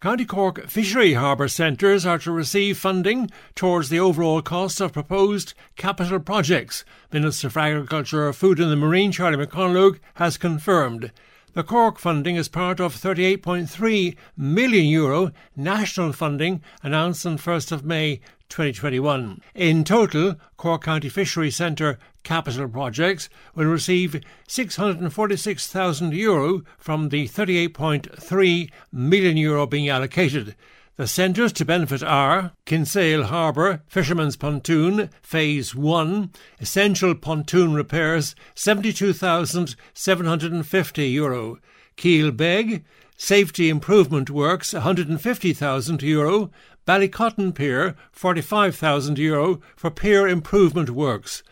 County 0.00 0.24
Cork 0.24 0.66
Fishery 0.66 1.12
Harbour 1.12 1.46
Centres 1.46 2.06
are 2.06 2.16
to 2.20 2.32
receive 2.32 2.78
funding 2.78 3.30
towards 3.54 3.90
the 3.90 4.00
overall 4.00 4.40
cost 4.40 4.80
of 4.80 4.94
proposed 4.94 5.52
capital 5.76 6.18
projects. 6.18 6.86
Minister 7.12 7.50
for 7.50 7.60
Agriculture, 7.60 8.32
Food 8.32 8.60
and 8.60 8.72
the 8.72 8.76
Marine, 8.76 9.12
Charlie 9.12 9.36
McConalogue, 9.36 9.98
has 10.14 10.38
confirmed. 10.38 11.12
The 11.52 11.64
Cork 11.64 11.98
funding 11.98 12.36
is 12.36 12.48
part 12.48 12.78
of 12.78 12.94
38.3 12.94 14.14
million 14.36 14.86
euro 14.86 15.32
national 15.56 16.12
funding 16.12 16.62
announced 16.80 17.26
on 17.26 17.38
1st 17.38 17.72
of 17.72 17.84
May 17.84 18.20
2021. 18.50 19.40
In 19.56 19.82
total, 19.82 20.36
Cork 20.56 20.84
County 20.84 21.08
Fishery 21.08 21.50
Centre 21.50 21.98
capital 22.22 22.68
projects 22.68 23.28
will 23.56 23.66
receive 23.66 24.22
646,000 24.46 26.14
euro 26.14 26.62
from 26.78 27.08
the 27.08 27.26
38.3 27.26 28.70
million 28.92 29.36
euro 29.36 29.66
being 29.66 29.88
allocated. 29.88 30.54
The 30.96 31.06
centres 31.06 31.52
to 31.54 31.64
benefit 31.64 32.02
are 32.02 32.52
Kinsale 32.66 33.22
Harbour, 33.24 33.82
Fisherman's 33.86 34.36
Pontoon, 34.36 35.08
Phase 35.22 35.74
1, 35.74 36.30
Essential 36.60 37.14
Pontoon 37.14 37.72
Repairs, 37.74 38.34
€72,750, 38.54 41.12
Euro, 41.14 41.58
Keelbeg, 41.96 42.84
Safety 43.16 43.70
Improvement 43.70 44.28
Works, 44.30 44.74
€150,000, 44.74 46.02
Euro, 46.02 46.50
Ballycotton 46.86 47.54
Pier, 47.54 47.94
€45,000 48.12 49.16
Euro 49.18 49.62
for 49.76 49.90
pier 49.90 50.28
improvement 50.28 50.90
works. 50.90 51.42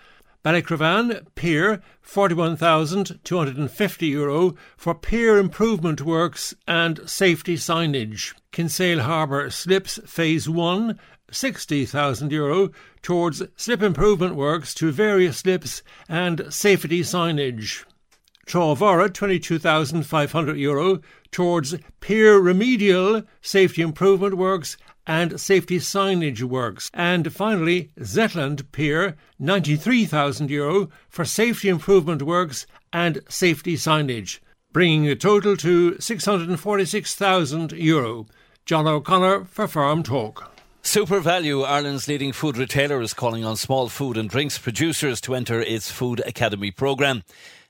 Ballycrovane 0.44 1.26
Pier, 1.34 1.82
€41,250 2.06 4.08
Euro 4.10 4.54
for 4.76 4.94
pier 4.94 5.36
improvement 5.36 6.02
works 6.02 6.54
and 6.66 7.00
safety 7.06 7.56
signage. 7.56 8.34
Kinsale 8.52 9.00
Harbour 9.00 9.50
Slips 9.50 9.98
Phase 10.06 10.48
1, 10.48 10.96
€60,000 11.32 12.30
Euro 12.32 12.70
towards 13.02 13.42
slip 13.56 13.82
improvement 13.82 14.36
works 14.36 14.72
to 14.74 14.92
various 14.92 15.38
slips 15.38 15.82
and 16.08 16.46
safety 16.50 17.00
signage. 17.00 17.84
Travara, 18.46 19.08
€22,500 19.10 20.56
Euro 20.58 21.00
towards 21.30 21.74
pier 22.00 22.38
remedial 22.38 23.22
safety 23.42 23.82
improvement 23.82 24.38
works 24.38 24.78
and 25.08 25.40
safety 25.40 25.78
signage 25.78 26.42
works. 26.42 26.90
And 26.94 27.32
finally, 27.32 27.90
Zetland 27.98 28.70
Pier, 28.70 29.16
€93,000 29.40 30.50
Euro 30.50 30.90
for 31.08 31.24
safety 31.24 31.70
improvement 31.70 32.22
works 32.22 32.66
and 32.92 33.20
safety 33.28 33.74
signage, 33.74 34.38
bringing 34.72 35.04
the 35.04 35.16
total 35.16 35.56
to 35.56 35.96
€646,000. 35.98 38.26
John 38.66 38.86
O'Connor 38.86 39.46
for 39.46 39.66
Farm 39.66 40.02
Talk. 40.02 40.52
SuperValu, 40.82 41.66
Ireland's 41.66 42.06
leading 42.06 42.32
food 42.32 42.56
retailer, 42.56 43.00
is 43.02 43.12
calling 43.12 43.44
on 43.44 43.56
small 43.56 43.88
food 43.88 44.16
and 44.16 44.30
drinks 44.30 44.58
producers 44.58 45.20
to 45.22 45.34
enter 45.34 45.60
its 45.60 45.90
Food 45.90 46.22
Academy 46.24 46.70
programme. 46.70 47.24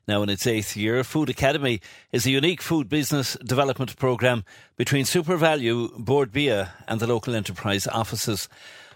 Now 0.08 0.22
in 0.22 0.30
its 0.30 0.46
eighth 0.46 0.74
year, 0.74 1.04
Food 1.04 1.28
Academy 1.28 1.82
is 2.12 2.24
a 2.24 2.30
unique 2.30 2.62
food 2.62 2.88
business 2.88 3.36
development 3.44 3.94
programme 3.96 4.42
between 4.78 5.04
SuperValu, 5.04 5.98
Bord 5.98 6.32
Bia 6.32 6.72
and 6.88 6.98
the 6.98 7.06
local 7.06 7.34
enterprise 7.34 7.86
offices. 7.86 8.48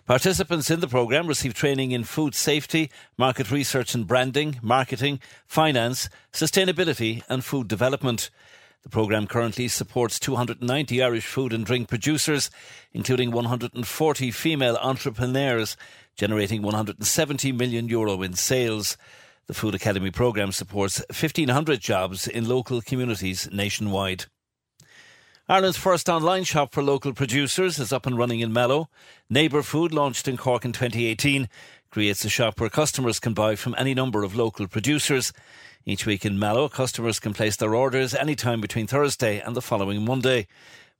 Participants 0.06 0.70
in 0.70 0.80
the 0.80 0.88
programme 0.88 1.26
receive 1.26 1.52
training 1.52 1.90
in 1.90 2.04
food 2.04 2.34
safety, 2.34 2.90
market 3.18 3.50
research 3.50 3.94
and 3.94 4.06
branding, 4.06 4.58
marketing, 4.62 5.20
finance, 5.46 6.08
sustainability 6.32 7.22
and 7.28 7.44
food 7.44 7.68
development. 7.68 8.30
The 8.82 8.88
programme 8.88 9.26
currently 9.26 9.68
supports 9.68 10.18
290 10.18 11.02
Irish 11.02 11.26
food 11.26 11.52
and 11.52 11.66
drink 11.66 11.90
producers, 11.90 12.50
including 12.94 13.32
140 13.32 14.30
female 14.30 14.78
entrepreneurs, 14.80 15.76
generating 16.16 16.62
170 16.62 17.52
million 17.52 17.86
euro 17.90 18.22
in 18.22 18.32
sales. 18.32 18.96
The 19.52 19.58
Food 19.58 19.74
Academy 19.74 20.10
programme 20.10 20.50
supports 20.50 21.04
1,500 21.10 21.78
jobs 21.78 22.26
in 22.26 22.48
local 22.48 22.80
communities 22.80 23.50
nationwide. 23.52 24.24
Ireland's 25.46 25.76
first 25.76 26.08
online 26.08 26.44
shop 26.44 26.72
for 26.72 26.82
local 26.82 27.12
producers 27.12 27.78
is 27.78 27.92
up 27.92 28.06
and 28.06 28.16
running 28.16 28.40
in 28.40 28.50
Mallow. 28.50 28.88
Neighbour 29.28 29.60
Food, 29.62 29.92
launched 29.92 30.26
in 30.26 30.38
Cork 30.38 30.64
in 30.64 30.72
2018, 30.72 31.50
creates 31.90 32.24
a 32.24 32.30
shop 32.30 32.58
where 32.58 32.70
customers 32.70 33.20
can 33.20 33.34
buy 33.34 33.54
from 33.54 33.74
any 33.76 33.92
number 33.92 34.24
of 34.24 34.34
local 34.34 34.66
producers. 34.66 35.34
Each 35.84 36.06
week 36.06 36.24
in 36.24 36.38
Mallow, 36.38 36.70
customers 36.70 37.20
can 37.20 37.34
place 37.34 37.56
their 37.56 37.74
orders 37.74 38.14
anytime 38.14 38.62
between 38.62 38.86
Thursday 38.86 39.38
and 39.38 39.54
the 39.54 39.60
following 39.60 40.02
Monday. 40.02 40.46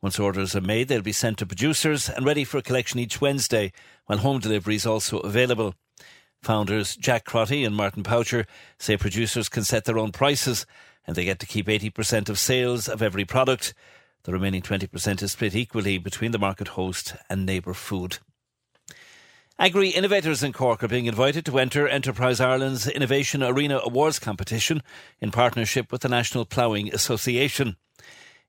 Once 0.02 0.18
orders 0.18 0.54
are 0.54 0.60
made, 0.60 0.88
they'll 0.88 1.00
be 1.00 1.10
sent 1.10 1.38
to 1.38 1.46
producers 1.46 2.10
and 2.10 2.26
ready 2.26 2.44
for 2.44 2.60
collection 2.60 3.00
each 3.00 3.18
Wednesday, 3.18 3.72
while 4.04 4.18
home 4.18 4.40
delivery 4.40 4.74
is 4.74 4.84
also 4.84 5.20
available. 5.20 5.74
Founders 6.42 6.96
Jack 6.96 7.24
Crotty 7.24 7.64
and 7.64 7.74
Martin 7.74 8.02
Poucher 8.02 8.46
say 8.78 8.96
producers 8.96 9.48
can 9.48 9.64
set 9.64 9.84
their 9.84 9.98
own 9.98 10.10
prices 10.10 10.66
and 11.06 11.16
they 11.16 11.24
get 11.24 11.38
to 11.40 11.46
keep 11.46 11.66
80% 11.66 12.28
of 12.28 12.38
sales 12.38 12.88
of 12.88 13.02
every 13.02 13.24
product. 13.24 13.74
The 14.24 14.32
remaining 14.32 14.62
20% 14.62 15.22
is 15.22 15.32
split 15.32 15.54
equally 15.54 15.98
between 15.98 16.32
the 16.32 16.38
market 16.38 16.68
host 16.68 17.14
and 17.28 17.46
neighbour 17.46 17.74
food. 17.74 18.18
Agri 19.58 19.90
innovators 19.90 20.42
in 20.42 20.52
Cork 20.52 20.82
are 20.82 20.88
being 20.88 21.06
invited 21.06 21.44
to 21.46 21.58
enter 21.58 21.86
Enterprise 21.86 22.40
Ireland's 22.40 22.88
Innovation 22.88 23.42
Arena 23.42 23.80
Awards 23.84 24.18
competition 24.18 24.82
in 25.20 25.30
partnership 25.30 25.92
with 25.92 26.00
the 26.00 26.08
National 26.08 26.44
Ploughing 26.44 26.92
Association. 26.92 27.76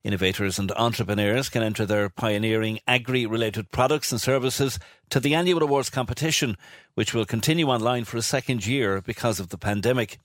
Innovators 0.03 0.59
and 0.59 0.69
entrepreneurs 0.73 1.47
can 1.47 1.63
enter 1.63 1.85
their 1.85 2.09
pioneering 2.09 2.79
agri 2.85 3.25
related 3.25 3.71
products 3.71 4.11
and 4.11 4.19
services 4.19 4.77
to 5.09 5.21
the 5.21 5.33
annual 5.33 5.63
awards 5.63 5.89
competition, 5.89 6.57
which 6.93 7.13
will 7.13 7.23
continue 7.23 7.67
online 7.67 8.03
for 8.03 8.17
a 8.17 8.21
second 8.21 8.65
year 8.67 9.01
because 9.01 9.39
of 9.39 9.47
the 9.47 9.57
pandemic. 9.57 10.19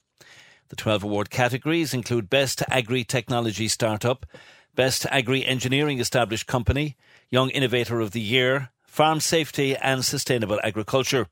The 0.70 0.76
12 0.76 1.04
award 1.04 1.30
categories 1.30 1.94
include 1.94 2.28
Best 2.28 2.62
Agri 2.68 3.04
Technology 3.04 3.68
Startup, 3.68 4.26
Best 4.74 5.06
Agri 5.12 5.46
Engineering 5.46 6.00
Established 6.00 6.48
Company, 6.48 6.96
Young 7.30 7.50
Innovator 7.50 8.00
of 8.00 8.10
the 8.10 8.20
Year, 8.20 8.70
Farm 8.82 9.20
Safety 9.20 9.76
and 9.76 10.04
Sustainable 10.04 10.58
Agriculture. 10.64 11.28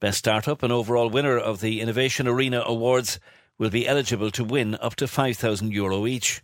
Best 0.00 0.18
Startup 0.18 0.62
and 0.62 0.72
overall 0.72 1.10
winner 1.10 1.36
of 1.36 1.60
the 1.60 1.82
Innovation 1.82 2.26
Arena 2.26 2.62
Awards 2.64 3.20
will 3.58 3.70
be 3.70 3.86
eligible 3.86 4.30
to 4.30 4.44
win 4.44 4.76
up 4.76 4.96
to 4.96 5.06
€5,000 5.06 5.72
Euro 5.72 6.06
each. 6.06 6.40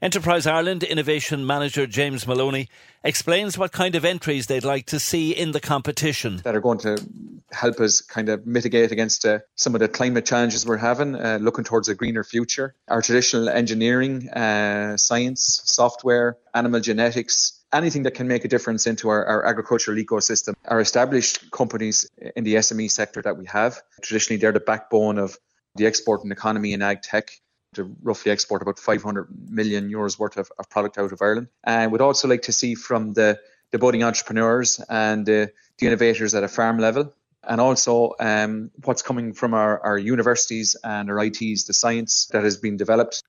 Enterprise 0.00 0.46
Ireland 0.46 0.84
Innovation 0.84 1.44
Manager 1.44 1.84
James 1.84 2.24
Maloney 2.24 2.68
explains 3.02 3.58
what 3.58 3.72
kind 3.72 3.96
of 3.96 4.04
entries 4.04 4.46
they'd 4.46 4.62
like 4.62 4.86
to 4.86 5.00
see 5.00 5.32
in 5.32 5.50
the 5.50 5.58
competition. 5.58 6.36
That 6.44 6.54
are 6.54 6.60
going 6.60 6.78
to 6.78 7.04
help 7.50 7.80
us 7.80 8.00
kind 8.00 8.28
of 8.28 8.46
mitigate 8.46 8.92
against 8.92 9.26
uh, 9.26 9.40
some 9.56 9.74
of 9.74 9.80
the 9.80 9.88
climate 9.88 10.24
challenges 10.24 10.64
we're 10.64 10.76
having, 10.76 11.16
uh, 11.16 11.38
looking 11.40 11.64
towards 11.64 11.88
a 11.88 11.96
greener 11.96 12.22
future. 12.22 12.76
Our 12.86 13.02
traditional 13.02 13.48
engineering, 13.48 14.28
uh, 14.28 14.96
science, 14.98 15.62
software, 15.64 16.38
animal 16.54 16.78
genetics, 16.78 17.60
anything 17.72 18.04
that 18.04 18.14
can 18.14 18.28
make 18.28 18.44
a 18.44 18.48
difference 18.48 18.86
into 18.86 19.08
our, 19.08 19.26
our, 19.26 19.46
agricultural 19.46 19.98
ecosystem. 19.98 20.54
Our 20.66 20.78
established 20.78 21.50
companies 21.50 22.08
in 22.36 22.44
the 22.44 22.54
SME 22.54 22.88
sector 22.92 23.20
that 23.22 23.36
we 23.36 23.46
have, 23.46 23.82
traditionally 24.00 24.38
they're 24.38 24.52
the 24.52 24.60
backbone 24.60 25.18
of 25.18 25.36
the 25.74 25.86
exporting 25.86 26.30
economy 26.30 26.72
in 26.72 26.82
ag 26.82 27.02
tech 27.02 27.32
to 27.74 27.94
roughly 28.02 28.32
export 28.32 28.62
about 28.62 28.78
500 28.78 29.28
million 29.50 29.90
euros 29.90 30.18
worth 30.18 30.36
of, 30.36 30.50
of 30.58 30.68
product 30.70 30.98
out 30.98 31.12
of 31.12 31.20
Ireland. 31.20 31.48
And 31.64 31.92
we'd 31.92 32.00
also 32.00 32.28
like 32.28 32.42
to 32.42 32.52
see 32.52 32.74
from 32.74 33.12
the, 33.12 33.38
the 33.70 33.78
budding 33.78 34.02
entrepreneurs 34.02 34.80
and 34.88 35.26
the, 35.26 35.52
the 35.78 35.86
innovators 35.86 36.34
at 36.34 36.44
a 36.44 36.48
farm 36.48 36.78
level 36.78 37.12
and 37.44 37.60
also 37.60 38.14
um, 38.20 38.70
what's 38.84 39.02
coming 39.02 39.32
from 39.32 39.54
our, 39.54 39.80
our 39.80 39.98
universities 39.98 40.76
and 40.84 41.10
our 41.10 41.18
ITs, 41.24 41.64
the 41.64 41.72
science 41.72 42.26
that 42.32 42.44
has 42.44 42.56
been 42.56 42.76
developed. 42.76 43.22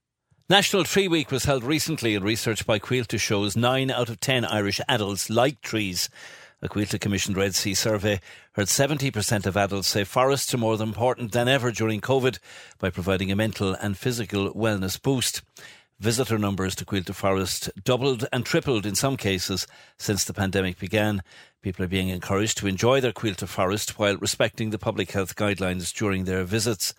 National 0.50 0.84
Tree 0.84 1.08
Week 1.08 1.32
was 1.32 1.46
held 1.46 1.64
recently 1.64 2.16
and 2.16 2.26
research 2.26 2.66
by 2.66 2.80
Coillte 2.80 3.20
shows 3.20 3.56
9 3.56 3.92
out 3.92 4.10
of 4.10 4.20
10 4.20 4.46
Irish 4.46 4.82
adults 4.90 5.30
like 5.30 5.62
trees. 5.62 6.10
A 6.62 6.68
Coillte 6.68 7.00
commissioned 7.00 7.38
Red 7.38 7.56
C 7.56 7.74
survey 7.74 8.20
heard 8.52 8.68
70% 8.68 9.46
of 9.46 9.56
adults 9.56 9.88
say 9.88 10.04
forests 10.04 10.54
are 10.54 10.58
more 10.58 10.82
important 10.82 11.32
than 11.32 11.48
ever 11.48 11.72
during 11.72 12.02
COVID 12.02 12.38
by 12.80 12.90
providing 12.90 13.32
a 13.32 13.36
mental 13.36 13.76
and 13.76 13.98
physical 13.98 14.54
wellness 14.54 15.02
boost. 15.02 15.42
Visitor 16.02 16.38
numbers 16.38 16.76
to 16.76 16.84
Coillte 16.84 17.16
Forest 17.16 17.70
doubled 17.82 18.28
and 18.34 18.46
tripled 18.46 18.86
in 18.86 18.96
some 18.96 19.16
cases 19.16 19.68
since 19.98 20.26
the 20.26 20.34
pandemic 20.34 20.78
began. 20.78 21.24
People 21.62 21.86
are 21.86 21.90
being 21.90 22.10
encouraged 22.10 22.58
to 22.58 22.68
enjoy 22.68 23.00
their 23.00 23.14
Coillte 23.14 23.48
Forest 23.48 23.98
while 23.98 24.18
respecting 24.18 24.72
the 24.72 24.78
public 24.78 25.12
health 25.12 25.38
guidelines 25.38 25.94
during 25.94 26.26
their 26.26 26.44
visits. 26.44 26.94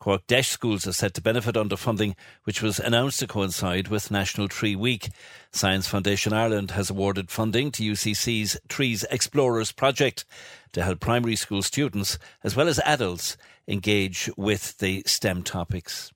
Cork 0.00 0.26
DEIS 0.26 0.48
schools 0.48 0.86
are 0.86 0.94
set 0.94 1.12
to 1.12 1.20
benefit 1.20 1.58
under 1.58 1.76
funding 1.76 2.16
which 2.44 2.62
was 2.62 2.80
announced 2.80 3.20
to 3.20 3.26
coincide 3.26 3.88
with 3.88 4.10
National 4.10 4.48
Tree 4.48 4.74
Week. 4.74 5.10
Science 5.52 5.86
Foundation 5.86 6.32
Ireland 6.32 6.70
has 6.70 6.88
awarded 6.88 7.30
funding 7.30 7.70
to 7.72 7.82
UCC's 7.82 8.58
Trees 8.66 9.04
Explorers 9.10 9.72
project 9.72 10.24
to 10.72 10.82
help 10.82 11.00
primary 11.00 11.36
school 11.36 11.60
students 11.60 12.18
as 12.42 12.56
well 12.56 12.66
as 12.66 12.80
adults 12.86 13.36
engage 13.68 14.30
with 14.38 14.78
the 14.78 15.02
STEM 15.04 15.42
topics. 15.42 16.10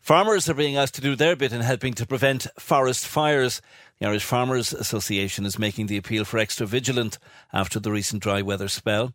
Farmers 0.00 0.48
are 0.48 0.54
being 0.54 0.76
asked 0.76 0.94
to 0.94 1.00
do 1.00 1.14
their 1.14 1.36
bit 1.36 1.52
in 1.52 1.60
helping 1.60 1.94
to 1.94 2.06
prevent 2.06 2.46
forest 2.58 3.06
fires. 3.06 3.60
The 4.00 4.06
Irish 4.06 4.24
Farmers 4.24 4.72
Association 4.72 5.44
is 5.44 5.58
making 5.58 5.86
the 5.86 5.98
appeal 5.98 6.24
for 6.24 6.38
extra 6.38 6.66
vigilant 6.66 7.18
after 7.52 7.78
the 7.78 7.92
recent 7.92 8.22
dry 8.22 8.42
weather 8.42 8.68
spell. 8.68 9.12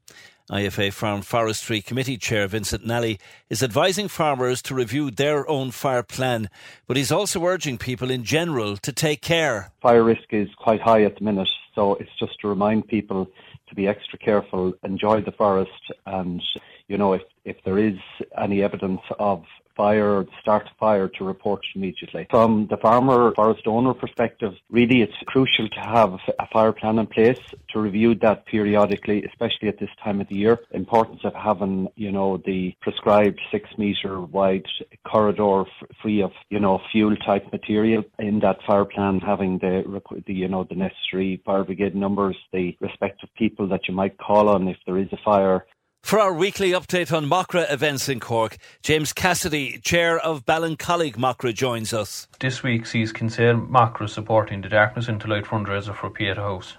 IFA 0.51 0.91
Farm 0.91 1.21
Forestry 1.21 1.81
Committee 1.81 2.17
Chair 2.17 2.47
Vincent 2.47 2.85
Nally 2.85 3.17
is 3.49 3.63
advising 3.63 4.09
farmers 4.09 4.61
to 4.63 4.75
review 4.75 5.09
their 5.09 5.49
own 5.49 5.71
fire 5.71 6.03
plan, 6.03 6.49
but 6.85 6.97
he's 6.97 7.13
also 7.13 7.45
urging 7.45 7.77
people 7.77 8.11
in 8.11 8.25
general 8.25 8.75
to 8.77 8.91
take 8.91 9.21
care. 9.21 9.71
Fire 9.81 10.03
risk 10.03 10.25
is 10.31 10.49
quite 10.57 10.81
high 10.81 11.03
at 11.03 11.17
the 11.17 11.23
minute, 11.23 11.47
so 11.73 11.95
it's 11.95 12.11
just 12.19 12.37
to 12.41 12.49
remind 12.49 12.89
people 12.89 13.25
to 13.69 13.75
be 13.75 13.87
extra 13.87 14.19
careful, 14.19 14.73
enjoy 14.83 15.21
the 15.21 15.31
forest, 15.31 15.71
and 16.05 16.43
you 16.89 16.97
know 16.97 17.13
if 17.13 17.21
if 17.45 17.55
there 17.63 17.79
is 17.79 17.97
any 18.37 18.61
evidence 18.61 19.01
of 19.19 19.45
fire 19.75 20.25
start 20.41 20.69
fire 20.79 21.07
to 21.07 21.23
report 21.23 21.61
immediately. 21.75 22.27
From 22.29 22.67
the 22.69 22.77
farmer 22.77 23.33
forest 23.35 23.65
owner 23.67 23.93
perspective, 23.93 24.53
really 24.69 25.01
it's 25.01 25.13
crucial 25.27 25.67
to 25.69 25.79
have 25.79 26.13
a 26.39 26.47
fire 26.51 26.71
plan 26.71 26.99
in 26.99 27.07
place 27.07 27.39
to 27.69 27.79
review 27.79 28.15
that 28.15 28.45
periodically, 28.45 29.23
especially 29.23 29.67
at 29.67 29.79
this 29.79 29.89
time 30.03 30.21
of 30.21 30.27
the 30.27 30.35
year. 30.35 30.59
Importance 30.71 31.21
of 31.23 31.33
having, 31.33 31.87
you 31.95 32.11
know, 32.11 32.41
the 32.45 32.73
prescribed 32.81 33.39
six 33.51 33.69
metre 33.77 34.21
wide 34.21 34.65
corridor 35.05 35.63
free 36.01 36.21
of, 36.21 36.31
you 36.49 36.59
know, 36.59 36.81
fuel 36.91 37.15
type 37.17 37.51
material 37.51 38.03
in 38.19 38.39
that 38.39 38.57
fire 38.65 38.85
plan, 38.85 39.19
having 39.19 39.57
the, 39.59 39.83
the, 40.27 40.33
you 40.33 40.47
know, 40.47 40.63
the 40.63 40.75
necessary 40.75 41.41
fire 41.45 41.63
brigade 41.63 41.95
numbers, 41.95 42.37
the 42.51 42.75
respective 42.79 43.29
people 43.35 43.67
that 43.67 43.87
you 43.87 43.93
might 43.93 44.17
call 44.17 44.49
on 44.49 44.67
if 44.67 44.77
there 44.85 44.97
is 44.97 45.11
a 45.11 45.17
fire 45.23 45.65
for 46.03 46.19
our 46.19 46.33
weekly 46.33 46.73
update 46.73 47.11
on 47.11 47.25
Macra 47.25 47.65
events 47.71 48.07
in 48.07 48.19
Cork, 48.19 48.57
James 48.83 49.13
Cassidy, 49.13 49.79
Chair 49.79 50.19
of 50.19 50.45
Ballincollig 50.45 51.15
Macra, 51.15 51.51
joins 51.51 51.91
us. 51.91 52.27
This 52.39 52.61
week 52.61 52.85
sees 52.85 53.11
Kinsale 53.11 53.55
Macra 53.55 54.07
supporting 54.07 54.61
the 54.61 54.69
Darkness 54.69 55.07
into 55.07 55.27
Light 55.27 55.45
fundraiser 55.45 55.95
for 55.95 56.11
Pieta 56.11 56.41
House. 56.41 56.75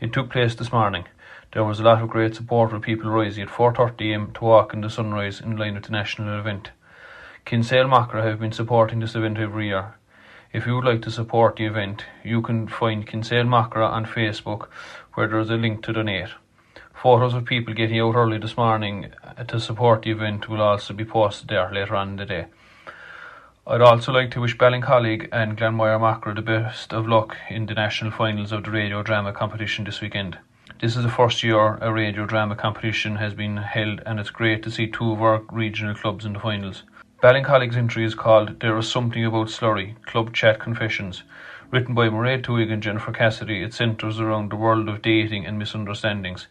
It 0.00 0.12
took 0.12 0.30
place 0.30 0.56
this 0.56 0.72
morning. 0.72 1.04
There 1.52 1.62
was 1.62 1.78
a 1.78 1.84
lot 1.84 2.02
of 2.02 2.08
great 2.08 2.34
support 2.34 2.72
with 2.72 2.82
people 2.82 3.08
rising 3.08 3.44
at 3.44 3.50
4.30am 3.50 4.34
to 4.34 4.44
walk 4.44 4.74
in 4.74 4.80
the 4.80 4.90
sunrise 4.90 5.40
in 5.40 5.56
line 5.56 5.74
with 5.74 5.84
the 5.84 5.92
national 5.92 6.36
event. 6.36 6.70
Kinsale 7.44 7.86
Macra 7.86 8.24
have 8.24 8.40
been 8.40 8.50
supporting 8.52 8.98
this 8.98 9.14
event 9.14 9.38
every 9.38 9.68
year. 9.68 9.94
If 10.52 10.66
you 10.66 10.74
would 10.74 10.84
like 10.84 11.02
to 11.02 11.10
support 11.12 11.54
the 11.54 11.66
event, 11.66 12.04
you 12.24 12.42
can 12.42 12.66
find 12.66 13.06
Kinsale 13.06 13.44
Macra 13.44 13.88
on 13.88 14.06
Facebook 14.06 14.66
where 15.14 15.28
there 15.28 15.38
is 15.38 15.50
a 15.50 15.56
link 15.56 15.84
to 15.84 15.92
donate. 15.92 16.30
Photos 17.02 17.34
of 17.34 17.44
people 17.44 17.74
getting 17.74 18.00
out 18.00 18.14
early 18.14 18.38
this 18.38 18.56
morning 18.56 19.12
uh, 19.22 19.44
to 19.44 19.60
support 19.60 20.02
the 20.02 20.10
event 20.10 20.48
will 20.48 20.62
also 20.62 20.94
be 20.94 21.04
posted 21.04 21.48
there 21.48 21.70
later 21.70 21.94
on 21.94 22.08
in 22.08 22.16
the 22.16 22.24
day. 22.24 22.46
I'd 23.66 23.82
also 23.82 24.12
like 24.12 24.30
to 24.30 24.40
wish 24.40 24.56
Ballincollig 24.56 25.28
and 25.30 25.58
Glanmire 25.58 26.00
Macra 26.00 26.34
the 26.34 26.40
best 26.40 26.94
of 26.94 27.06
luck 27.06 27.36
in 27.50 27.66
the 27.66 27.74
national 27.74 28.12
finals 28.12 28.50
of 28.50 28.64
the 28.64 28.70
radio 28.70 29.02
drama 29.02 29.34
competition 29.34 29.84
this 29.84 30.00
weekend. 30.00 30.38
This 30.80 30.96
is 30.96 31.02
the 31.02 31.10
first 31.10 31.42
year 31.42 31.76
a 31.82 31.92
radio 31.92 32.24
drama 32.24 32.56
competition 32.56 33.16
has 33.16 33.34
been 33.34 33.58
held 33.58 34.00
and 34.06 34.18
it's 34.18 34.30
great 34.30 34.62
to 34.62 34.70
see 34.70 34.86
two 34.86 35.12
of 35.12 35.20
our 35.20 35.42
regional 35.52 35.94
clubs 35.94 36.24
in 36.24 36.32
the 36.32 36.40
finals. 36.40 36.82
Ballincollig's 37.22 37.76
entry 37.76 38.06
is 38.06 38.14
called 38.14 38.60
There 38.60 38.76
is 38.78 38.90
Something 38.90 39.24
About 39.26 39.48
Slurry, 39.48 40.02
Club 40.06 40.32
Chat 40.32 40.58
Confessions. 40.58 41.24
Written 41.70 41.94
by 41.94 42.08
Mairead 42.08 42.42
Tuig 42.42 42.72
and 42.72 42.82
Jennifer 42.82 43.12
Cassidy, 43.12 43.62
it 43.62 43.74
centres 43.74 44.18
around 44.18 44.50
the 44.50 44.56
world 44.56 44.88
of 44.88 45.02
dating 45.02 45.44
and 45.44 45.58
misunderstandings. 45.58 46.46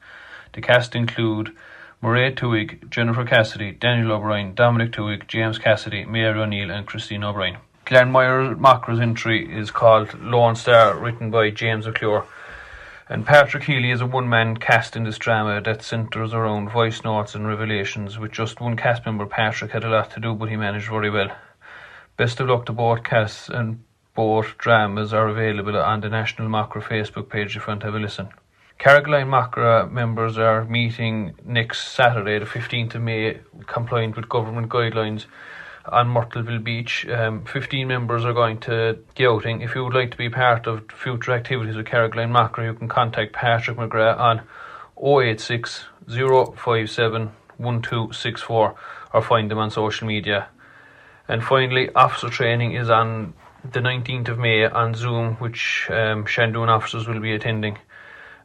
The 0.55 0.61
cast 0.61 0.95
include 0.95 1.53
Mairead 2.01 2.37
Tuig, 2.37 2.89
Jennifer 2.89 3.25
Cassidy, 3.25 3.73
Daniel 3.73 4.13
O'Brien, 4.13 4.55
Dominic 4.55 4.93
Tuig, 4.93 5.27
James 5.27 5.59
Cassidy, 5.59 6.05
Mary 6.05 6.39
O'Neill, 6.39 6.71
and 6.71 6.87
Christine 6.87 7.25
O'Brien. 7.25 7.57
Glanmire 7.85 8.57
Macra's 8.57 9.01
entry 9.01 9.53
is 9.53 9.69
called 9.69 10.17
Lone 10.17 10.55
Star, 10.55 10.97
written 10.97 11.29
by 11.29 11.49
James 11.49 11.85
O'Clure. 11.85 12.25
And 13.09 13.25
Patrick 13.25 13.65
Healy 13.65 13.91
is 13.91 13.99
a 13.99 14.05
one 14.05 14.29
man 14.29 14.55
cast 14.55 14.95
in 14.95 15.03
this 15.03 15.17
drama 15.17 15.59
that 15.59 15.83
centres 15.83 16.33
around 16.33 16.69
voice 16.69 17.03
notes 17.03 17.35
and 17.35 17.45
revelations. 17.45 18.17
With 18.17 18.31
just 18.31 18.61
one 18.61 18.77
cast 18.77 19.05
member, 19.05 19.25
Patrick 19.25 19.71
had 19.71 19.83
a 19.83 19.89
lot 19.89 20.11
to 20.11 20.21
do, 20.21 20.33
but 20.33 20.49
he 20.49 20.55
managed 20.55 20.87
very 20.87 21.09
well. 21.09 21.35
Best 22.15 22.39
of 22.39 22.47
luck 22.47 22.65
to 22.67 22.71
both 22.71 23.03
casts, 23.03 23.49
and 23.49 23.83
both 24.13 24.57
dramas 24.57 25.11
are 25.11 25.27
available 25.27 25.75
on 25.75 25.99
the 25.99 26.07
National 26.07 26.47
Macra 26.47 26.81
Facebook 26.81 27.27
page 27.27 27.57
if 27.57 27.63
you 27.63 27.67
want 27.67 27.81
to 27.81 27.87
have 27.87 27.95
a 27.95 27.99
listen. 27.99 28.29
Carrigaline 28.79 29.27
Macra 29.27 29.89
members 29.89 30.37
are 30.37 30.65
meeting 30.65 31.33
next 31.45 31.93
Saturday, 31.93 32.39
the 32.39 32.45
15th 32.45 32.95
of 32.95 33.01
May, 33.01 33.39
compliant 33.67 34.15
with 34.15 34.27
government 34.27 34.69
guidelines 34.69 35.25
on 35.85 36.07
Myrtleville 36.07 36.63
Beach. 36.63 37.07
Um, 37.07 37.45
15 37.45 37.87
members 37.87 38.25
are 38.25 38.33
going 38.33 38.59
to 38.61 38.99
the 39.15 39.27
outing. 39.27 39.61
If 39.61 39.75
you 39.75 39.83
would 39.83 39.93
like 39.93 40.11
to 40.11 40.17
be 40.17 40.29
part 40.29 40.67
of 40.67 40.91
future 40.91 41.31
activities 41.31 41.75
with 41.75 41.85
Carrigaline 41.85 42.31
Macra, 42.31 42.65
you 42.65 42.73
can 42.73 42.87
contact 42.87 43.33
Patrick 43.33 43.77
McGrath 43.77 44.19
on 44.19 44.41
086 45.01 45.85
057 46.07 47.31
1264 47.57 48.75
or 49.13 49.21
find 49.21 49.49
them 49.49 49.57
on 49.57 49.71
social 49.71 50.05
media. 50.05 50.49
And 51.27 51.43
finally, 51.43 51.89
officer 51.95 52.29
training 52.29 52.73
is 52.73 52.89
on 52.89 53.33
the 53.63 53.79
19th 53.79 54.29
of 54.29 54.37
May 54.37 54.65
on 54.65 54.93
Zoom, 54.93 55.35
which 55.35 55.87
um, 55.89 56.25
Shandon 56.25 56.69
officers 56.69 57.07
will 57.07 57.19
be 57.19 57.33
attending. 57.33 57.77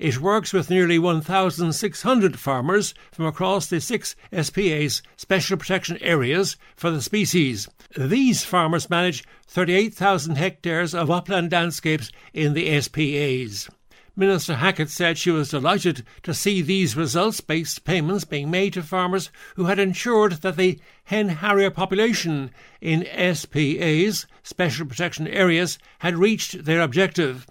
It 0.00 0.18
works 0.18 0.54
with 0.54 0.70
nearly 0.70 0.98
1,600 0.98 2.38
farmers 2.38 2.94
from 3.12 3.26
across 3.26 3.66
the 3.66 3.82
six 3.82 4.16
SPA's 4.32 5.02
special 5.18 5.58
protection 5.58 5.98
areas 6.00 6.56
for 6.74 6.90
the 6.90 7.02
species. 7.02 7.68
These 7.94 8.42
farmers 8.42 8.88
manage 8.88 9.24
38,000 9.48 10.36
hectares 10.36 10.94
of 10.94 11.10
upland 11.10 11.52
landscapes 11.52 12.10
in 12.32 12.54
the 12.54 12.80
SPAs. 12.80 13.68
Minister 14.16 14.54
Hackett 14.54 14.88
said 14.88 15.18
she 15.18 15.30
was 15.30 15.50
delighted 15.50 16.06
to 16.22 16.32
see 16.32 16.62
these 16.62 16.96
results 16.96 17.42
based 17.42 17.84
payments 17.84 18.24
being 18.24 18.50
made 18.50 18.72
to 18.72 18.82
farmers 18.82 19.30
who 19.56 19.66
had 19.66 19.78
ensured 19.78 20.40
that 20.40 20.56
the 20.56 20.80
hen 21.04 21.28
harrier 21.28 21.70
population 21.70 22.52
in 22.80 23.04
SPA's 23.34 24.26
special 24.42 24.86
protection 24.86 25.28
areas 25.28 25.78
had 25.98 26.16
reached 26.16 26.64
their 26.64 26.80
objective. 26.80 27.46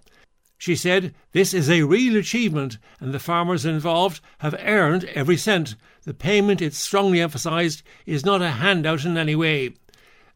She 0.60 0.76
said, 0.76 1.16
This 1.32 1.54
is 1.54 1.70
a 1.70 1.84
real 1.84 2.18
achievement, 2.18 2.80
and 3.00 3.14
the 3.14 3.20
farmers 3.20 3.66
involved 3.66 4.20
have 4.40 4.54
earned 4.60 5.06
every 5.16 5.38
cent. 5.38 5.76
The 6.04 6.14
payment, 6.14 6.62
it 6.62 6.74
strongly 6.74 7.22
emphasised, 7.22 7.82
is 8.06 8.26
not 8.26 8.42
a 8.42 8.52
handout 8.52 9.06
in 9.06 9.18
any 9.18 9.38
way. 9.38 9.76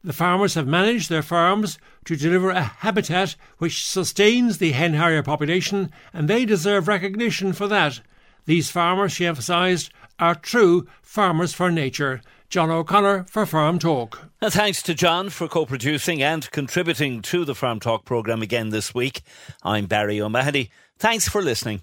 The 0.02 0.14
farmers 0.14 0.54
have 0.54 0.66
managed 0.66 1.10
their 1.10 1.22
farms 1.22 1.78
to 2.06 2.16
deliver 2.16 2.52
a 2.52 2.64
habitat 2.64 3.36
which 3.58 3.86
sustains 3.86 4.60
the 4.60 4.72
hen 4.72 4.94
harrier 4.94 5.24
population, 5.24 5.92
and 6.14 6.30
they 6.30 6.46
deserve 6.46 6.88
recognition 6.88 7.52
for 7.52 7.68
that. 7.68 8.00
These 8.46 8.72
farmers, 8.72 9.12
she 9.12 9.26
emphasised, 9.26 9.92
are 10.20 10.36
true 10.36 10.88
farmers 11.02 11.54
for 11.54 11.70
nature. 11.70 12.22
John 12.54 12.70
O'Connor 12.70 13.26
for 13.30 13.48
Farm 13.48 13.80
Talk. 13.80 14.30
And 14.40 14.54
thanks 14.54 14.84
to 14.84 14.94
John 14.94 15.32
for 15.32 15.48
co 15.48 15.66
producing 15.66 16.22
and 16.22 16.52
contributing 16.52 17.24
to 17.24 17.46
the 17.46 17.56
Farm 17.56 17.80
Talk 17.80 18.06
programme 18.06 18.44
again 18.44 18.70
this 18.70 18.94
week. 18.94 19.24
I'm 19.64 19.88
Barry 19.88 20.22
O'Mahony. 20.22 20.70
Thanks 21.00 21.28
for 21.28 21.42
listening. 21.42 21.82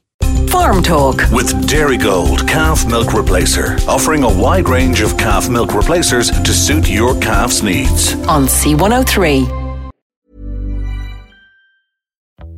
Farm 0.49 0.81
Talk 0.81 1.17
with 1.33 1.51
Dairygold 1.69 2.47
Calf 2.47 2.87
Milk 2.87 3.09
Replacer, 3.09 3.85
offering 3.89 4.23
a 4.23 4.33
wide 4.33 4.69
range 4.69 5.01
of 5.01 5.19
calf 5.19 5.49
milk 5.49 5.75
replacers 5.75 6.31
to 6.31 6.53
suit 6.53 6.89
your 6.89 7.19
calf's 7.19 7.65
needs. 7.65 8.15
On 8.29 8.45
C103. 8.45 9.70